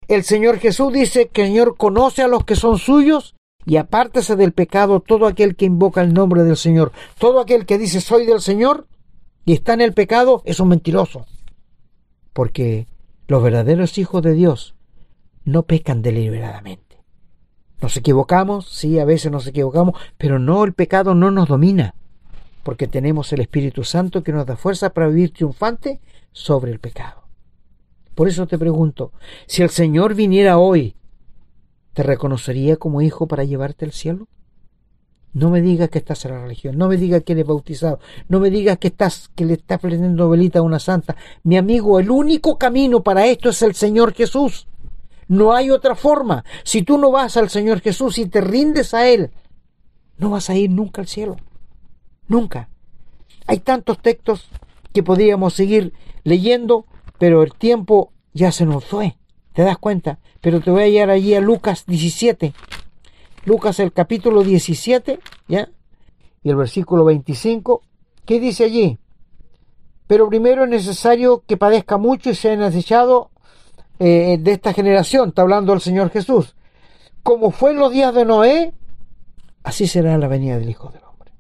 El 0.07 0.23
Señor 0.23 0.59
Jesús 0.59 0.93
dice 0.93 1.29
que 1.29 1.45
el 1.45 1.49
Señor 1.49 1.79
conoce 1.79 2.21
a 2.21 2.29
los 2.29 2.45
que 2.45 2.57
son 2.57 2.77
suyos 2.77 3.37
y 3.65 3.79
apártese 3.79 4.37
del 4.37 4.53
pecado 4.53 5.01
todo 5.01 5.27
aquel 5.27 5.57
que 5.57 5.65
invoca 5.65 6.03
el 6.03 6.13
nombre 6.13 6.45
del 6.45 6.59
Señor. 6.59 6.93
Todo 7.19 7.41
aquel 7.41 7.65
que 7.65 7.79
dice 7.79 8.03
soy 8.03 8.27
del 8.27 8.43
Señor 8.43 8.87
y 9.47 9.55
está 9.55 9.73
en 9.73 9.81
el 9.81 9.95
pecado 9.95 10.43
es 10.45 10.61
un 10.61 10.69
mentiroso. 10.69 11.25
Porque 12.35 12.87
los 13.29 13.43
verdaderos 13.43 13.97
hijos 13.97 14.21
de 14.21 14.35
Dios 14.35 14.75
no 15.47 15.63
pecan 15.63 16.03
deliberadamente. 16.03 16.88
Nos 17.81 17.97
equivocamos, 17.97 18.69
sí, 18.69 18.99
a 18.99 19.05
veces 19.05 19.31
nos 19.31 19.47
equivocamos, 19.47 19.99
pero 20.17 20.39
no, 20.39 20.65
el 20.65 20.73
pecado 20.73 21.15
no 21.15 21.31
nos 21.31 21.49
domina, 21.49 21.95
porque 22.65 22.89
tenemos 22.89 23.33
el 23.33 23.41
Espíritu 23.41 23.85
Santo 23.85 24.23
que 24.23 24.33
nos 24.33 24.47
da 24.47 24.57
fuerza 24.57 24.91
para 24.91 25.09
vivir 25.09 25.33
triunfante 25.33 26.01
sobre 26.33 26.73
el 26.73 26.81
pecado. 26.81 27.23
Por 28.15 28.27
eso 28.27 28.49
te 28.49 28.59
pregunto, 28.59 29.13
si 29.47 29.63
el 29.63 29.71
Señor 29.71 30.15
viniera 30.15 30.59
hoy, 30.59 30.97
¿te 31.93 32.03
reconocería 32.03 32.77
como 32.77 33.01
hijo 33.01 33.29
para 33.29 33.45
llevarte 33.45 33.85
al 33.85 33.93
cielo? 33.93 34.27
No 35.33 35.51
me 35.51 35.61
digas 35.61 35.89
que 35.89 35.99
estás 35.99 36.25
en 36.25 36.33
la 36.33 36.43
religión, 36.43 36.77
no 36.77 36.89
me 36.89 36.97
digas 36.97 37.23
que 37.23 37.35
eres 37.35 37.47
bautizado, 37.47 38.01
no 38.29 38.41
me 38.41 38.51
digas 38.51 38.79
que 38.79 38.89
estás 38.89 39.31
que 39.37 39.45
le 39.45 39.55
estás 39.55 39.79
prendiendo 39.79 40.29
velita 40.29 40.59
a 40.59 40.63
una 40.63 40.81
santa. 40.81 41.15
Mi 41.45 41.57
amigo, 41.57 42.01
el 42.01 42.11
único 42.11 42.59
camino 42.59 43.05
para 43.05 43.27
esto 43.27 43.51
es 43.51 43.63
el 43.63 43.75
Señor 43.75 44.15
Jesús. 44.15 44.67
No 45.29 45.53
hay 45.53 45.71
otra 45.71 45.95
forma. 45.95 46.45
Si 46.65 46.83
tú 46.83 46.99
no 46.99 47.11
vas 47.11 47.37
al 47.37 47.51
Señor 47.51 47.81
Jesús 47.81 48.19
y 48.19 48.27
te 48.27 48.41
rindes 48.41 48.95
a 48.95 49.07
Él, 49.07 49.31
no 50.17 50.31
vas 50.31 50.51
a 50.51 50.57
ir 50.57 50.71
nunca 50.71 51.03
al 51.03 51.07
cielo. 51.07 51.37
Nunca. 52.27 52.69
Hay 53.47 53.61
tantos 53.61 53.99
textos 54.01 54.49
que 54.93 55.03
podríamos 55.03 55.55
seguir 55.55 55.93
leyendo, 56.25 56.87
pero 57.19 57.43
el 57.43 57.55
tiempo 57.55 58.13
ya 58.33 58.53
se 58.53 58.67
nos 58.67 58.85
fue. 58.85 59.17
¿Te 59.53 59.63
das 59.63 59.79
cuenta? 59.79 60.19
Pero 60.41 60.61
te 60.61 60.71
voy 60.71 60.83
a 60.83 60.89
llevar 60.89 61.11
allí 61.11 61.35
a 61.35 61.41
Lucas 61.41 61.85
17. 61.87 62.55
Lucas 63.45 63.81
el 63.81 63.93
capítulo 63.93 64.43
17, 64.43 65.21
¿ya? 65.49 65.69
Y 66.43 66.51
el 66.51 66.57
versículo 66.57 67.05
25, 67.05 67.83
¿qué 68.25 68.41
dice 68.41 68.65
allí? 68.65 68.99
Pero 70.07 70.29
primero 70.29 70.65
es 70.65 70.71
necesario 70.71 71.43
que 71.47 71.57
padezca 71.57 71.99
mucho 71.99 72.31
y 72.31 72.35
sea 72.35 72.57
desechado 72.57 73.31
eh, 73.99 74.39
de 74.41 74.53
esta 74.53 74.73
generación, 74.73 75.31
está 75.31 75.43
hablando 75.43 75.73
el 75.73 75.81
Señor 75.81 76.11
Jesús. 76.11 76.55
Como 77.23 77.51
fue 77.51 77.73
en 77.73 77.79
los 77.79 77.93
días 77.93 78.15
de 78.15 78.25
Noé, 78.25 78.73
así 79.63 79.87
será 79.87 80.17
la 80.19 80.29
venida 80.29 80.59
del 80.59 80.71
Hijo 80.71 80.91
del 80.91 81.03
Hombre. 81.05 81.33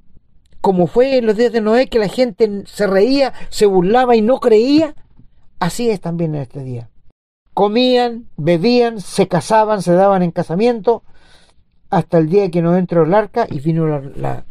Como 0.60 0.86
fue 0.86 1.18
en 1.18 1.26
los 1.26 1.36
días 1.36 1.52
de 1.52 1.60
Noé 1.60 1.86
que 1.86 1.98
la 1.98 2.08
gente 2.08 2.64
se 2.66 2.86
reía, 2.86 3.32
se 3.48 3.66
burlaba 3.66 4.16
y 4.16 4.22
no 4.22 4.40
creía, 4.40 4.94
así 5.60 5.88
es 5.90 6.00
también 6.00 6.34
en 6.34 6.42
este 6.42 6.64
día. 6.64 6.90
Comían, 7.54 8.28
bebían, 8.36 9.00
se 9.00 9.28
casaban, 9.28 9.82
se 9.82 9.92
daban 9.92 10.22
en 10.22 10.30
casamiento, 10.30 11.04
hasta 11.90 12.18
el 12.18 12.28
día 12.28 12.50
que 12.50 12.60
no 12.60 12.76
entró 12.76 13.04
el 13.04 13.14
arca 13.14 13.46
y 13.48 13.60
vino 13.60 13.86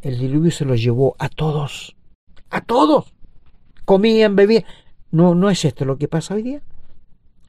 el 0.02 0.20
diluvio 0.20 0.48
y 0.48 0.52
se 0.52 0.66
los 0.66 0.82
llevó 0.82 1.16
a 1.20 1.30
todos. 1.30 1.96
A 2.50 2.62
todos. 2.62 3.14
Comían, 3.86 4.36
bebían. 4.36 4.64
No, 5.12 5.36
no 5.36 5.50
es 5.50 5.64
esto 5.66 5.86
lo 5.86 5.98
que 5.98 6.08
pasa 6.08 6.34
hoy 6.34 6.44
día. 6.44 6.62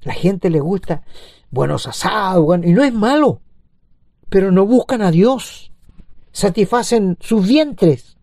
La 0.02 0.14
gente 0.14 0.50
le 0.50 0.60
gusta 0.60 1.02
buenos 1.50 1.86
asados, 1.86 2.58
y 2.64 2.72
no 2.72 2.84
es 2.84 2.92
malo. 2.92 3.40
Pero 4.28 4.50
no 4.50 4.66
buscan 4.66 5.02
a 5.02 5.10
Dios. 5.10 5.72
Satisfacen 6.32 7.16
sus 7.20 7.46
vientres 7.46 8.18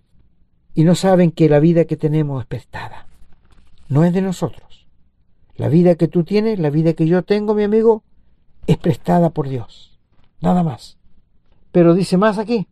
y 0.73 0.83
no 0.83 0.95
saben 0.95 1.31
que 1.31 1.49
la 1.49 1.59
vida 1.59 1.85
que 1.85 1.97
tenemos 1.97 2.41
es 2.41 2.47
prestada. 2.47 3.07
No 3.87 4.03
es 4.03 4.13
de 4.13 4.21
nosotros. 4.21 4.87
La 5.55 5.69
vida 5.69 5.95
que 5.95 6.07
tú 6.07 6.23
tienes, 6.23 6.59
la 6.59 6.69
vida 6.69 6.93
que 6.93 7.07
yo 7.07 7.23
tengo, 7.23 7.55
mi 7.55 7.63
amigo, 7.63 8.03
es 8.67 8.77
prestada 8.77 9.29
por 9.29 9.47
Dios. 9.47 9.97
Nada 10.41 10.63
más. 10.63 10.97
Pero 11.71 11.93
dice 11.93 12.17
más 12.17 12.37
aquí. 12.37 12.67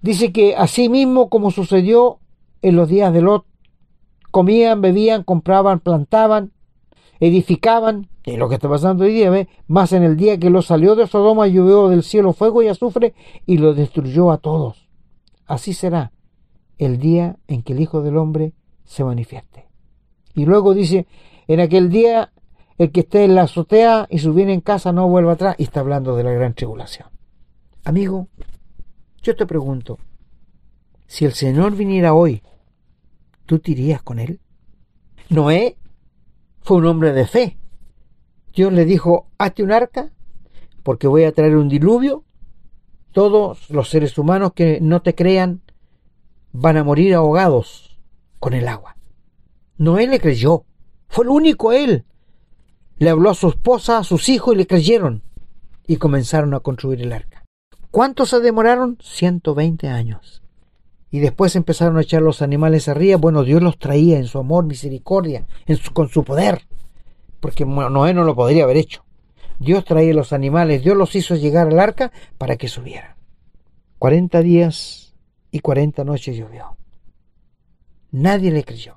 Dice 0.00 0.32
que 0.32 0.54
así 0.56 0.88
mismo 0.88 1.28
como 1.28 1.50
sucedió 1.50 2.20
en 2.62 2.76
los 2.76 2.88
días 2.88 3.12
de 3.12 3.20
Lot, 3.20 3.44
comían, 4.30 4.80
bebían, 4.80 5.24
compraban, 5.24 5.80
plantaban, 5.80 6.52
edificaban, 7.20 8.08
y 8.24 8.36
lo 8.36 8.48
que 8.48 8.56
está 8.56 8.68
pasando 8.68 9.04
hoy 9.04 9.12
día, 9.12 9.48
más 9.66 9.92
en 9.92 10.02
el 10.02 10.16
día 10.16 10.38
que 10.38 10.50
lo 10.50 10.62
salió 10.62 10.94
de 10.94 11.06
Sodoma 11.06 11.46
llovió 11.46 11.88
del 11.88 12.02
cielo 12.02 12.32
fuego 12.32 12.62
y 12.62 12.68
azufre 12.68 13.14
y 13.46 13.58
lo 13.58 13.74
destruyó 13.74 14.30
a 14.30 14.38
todos. 14.38 14.88
Así 15.46 15.72
será 15.72 16.12
el 16.76 16.98
día 16.98 17.36
en 17.48 17.62
que 17.62 17.72
el 17.72 17.80
Hijo 17.80 18.02
del 18.02 18.16
Hombre 18.16 18.52
se 18.84 19.04
manifieste. 19.04 19.66
Y 20.34 20.44
luego 20.44 20.74
dice, 20.74 21.06
en 21.48 21.60
aquel 21.60 21.88
día 21.88 22.32
el 22.76 22.92
que 22.92 23.00
esté 23.00 23.24
en 23.24 23.34
la 23.34 23.42
azotea 23.42 24.06
y 24.08 24.18
subiera 24.20 24.52
en 24.52 24.60
casa 24.60 24.92
no 24.92 25.08
vuelva 25.08 25.32
atrás, 25.32 25.56
y 25.58 25.64
está 25.64 25.80
hablando 25.80 26.16
de 26.16 26.22
la 26.22 26.30
gran 26.30 26.54
tribulación. 26.54 27.08
Amigo, 27.84 28.28
yo 29.22 29.34
te 29.34 29.46
pregunto, 29.46 29.98
si 31.06 31.24
el 31.24 31.32
Señor 31.32 31.74
viniera 31.74 32.14
hoy, 32.14 32.42
¿tú 33.46 33.58
te 33.58 33.72
irías 33.72 34.02
con 34.02 34.20
él? 34.20 34.40
Noé 35.30 35.76
fue 36.68 36.76
un 36.76 36.84
hombre 36.84 37.14
de 37.14 37.26
fe. 37.26 37.56
Dios 38.52 38.70
le 38.74 38.84
dijo, 38.84 39.30
hazte 39.38 39.62
un 39.62 39.72
arca, 39.72 40.10
porque 40.82 41.06
voy 41.06 41.24
a 41.24 41.32
traer 41.32 41.56
un 41.56 41.70
diluvio. 41.70 42.24
Todos 43.12 43.70
los 43.70 43.88
seres 43.88 44.18
humanos 44.18 44.52
que 44.54 44.78
no 44.82 45.00
te 45.00 45.14
crean 45.14 45.62
van 46.52 46.76
a 46.76 46.84
morir 46.84 47.14
ahogados 47.14 47.98
con 48.38 48.52
el 48.52 48.68
agua. 48.68 48.98
Noé 49.78 50.08
le 50.08 50.20
creyó. 50.20 50.66
Fue 51.08 51.24
el 51.24 51.30
único 51.30 51.72
él. 51.72 52.04
Le 52.98 53.08
habló 53.08 53.30
a 53.30 53.34
su 53.34 53.48
esposa, 53.48 53.96
a 53.96 54.04
sus 54.04 54.28
hijos 54.28 54.54
y 54.54 54.58
le 54.58 54.66
creyeron. 54.66 55.22
Y 55.86 55.96
comenzaron 55.96 56.52
a 56.52 56.60
construir 56.60 57.00
el 57.00 57.14
arca. 57.14 57.46
¿Cuánto 57.90 58.26
se 58.26 58.40
demoraron? 58.40 58.98
120 59.00 59.88
años. 59.88 60.42
Y 61.10 61.20
después 61.20 61.56
empezaron 61.56 61.96
a 61.96 62.02
echar 62.02 62.22
los 62.22 62.42
animales 62.42 62.88
arriba. 62.88 63.16
Bueno, 63.16 63.44
Dios 63.44 63.62
los 63.62 63.78
traía 63.78 64.18
en 64.18 64.26
su 64.26 64.38
amor, 64.38 64.64
misericordia, 64.64 65.46
en 65.66 65.78
con 65.92 66.08
su 66.08 66.24
poder. 66.24 66.66
Porque 67.40 67.64
Noé 67.64 68.12
no 68.12 68.24
lo 68.24 68.34
podría 68.34 68.64
haber 68.64 68.76
hecho. 68.76 69.04
Dios 69.58 69.84
traía 69.84 70.12
los 70.14 70.32
animales, 70.32 70.84
Dios 70.84 70.96
los 70.96 71.14
hizo 71.16 71.34
llegar 71.34 71.68
al 71.68 71.80
arca 71.80 72.12
para 72.36 72.56
que 72.56 72.68
subieran. 72.68 73.16
40 73.98 74.42
días 74.42 75.14
y 75.50 75.60
40 75.60 76.04
noches 76.04 76.36
llovió. 76.36 76.76
Nadie 78.10 78.50
le 78.52 78.64
creyó. 78.64 78.94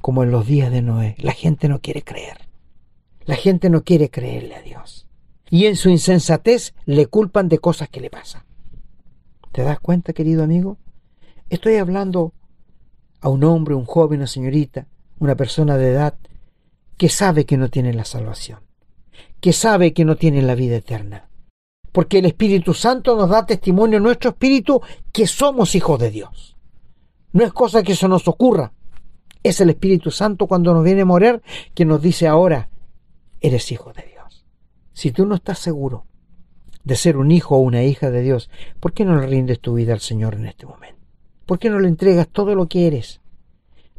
Como 0.00 0.22
en 0.22 0.30
los 0.30 0.46
días 0.46 0.70
de 0.70 0.82
Noé. 0.82 1.16
La 1.18 1.32
gente 1.32 1.68
no 1.68 1.80
quiere 1.80 2.02
creer. 2.02 2.38
La 3.26 3.34
gente 3.34 3.68
no 3.68 3.82
quiere 3.82 4.08
creerle 4.08 4.54
a 4.54 4.62
Dios 4.62 5.08
y 5.50 5.66
en 5.66 5.76
su 5.76 5.88
insensatez 5.88 6.74
le 6.84 7.06
culpan 7.06 7.48
de 7.48 7.58
cosas 7.58 7.88
que 7.88 8.00
le 8.00 8.10
pasan. 8.10 8.42
¿Te 9.52 9.62
das 9.62 9.80
cuenta, 9.80 10.12
querido 10.12 10.42
amigo? 10.44 10.76
Estoy 11.50 11.76
hablando 11.76 12.34
a 13.22 13.30
un 13.30 13.42
hombre, 13.42 13.74
un 13.74 13.86
joven, 13.86 14.20
una 14.20 14.26
señorita, 14.26 14.86
una 15.18 15.34
persona 15.34 15.78
de 15.78 15.92
edad 15.92 16.14
que 16.98 17.08
sabe 17.08 17.46
que 17.46 17.56
no 17.56 17.70
tiene 17.70 17.94
la 17.94 18.04
salvación, 18.04 18.60
que 19.40 19.54
sabe 19.54 19.94
que 19.94 20.04
no 20.04 20.16
tiene 20.16 20.42
la 20.42 20.54
vida 20.54 20.76
eterna. 20.76 21.30
Porque 21.90 22.18
el 22.18 22.26
Espíritu 22.26 22.74
Santo 22.74 23.16
nos 23.16 23.30
da 23.30 23.46
testimonio 23.46 23.96
en 23.96 24.02
nuestro 24.02 24.30
espíritu 24.30 24.82
que 25.10 25.26
somos 25.26 25.74
hijos 25.74 25.98
de 25.98 26.10
Dios. 26.10 26.56
No 27.32 27.44
es 27.44 27.52
cosa 27.54 27.82
que 27.82 27.92
eso 27.92 28.08
nos 28.08 28.28
ocurra. 28.28 28.74
Es 29.42 29.62
el 29.62 29.70
Espíritu 29.70 30.10
Santo 30.10 30.46
cuando 30.46 30.74
nos 30.74 30.84
viene 30.84 31.00
a 31.02 31.06
morir 31.06 31.40
que 31.74 31.86
nos 31.86 32.02
dice 32.02 32.28
ahora, 32.28 32.68
eres 33.40 33.72
hijo 33.72 33.94
de 33.94 34.02
Dios. 34.02 34.44
Si 34.92 35.12
tú 35.12 35.24
no 35.24 35.36
estás 35.36 35.60
seguro 35.60 36.04
de 36.84 36.94
ser 36.94 37.16
un 37.16 37.30
hijo 37.30 37.56
o 37.56 37.60
una 37.60 37.84
hija 37.84 38.10
de 38.10 38.20
Dios, 38.20 38.50
¿por 38.80 38.92
qué 38.92 39.06
no 39.06 39.18
le 39.18 39.26
rindes 39.26 39.60
tu 39.60 39.74
vida 39.74 39.94
al 39.94 40.00
Señor 40.00 40.34
en 40.34 40.46
este 40.46 40.66
momento? 40.66 40.97
¿Por 41.48 41.58
qué 41.58 41.70
no 41.70 41.80
le 41.80 41.88
entregas 41.88 42.28
todo 42.28 42.54
lo 42.54 42.68
que 42.68 42.86
eres? 42.86 43.22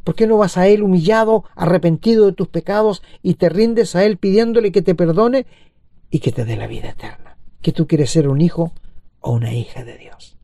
¿Por 0.04 0.14
qué 0.14 0.28
no 0.28 0.38
vas 0.38 0.56
a 0.56 0.68
Él 0.68 0.84
humillado, 0.84 1.42
arrepentido 1.56 2.26
de 2.26 2.32
tus 2.32 2.46
pecados 2.46 3.02
y 3.24 3.34
te 3.34 3.48
rindes 3.48 3.96
a 3.96 4.04
Él 4.04 4.18
pidiéndole 4.18 4.70
que 4.70 4.82
te 4.82 4.94
perdone 4.94 5.46
y 6.12 6.20
que 6.20 6.30
te 6.30 6.44
dé 6.44 6.56
la 6.56 6.68
vida 6.68 6.90
eterna? 6.90 7.38
Que 7.60 7.72
tú 7.72 7.88
quieres 7.88 8.12
ser 8.12 8.28
un 8.28 8.40
hijo 8.40 8.72
o 9.18 9.32
una 9.32 9.52
hija 9.52 9.82
de 9.82 9.98
Dios. 9.98 10.38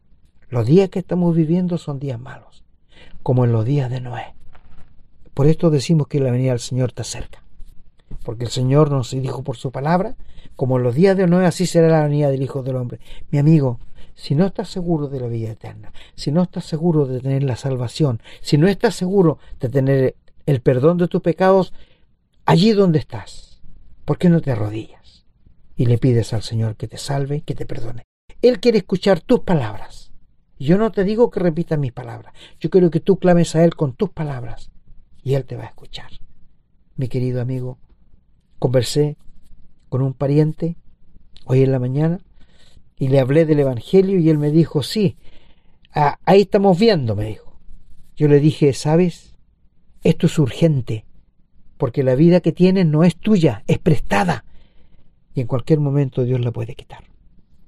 Los 0.49 0.67
días 0.67 0.89
que 0.89 0.99
estamos 0.99 1.37
viviendo 1.37 1.79
son 1.79 2.01
días 2.01 2.19
malos, 2.19 2.65
como 3.23 3.45
en 3.45 3.53
los 3.53 3.65
días 3.65 3.89
de 3.89 4.01
Noé. 4.01 4.35
Por 5.33 5.47
esto 5.47 5.71
decimos 5.71 6.09
que 6.09 6.19
la 6.19 6.33
venida 6.33 6.51
del 6.51 6.59
Señor 6.59 6.89
está 6.89 7.05
cerca. 7.05 7.41
Porque 8.25 8.47
el 8.47 8.51
Señor 8.51 8.91
nos 8.91 9.13
dijo 9.13 9.45
por 9.45 9.57
su 9.57 9.71
palabra 9.71 10.17
como 10.57 10.77
en 10.77 10.83
los 10.83 10.97
días 10.97 11.17
de 11.17 11.29
Noé, 11.29 11.47
así 11.47 11.67
será 11.67 11.87
la 11.87 12.03
venida 12.03 12.31
del 12.31 12.43
Hijo 12.43 12.65
del 12.65 12.75
Hombre. 12.75 12.99
Mi 13.31 13.39
amigo, 13.39 13.79
si 14.17 14.35
no 14.35 14.47
estás 14.47 14.69
seguro 14.69 15.09
de 15.09 15.21
la 15.21 15.29
vida 15.29 15.51
eterna, 15.51 15.93
si 16.15 16.33
no 16.33 16.43
estás 16.43 16.65
seguro 16.65 17.07
de 17.07 17.21
tener 17.21 17.45
la 17.45 17.55
salvación, 17.55 18.21
si 18.41 18.57
no 18.57 18.67
estás 18.67 18.97
seguro 18.97 19.39
de 19.61 19.69
tener 19.69 20.17
el 20.47 20.63
perdón 20.63 20.97
de 20.97 21.07
tus 21.07 21.21
pecados, 21.21 21.75
allí 22.47 22.73
donde 22.73 22.99
estás, 22.99 23.61
¿por 24.07 24.17
qué 24.17 24.31
no 24.31 24.41
te 24.41 24.51
arrodillas 24.51 25.27
y 25.77 25.85
le 25.85 25.99
pides 25.99 26.33
al 26.33 26.43
Señor 26.43 26.77
que 26.77 26.89
te 26.89 26.97
salve, 26.97 27.43
que 27.43 27.55
te 27.55 27.67
perdone? 27.67 28.05
Él 28.41 28.59
quiere 28.59 28.79
escuchar 28.79 29.21
tus 29.21 29.41
palabras. 29.41 30.11
Yo 30.59 30.79
no 30.79 30.91
te 30.91 31.05
digo 31.05 31.31
que 31.31 31.41
repitas 31.41 31.79
mis 31.79 31.93
palabras, 31.93 32.33
yo 32.59 32.71
quiero 32.71 32.91
que 32.91 33.01
tú 33.01 33.19
clames 33.19 33.55
a 33.55 33.65
Él 33.65 33.77
con 33.77 33.93
tus 33.93 34.09
palabras 34.09 34.71
y 35.23 35.35
Él 35.35 35.45
te 35.45 35.57
va 35.57 35.65
a 35.65 35.69
escuchar. 35.69 36.11
Mi 36.97 37.09
querido 37.09 37.43
amigo, 37.43 37.79
conversé 38.59 39.19
con 39.91 40.01
un 40.01 40.15
pariente 40.15 40.79
hoy 41.45 41.63
en 41.63 41.73
la 41.73 41.79
mañana 41.79 42.21
y 42.99 43.09
le 43.09 43.21
hablé 43.21 43.45
del 43.45 43.61
Evangelio 43.61 44.19
y 44.19 44.31
él 44.31 44.39
me 44.39 44.51
dijo, 44.51 44.83
sí, 44.83 45.17
ahí 45.93 46.43
estamos 46.43 46.79
viendo, 46.79 47.15
me 47.15 47.27
dijo. 47.27 47.59
Yo 48.17 48.29
le 48.29 48.41
dije, 48.41 48.73
¿sabes? 48.73 49.35
Esto 50.03 50.27
es 50.27 50.39
urgente, 50.39 51.05
porque 51.77 52.03
la 52.03 52.15
vida 52.15 52.41
que 52.41 52.53
tienes 52.53 52.87
no 52.87 53.05
es 53.05 53.17
tuya, 53.17 53.63
es 53.67 53.79
prestada. 53.79 54.45
Y 55.35 55.43
en 55.43 55.47
cualquier 55.47 55.81
momento 55.81 56.25
Dios 56.25 56.41
la 56.41 56.53
puede 56.53 56.75
quitar. 56.75 57.05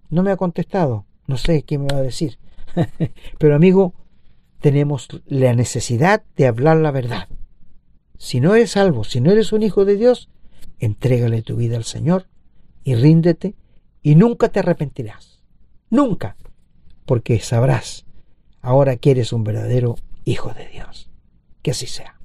No 0.09 0.23
me 0.23 0.31
ha 0.31 0.37
contestado, 0.37 1.05
no 1.27 1.37
sé 1.37 1.63
qué 1.63 1.79
me 1.79 1.89
va 1.93 1.99
a 1.99 2.03
decir. 2.03 2.39
Pero 3.39 3.55
amigo, 3.55 3.95
tenemos 4.61 5.09
la 5.27 5.53
necesidad 5.53 6.23
de 6.37 6.47
hablar 6.47 6.79
la 6.79 6.91
verdad. 6.91 7.29
Si 8.17 8.41
no 8.41 8.55
eres 8.55 8.73
salvo, 8.73 9.05
si 9.05 9.21
no 9.21 9.31
eres 9.31 9.53
un 9.53 9.63
hijo 9.63 9.85
de 9.85 9.97
Dios, 9.97 10.31
entrégale 10.79 11.43
tu 11.43 11.57
vida 11.57 11.77
al 11.77 11.85
Señor 11.85 12.27
y 12.83 12.95
ríndete 12.95 13.55
y 14.03 14.15
nunca 14.15 14.49
te 14.49 14.61
arrepentirás. 14.61 15.43
Nunca. 15.91 16.37
Porque 17.07 17.41
sabrás 17.41 18.05
ahora 18.61 18.97
que 18.97 19.11
eres 19.11 19.33
un 19.33 19.45
verdadero 19.45 19.97
hijo 20.25 20.53
de 20.53 20.69
Dios. 20.69 21.11
Que 21.63 21.71
así 21.73 21.87
sea. 21.87 22.18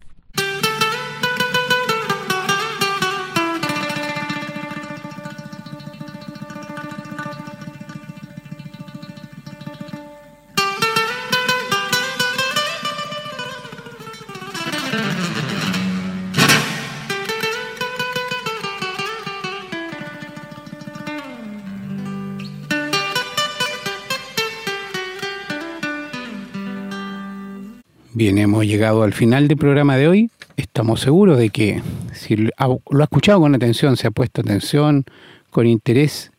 Bien, 28.16 28.38
hemos 28.38 28.64
llegado 28.68 29.01
al 29.01 29.11
final 29.11 29.47
del 29.47 29.57
programa 29.57 29.97
de 29.97 30.07
hoy. 30.07 30.30
Estamos 30.55 30.99
seguros 30.99 31.39
de 31.39 31.49
que 31.49 31.82
si 32.14 32.36
lo 32.36 32.51
ha 32.59 33.03
escuchado 33.03 33.39
con 33.39 33.55
atención, 33.55 33.97
se 33.97 34.05
ha 34.05 34.11
puesto 34.11 34.41
atención, 34.41 35.03
con 35.49 35.66
interés, 35.66 36.32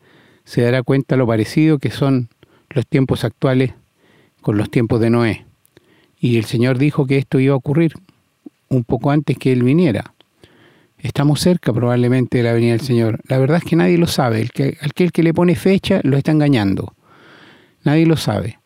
se 0.45 0.61
dará 0.61 0.83
cuenta 0.83 1.17
lo 1.17 1.27
parecido 1.27 1.77
que 1.77 1.91
son 1.91 2.29
los 2.69 2.87
tiempos 2.87 3.25
actuales 3.25 3.73
con 4.39 4.57
los 4.57 4.71
tiempos 4.71 5.01
de 5.01 5.09
Noé. 5.09 5.45
Y 6.17 6.37
el 6.37 6.45
Señor 6.45 6.77
dijo 6.77 7.05
que 7.07 7.17
esto 7.17 7.41
iba 7.41 7.53
a 7.53 7.57
ocurrir 7.57 7.91
un 8.69 8.85
poco 8.85 9.11
antes 9.11 9.37
que 9.37 9.51
Él 9.51 9.63
viniera. 9.63 10.13
Estamos 10.99 11.41
cerca 11.41 11.73
probablemente 11.73 12.37
de 12.37 12.45
la 12.45 12.53
venida 12.53 12.71
del 12.71 12.87
Señor. 12.87 13.19
La 13.27 13.37
verdad 13.37 13.57
es 13.57 13.65
que 13.65 13.75
nadie 13.75 13.97
lo 13.97 14.07
sabe. 14.07 14.39
El 14.39 14.51
que, 14.51 14.77
aquel 14.79 15.11
que 15.11 15.23
le 15.23 15.33
pone 15.33 15.57
fecha 15.57 15.99
lo 16.03 16.15
está 16.15 16.31
engañando. 16.31 16.93
Nadie 17.83 18.05
lo 18.05 18.15
sabe. 18.15 18.59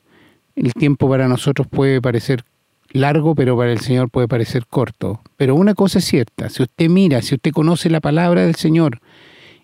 El 0.55 0.73
tiempo 0.73 1.09
para 1.09 1.27
nosotros 1.27 1.67
puede 1.67 2.03
parecer 2.03 2.43
largo, 2.91 3.35
pero 3.35 3.57
para 3.57 3.71
el 3.71 3.79
Señor 3.79 4.09
puede 4.09 4.27
parecer 4.27 4.65
corto. 4.67 5.21
Pero 5.37 5.55
una 5.55 5.75
cosa 5.75 5.99
es 5.99 6.05
cierta, 6.05 6.49
si 6.49 6.63
usted 6.63 6.89
mira, 6.89 7.21
si 7.21 7.35
usted 7.35 7.51
conoce 7.51 7.89
la 7.89 8.01
palabra 8.01 8.45
del 8.45 8.55
Señor 8.55 8.99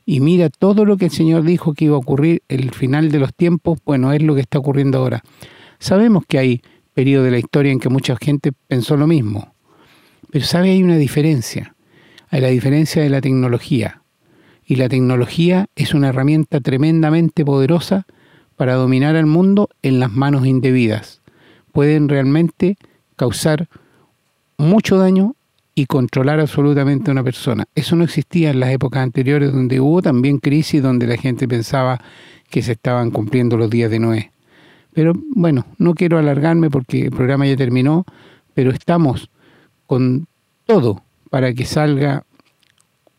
y 0.05 0.19
mira 0.19 0.49
todo 0.49 0.85
lo 0.85 0.97
que 0.97 1.05
el 1.05 1.11
Señor 1.11 1.43
dijo 1.43 1.73
que 1.73 1.85
iba 1.85 1.95
a 1.95 1.99
ocurrir 1.99 2.43
el 2.47 2.71
final 2.71 3.11
de 3.11 3.19
los 3.19 3.33
tiempos, 3.33 3.79
bueno, 3.85 4.13
es 4.13 4.21
lo 4.21 4.35
que 4.35 4.41
está 4.41 4.59
ocurriendo 4.59 4.99
ahora. 4.99 5.23
Sabemos 5.79 6.23
que 6.27 6.37
hay 6.37 6.61
periodos 6.93 7.25
de 7.25 7.31
la 7.31 7.39
historia 7.39 7.71
en 7.71 7.79
que 7.79 7.89
mucha 7.89 8.15
gente 8.15 8.51
pensó 8.67 8.95
lo 8.95 9.07
mismo, 9.07 9.55
pero 10.31 10.45
sabe, 10.45 10.71
hay 10.71 10.83
una 10.83 10.97
diferencia. 10.97 11.75
Hay 12.29 12.41
la 12.41 12.49
diferencia 12.49 13.01
de 13.01 13.09
la 13.09 13.21
tecnología. 13.21 14.01
Y 14.65 14.75
la 14.75 14.89
tecnología 14.89 15.67
es 15.75 15.93
una 15.93 16.09
herramienta 16.09 16.59
tremendamente 16.59 17.45
poderosa 17.45 18.05
para 18.55 18.73
dominar 18.73 19.15
al 19.15 19.27
mundo 19.27 19.69
en 19.81 19.99
las 19.99 20.11
manos 20.11 20.45
indebidas. 20.45 21.21
Pueden 21.71 22.09
realmente 22.09 22.77
causar 23.15 23.67
mucho 24.57 24.97
daño 24.97 25.35
y 25.75 25.85
controlar 25.87 26.39
absolutamente 26.39 27.11
a 27.11 27.13
una 27.13 27.23
persona. 27.23 27.65
Eso 27.75 27.95
no 27.95 28.05
existía 28.05 28.51
en 28.51 28.61
las 28.61 28.71
épocas 28.71 29.03
anteriores 29.03 29.51
donde 29.51 29.81
hubo 29.81 30.01
también 30.01 30.37
crisis, 30.37 30.81
donde 30.81 31.05
la 31.05 31.17
gente 31.17 31.47
pensaba 31.47 31.99
que 32.49 32.61
se 32.61 32.71
estaban 32.71 33.11
cumpliendo 33.11 33.57
los 33.57 33.69
días 33.69 33.91
de 33.91 33.99
Noé. 33.99 34.31
Pero 34.93 35.13
bueno, 35.35 35.65
no 35.77 35.93
quiero 35.93 36.17
alargarme 36.17 36.69
porque 36.69 37.05
el 37.05 37.11
programa 37.11 37.45
ya 37.45 37.57
terminó, 37.57 38.05
pero 38.53 38.71
estamos 38.71 39.29
con 39.85 40.27
todo 40.65 41.03
para 41.29 41.53
que 41.53 41.65
salga 41.65 42.23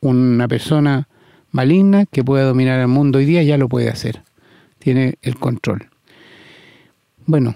una 0.00 0.48
persona 0.48 1.06
maligna 1.52 2.06
que 2.06 2.24
pueda 2.24 2.44
dominar 2.44 2.80
el 2.80 2.88
mundo 2.88 3.18
hoy 3.18 3.26
día, 3.26 3.42
ya 3.42 3.58
lo 3.58 3.68
puede 3.68 3.90
hacer. 3.90 4.22
Tiene 4.78 5.16
el 5.20 5.36
control. 5.36 5.88
Bueno, 7.26 7.54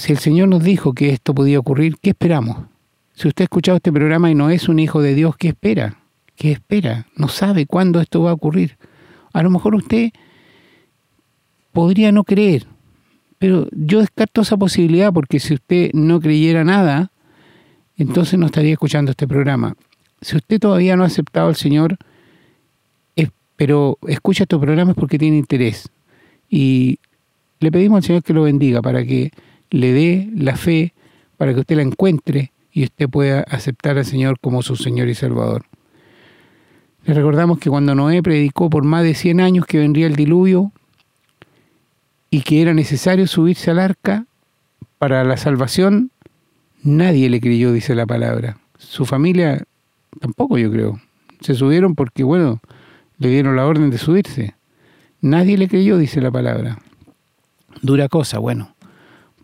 si 0.00 0.12
el 0.12 0.18
Señor 0.18 0.48
nos 0.48 0.64
dijo 0.64 0.94
que 0.94 1.10
esto 1.10 1.34
podía 1.34 1.58
ocurrir, 1.58 1.96
¿qué 2.00 2.10
esperamos? 2.10 2.56
Si 3.12 3.28
usted 3.28 3.42
ha 3.42 3.44
escuchado 3.44 3.76
este 3.76 3.92
programa 3.92 4.30
y 4.30 4.34
no 4.34 4.48
es 4.48 4.68
un 4.68 4.78
hijo 4.78 5.02
de 5.02 5.14
Dios, 5.14 5.36
¿qué 5.36 5.48
espera? 5.48 5.98
¿Qué 6.36 6.52
espera? 6.52 7.06
No 7.16 7.28
sabe 7.28 7.66
cuándo 7.66 8.00
esto 8.00 8.22
va 8.22 8.30
a 8.30 8.34
ocurrir. 8.34 8.78
A 9.34 9.42
lo 9.42 9.50
mejor 9.50 9.74
usted 9.74 10.10
podría 11.72 12.12
no 12.12 12.24
creer, 12.24 12.66
pero 13.38 13.68
yo 13.72 14.00
descarto 14.00 14.40
esa 14.40 14.56
posibilidad 14.56 15.12
porque 15.12 15.38
si 15.38 15.54
usted 15.54 15.90
no 15.92 16.18
creyera 16.18 16.64
nada, 16.64 17.12
entonces 17.96 18.38
no 18.38 18.46
estaría 18.46 18.72
escuchando 18.72 19.10
este 19.10 19.28
programa. 19.28 19.76
Si 20.22 20.36
usted 20.36 20.58
todavía 20.58 20.96
no 20.96 21.04
ha 21.04 21.08
aceptado 21.08 21.48
al 21.48 21.56
Señor, 21.56 21.98
pero 23.56 23.98
escucha 24.08 24.44
estos 24.44 24.58
programas 24.58 24.94
porque 24.94 25.18
tiene 25.18 25.36
interés. 25.36 25.90
Y 26.48 26.98
le 27.58 27.70
pedimos 27.70 27.98
al 27.98 28.02
Señor 28.04 28.22
que 28.22 28.32
lo 28.32 28.44
bendiga 28.44 28.80
para 28.80 29.04
que 29.04 29.32
le 29.70 29.92
dé 29.92 30.30
la 30.34 30.56
fe 30.56 30.92
para 31.36 31.54
que 31.54 31.60
usted 31.60 31.76
la 31.76 31.82
encuentre 31.82 32.52
y 32.72 32.84
usted 32.84 33.08
pueda 33.08 33.40
aceptar 33.42 33.98
al 33.98 34.04
Señor 34.04 34.38
como 34.40 34.62
su 34.62 34.76
Señor 34.76 35.08
y 35.08 35.14
Salvador. 35.14 35.64
Le 37.04 37.14
recordamos 37.14 37.58
que 37.58 37.70
cuando 37.70 37.94
Noé 37.94 38.22
predicó 38.22 38.68
por 38.68 38.84
más 38.84 39.04
de 39.04 39.14
100 39.14 39.40
años 39.40 39.66
que 39.66 39.78
vendría 39.78 40.06
el 40.06 40.16
diluvio 40.16 40.72
y 42.30 42.42
que 42.42 42.60
era 42.60 42.74
necesario 42.74 43.26
subirse 43.26 43.70
al 43.70 43.78
arca 43.78 44.26
para 44.98 45.24
la 45.24 45.36
salvación, 45.36 46.10
nadie 46.82 47.30
le 47.30 47.40
creyó, 47.40 47.72
dice 47.72 47.94
la 47.94 48.06
palabra. 48.06 48.58
Su 48.76 49.06
familia 49.06 49.64
tampoco, 50.20 50.58
yo 50.58 50.70
creo. 50.70 51.00
Se 51.40 51.54
subieron 51.54 51.94
porque, 51.94 52.22
bueno, 52.22 52.60
le 53.18 53.30
dieron 53.30 53.56
la 53.56 53.66
orden 53.66 53.90
de 53.90 53.98
subirse. 53.98 54.54
Nadie 55.22 55.56
le 55.56 55.68
creyó, 55.68 55.96
dice 55.96 56.20
la 56.20 56.30
palabra. 56.30 56.78
Dura 57.82 58.08
cosa, 58.08 58.38
bueno 58.38 58.74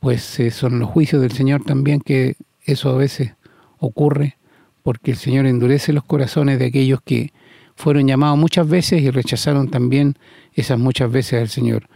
pues 0.00 0.38
eh, 0.40 0.50
son 0.50 0.78
los 0.78 0.88
juicios 0.88 1.22
del 1.22 1.32
Señor 1.32 1.64
también 1.64 2.00
que 2.00 2.36
eso 2.64 2.90
a 2.90 2.96
veces 2.96 3.34
ocurre 3.78 4.36
porque 4.82 5.10
el 5.10 5.16
Señor 5.16 5.46
endurece 5.46 5.92
los 5.92 6.04
corazones 6.04 6.58
de 6.58 6.66
aquellos 6.66 7.00
que 7.02 7.32
fueron 7.74 8.06
llamados 8.06 8.38
muchas 8.38 8.68
veces 8.68 9.02
y 9.02 9.10
rechazaron 9.10 9.68
también 9.68 10.16
esas 10.54 10.78
muchas 10.78 11.10
veces 11.10 11.40
al 11.40 11.48
Señor. 11.48 11.88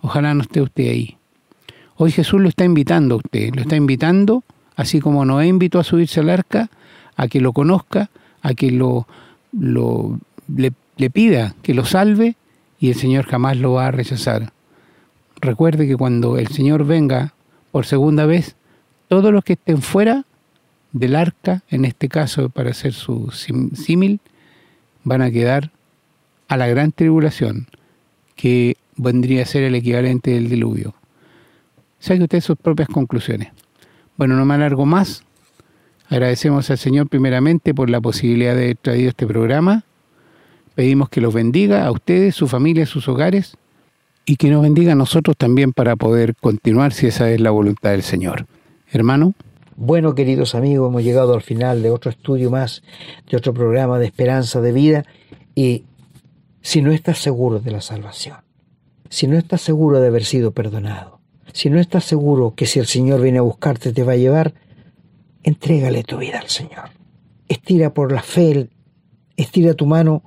Ojalá 0.00 0.32
no 0.32 0.42
esté 0.42 0.62
usted 0.62 0.88
ahí. 0.88 1.16
Hoy 1.96 2.12
Jesús 2.12 2.40
lo 2.40 2.48
está 2.48 2.64
invitando 2.64 3.16
a 3.16 3.18
usted, 3.18 3.54
lo 3.54 3.62
está 3.62 3.76
invitando, 3.76 4.44
así 4.76 5.00
como 5.00 5.24
Noé 5.24 5.46
invitó 5.46 5.78
a 5.80 5.84
subirse 5.84 6.20
al 6.20 6.30
arca, 6.30 6.70
a 7.16 7.28
que 7.28 7.40
lo 7.40 7.52
conozca, 7.52 8.10
a 8.42 8.54
que 8.54 8.70
lo, 8.70 9.08
lo 9.52 10.18
le, 10.46 10.72
le 10.96 11.10
pida 11.10 11.54
que 11.62 11.74
lo 11.74 11.84
salve 11.84 12.36
y 12.78 12.90
el 12.90 12.94
Señor 12.94 13.26
jamás 13.26 13.56
lo 13.56 13.72
va 13.72 13.88
a 13.88 13.90
rechazar. 13.90 14.52
Recuerde 15.40 15.88
que 15.88 15.96
cuando 15.96 16.38
el 16.38 16.48
Señor 16.48 16.84
venga 16.84 17.34
por 17.76 17.84
segunda 17.84 18.24
vez, 18.24 18.56
todos 19.06 19.34
los 19.34 19.44
que 19.44 19.52
estén 19.52 19.82
fuera 19.82 20.24
del 20.92 21.14
arca, 21.14 21.62
en 21.68 21.84
este 21.84 22.08
caso 22.08 22.48
para 22.48 22.70
hacer 22.70 22.94
su 22.94 23.30
símil, 23.32 24.20
van 25.04 25.20
a 25.20 25.30
quedar 25.30 25.70
a 26.48 26.56
la 26.56 26.68
gran 26.68 26.90
tribulación, 26.90 27.66
que 28.34 28.78
vendría 28.96 29.42
a 29.42 29.44
ser 29.44 29.62
el 29.62 29.74
equivalente 29.74 30.30
del 30.30 30.48
diluvio. 30.48 30.94
Saque 31.98 32.22
usted 32.22 32.40
sus 32.40 32.56
propias 32.56 32.88
conclusiones. 32.88 33.52
Bueno, 34.16 34.36
no 34.36 34.46
me 34.46 34.54
alargo 34.54 34.86
más. 34.86 35.22
Agradecemos 36.08 36.70
al 36.70 36.78
Señor 36.78 37.10
primeramente 37.10 37.74
por 37.74 37.90
la 37.90 38.00
posibilidad 38.00 38.54
de 38.54 38.62
haber 38.62 38.76
traído 38.78 39.10
este 39.10 39.26
programa. 39.26 39.84
Pedimos 40.74 41.10
que 41.10 41.20
los 41.20 41.34
bendiga 41.34 41.84
a 41.84 41.92
ustedes, 41.92 42.34
su 42.36 42.48
familia, 42.48 42.86
sus 42.86 43.06
hogares 43.06 43.58
y 44.26 44.36
que 44.36 44.50
nos 44.50 44.62
bendiga 44.62 44.92
a 44.92 44.96
nosotros 44.96 45.36
también 45.36 45.72
para 45.72 45.94
poder 45.94 46.34
continuar 46.34 46.92
si 46.92 47.06
esa 47.06 47.30
es 47.30 47.40
la 47.40 47.52
voluntad 47.52 47.92
del 47.92 48.02
Señor. 48.02 48.46
Hermano. 48.90 49.34
Bueno, 49.76 50.14
queridos 50.14 50.54
amigos, 50.54 50.88
hemos 50.88 51.04
llegado 51.04 51.34
al 51.34 51.42
final 51.42 51.82
de 51.82 51.90
otro 51.90 52.10
estudio 52.10 52.50
más, 52.50 52.82
de 53.30 53.36
otro 53.36 53.54
programa 53.54 53.98
de 53.98 54.06
esperanza 54.06 54.60
de 54.60 54.72
vida 54.72 55.04
y 55.54 55.84
si 56.60 56.82
no 56.82 56.92
estás 56.92 57.18
seguro 57.18 57.60
de 57.60 57.70
la 57.70 57.80
salvación, 57.80 58.38
si 59.10 59.28
no 59.28 59.38
estás 59.38 59.60
seguro 59.60 60.00
de 60.00 60.08
haber 60.08 60.24
sido 60.24 60.50
perdonado, 60.50 61.20
si 61.52 61.70
no 61.70 61.78
estás 61.78 62.04
seguro 62.04 62.54
que 62.56 62.66
si 62.66 62.80
el 62.80 62.86
Señor 62.86 63.20
viene 63.20 63.38
a 63.38 63.42
buscarte 63.42 63.92
te 63.92 64.02
va 64.02 64.12
a 64.12 64.16
llevar, 64.16 64.54
entrégale 65.44 66.02
tu 66.02 66.18
vida 66.18 66.40
al 66.40 66.48
Señor. 66.48 66.90
Estira 67.48 67.94
por 67.94 68.10
la 68.10 68.22
fe, 68.22 68.68
estira 69.36 69.74
tu 69.74 69.86
mano 69.86 70.22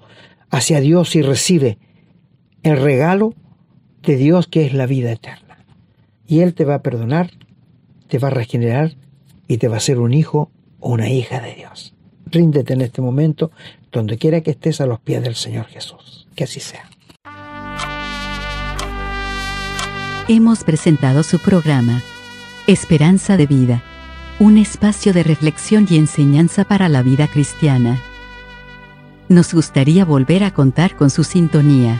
hacia 0.52 0.80
Dios 0.80 1.16
y 1.16 1.22
recibe 1.22 1.80
el 2.64 2.78
regalo 2.78 3.34
de 4.04 4.16
Dios 4.16 4.48
que 4.48 4.66
es 4.66 4.74
la 4.74 4.86
vida 4.86 5.12
eterna. 5.12 5.66
Y 6.28 6.42
Él 6.42 6.54
te 6.54 6.66
va 6.66 6.76
a 6.76 6.82
perdonar, 6.82 7.32
te 8.08 8.20
va 8.20 8.28
a 8.28 8.32
regenerar 8.32 8.96
y 9.48 9.58
te 9.58 9.68
va 9.68 9.76
a 9.76 9.78
hacer 9.78 10.00
un 10.00 10.14
hijo 10.14 10.52
o 10.80 10.92
una 10.92 11.10
hija 11.10 11.40
de 11.42 11.56
Dios. 11.56 11.96
Ríndete 12.26 12.74
en 12.74 12.82
este 12.82 13.02
momento, 13.02 13.52
donde 13.92 14.18
quiera 14.18 14.42
que 14.42 14.52
estés 14.52 14.82
a 14.82 14.86
los 14.86 15.00
pies 15.00 15.24
del 15.24 15.36
Señor 15.36 15.66
Jesús. 15.66 16.28
Que 16.36 16.44
así 16.44 16.60
sea. 16.60 16.90
Hemos 20.28 20.64
presentado 20.64 21.24
su 21.24 21.40
programa, 21.40 22.04
Esperanza 22.68 23.36
de 23.36 23.48
Vida, 23.48 23.82
un 24.40 24.60
espacio 24.60 25.12
de 25.12 25.24
reflexión 25.24 25.88
y 25.90 25.98
enseñanza 25.98 26.66
para 26.66 26.88
la 26.88 27.02
vida 27.02 27.28
cristiana. 27.28 28.00
Nos 29.28 29.54
gustaría 29.54 30.06
volver 30.06 30.44
a 30.44 30.52
contar 30.52 30.96
con 30.96 31.10
su 31.10 31.24
sintonía. 31.24 32.00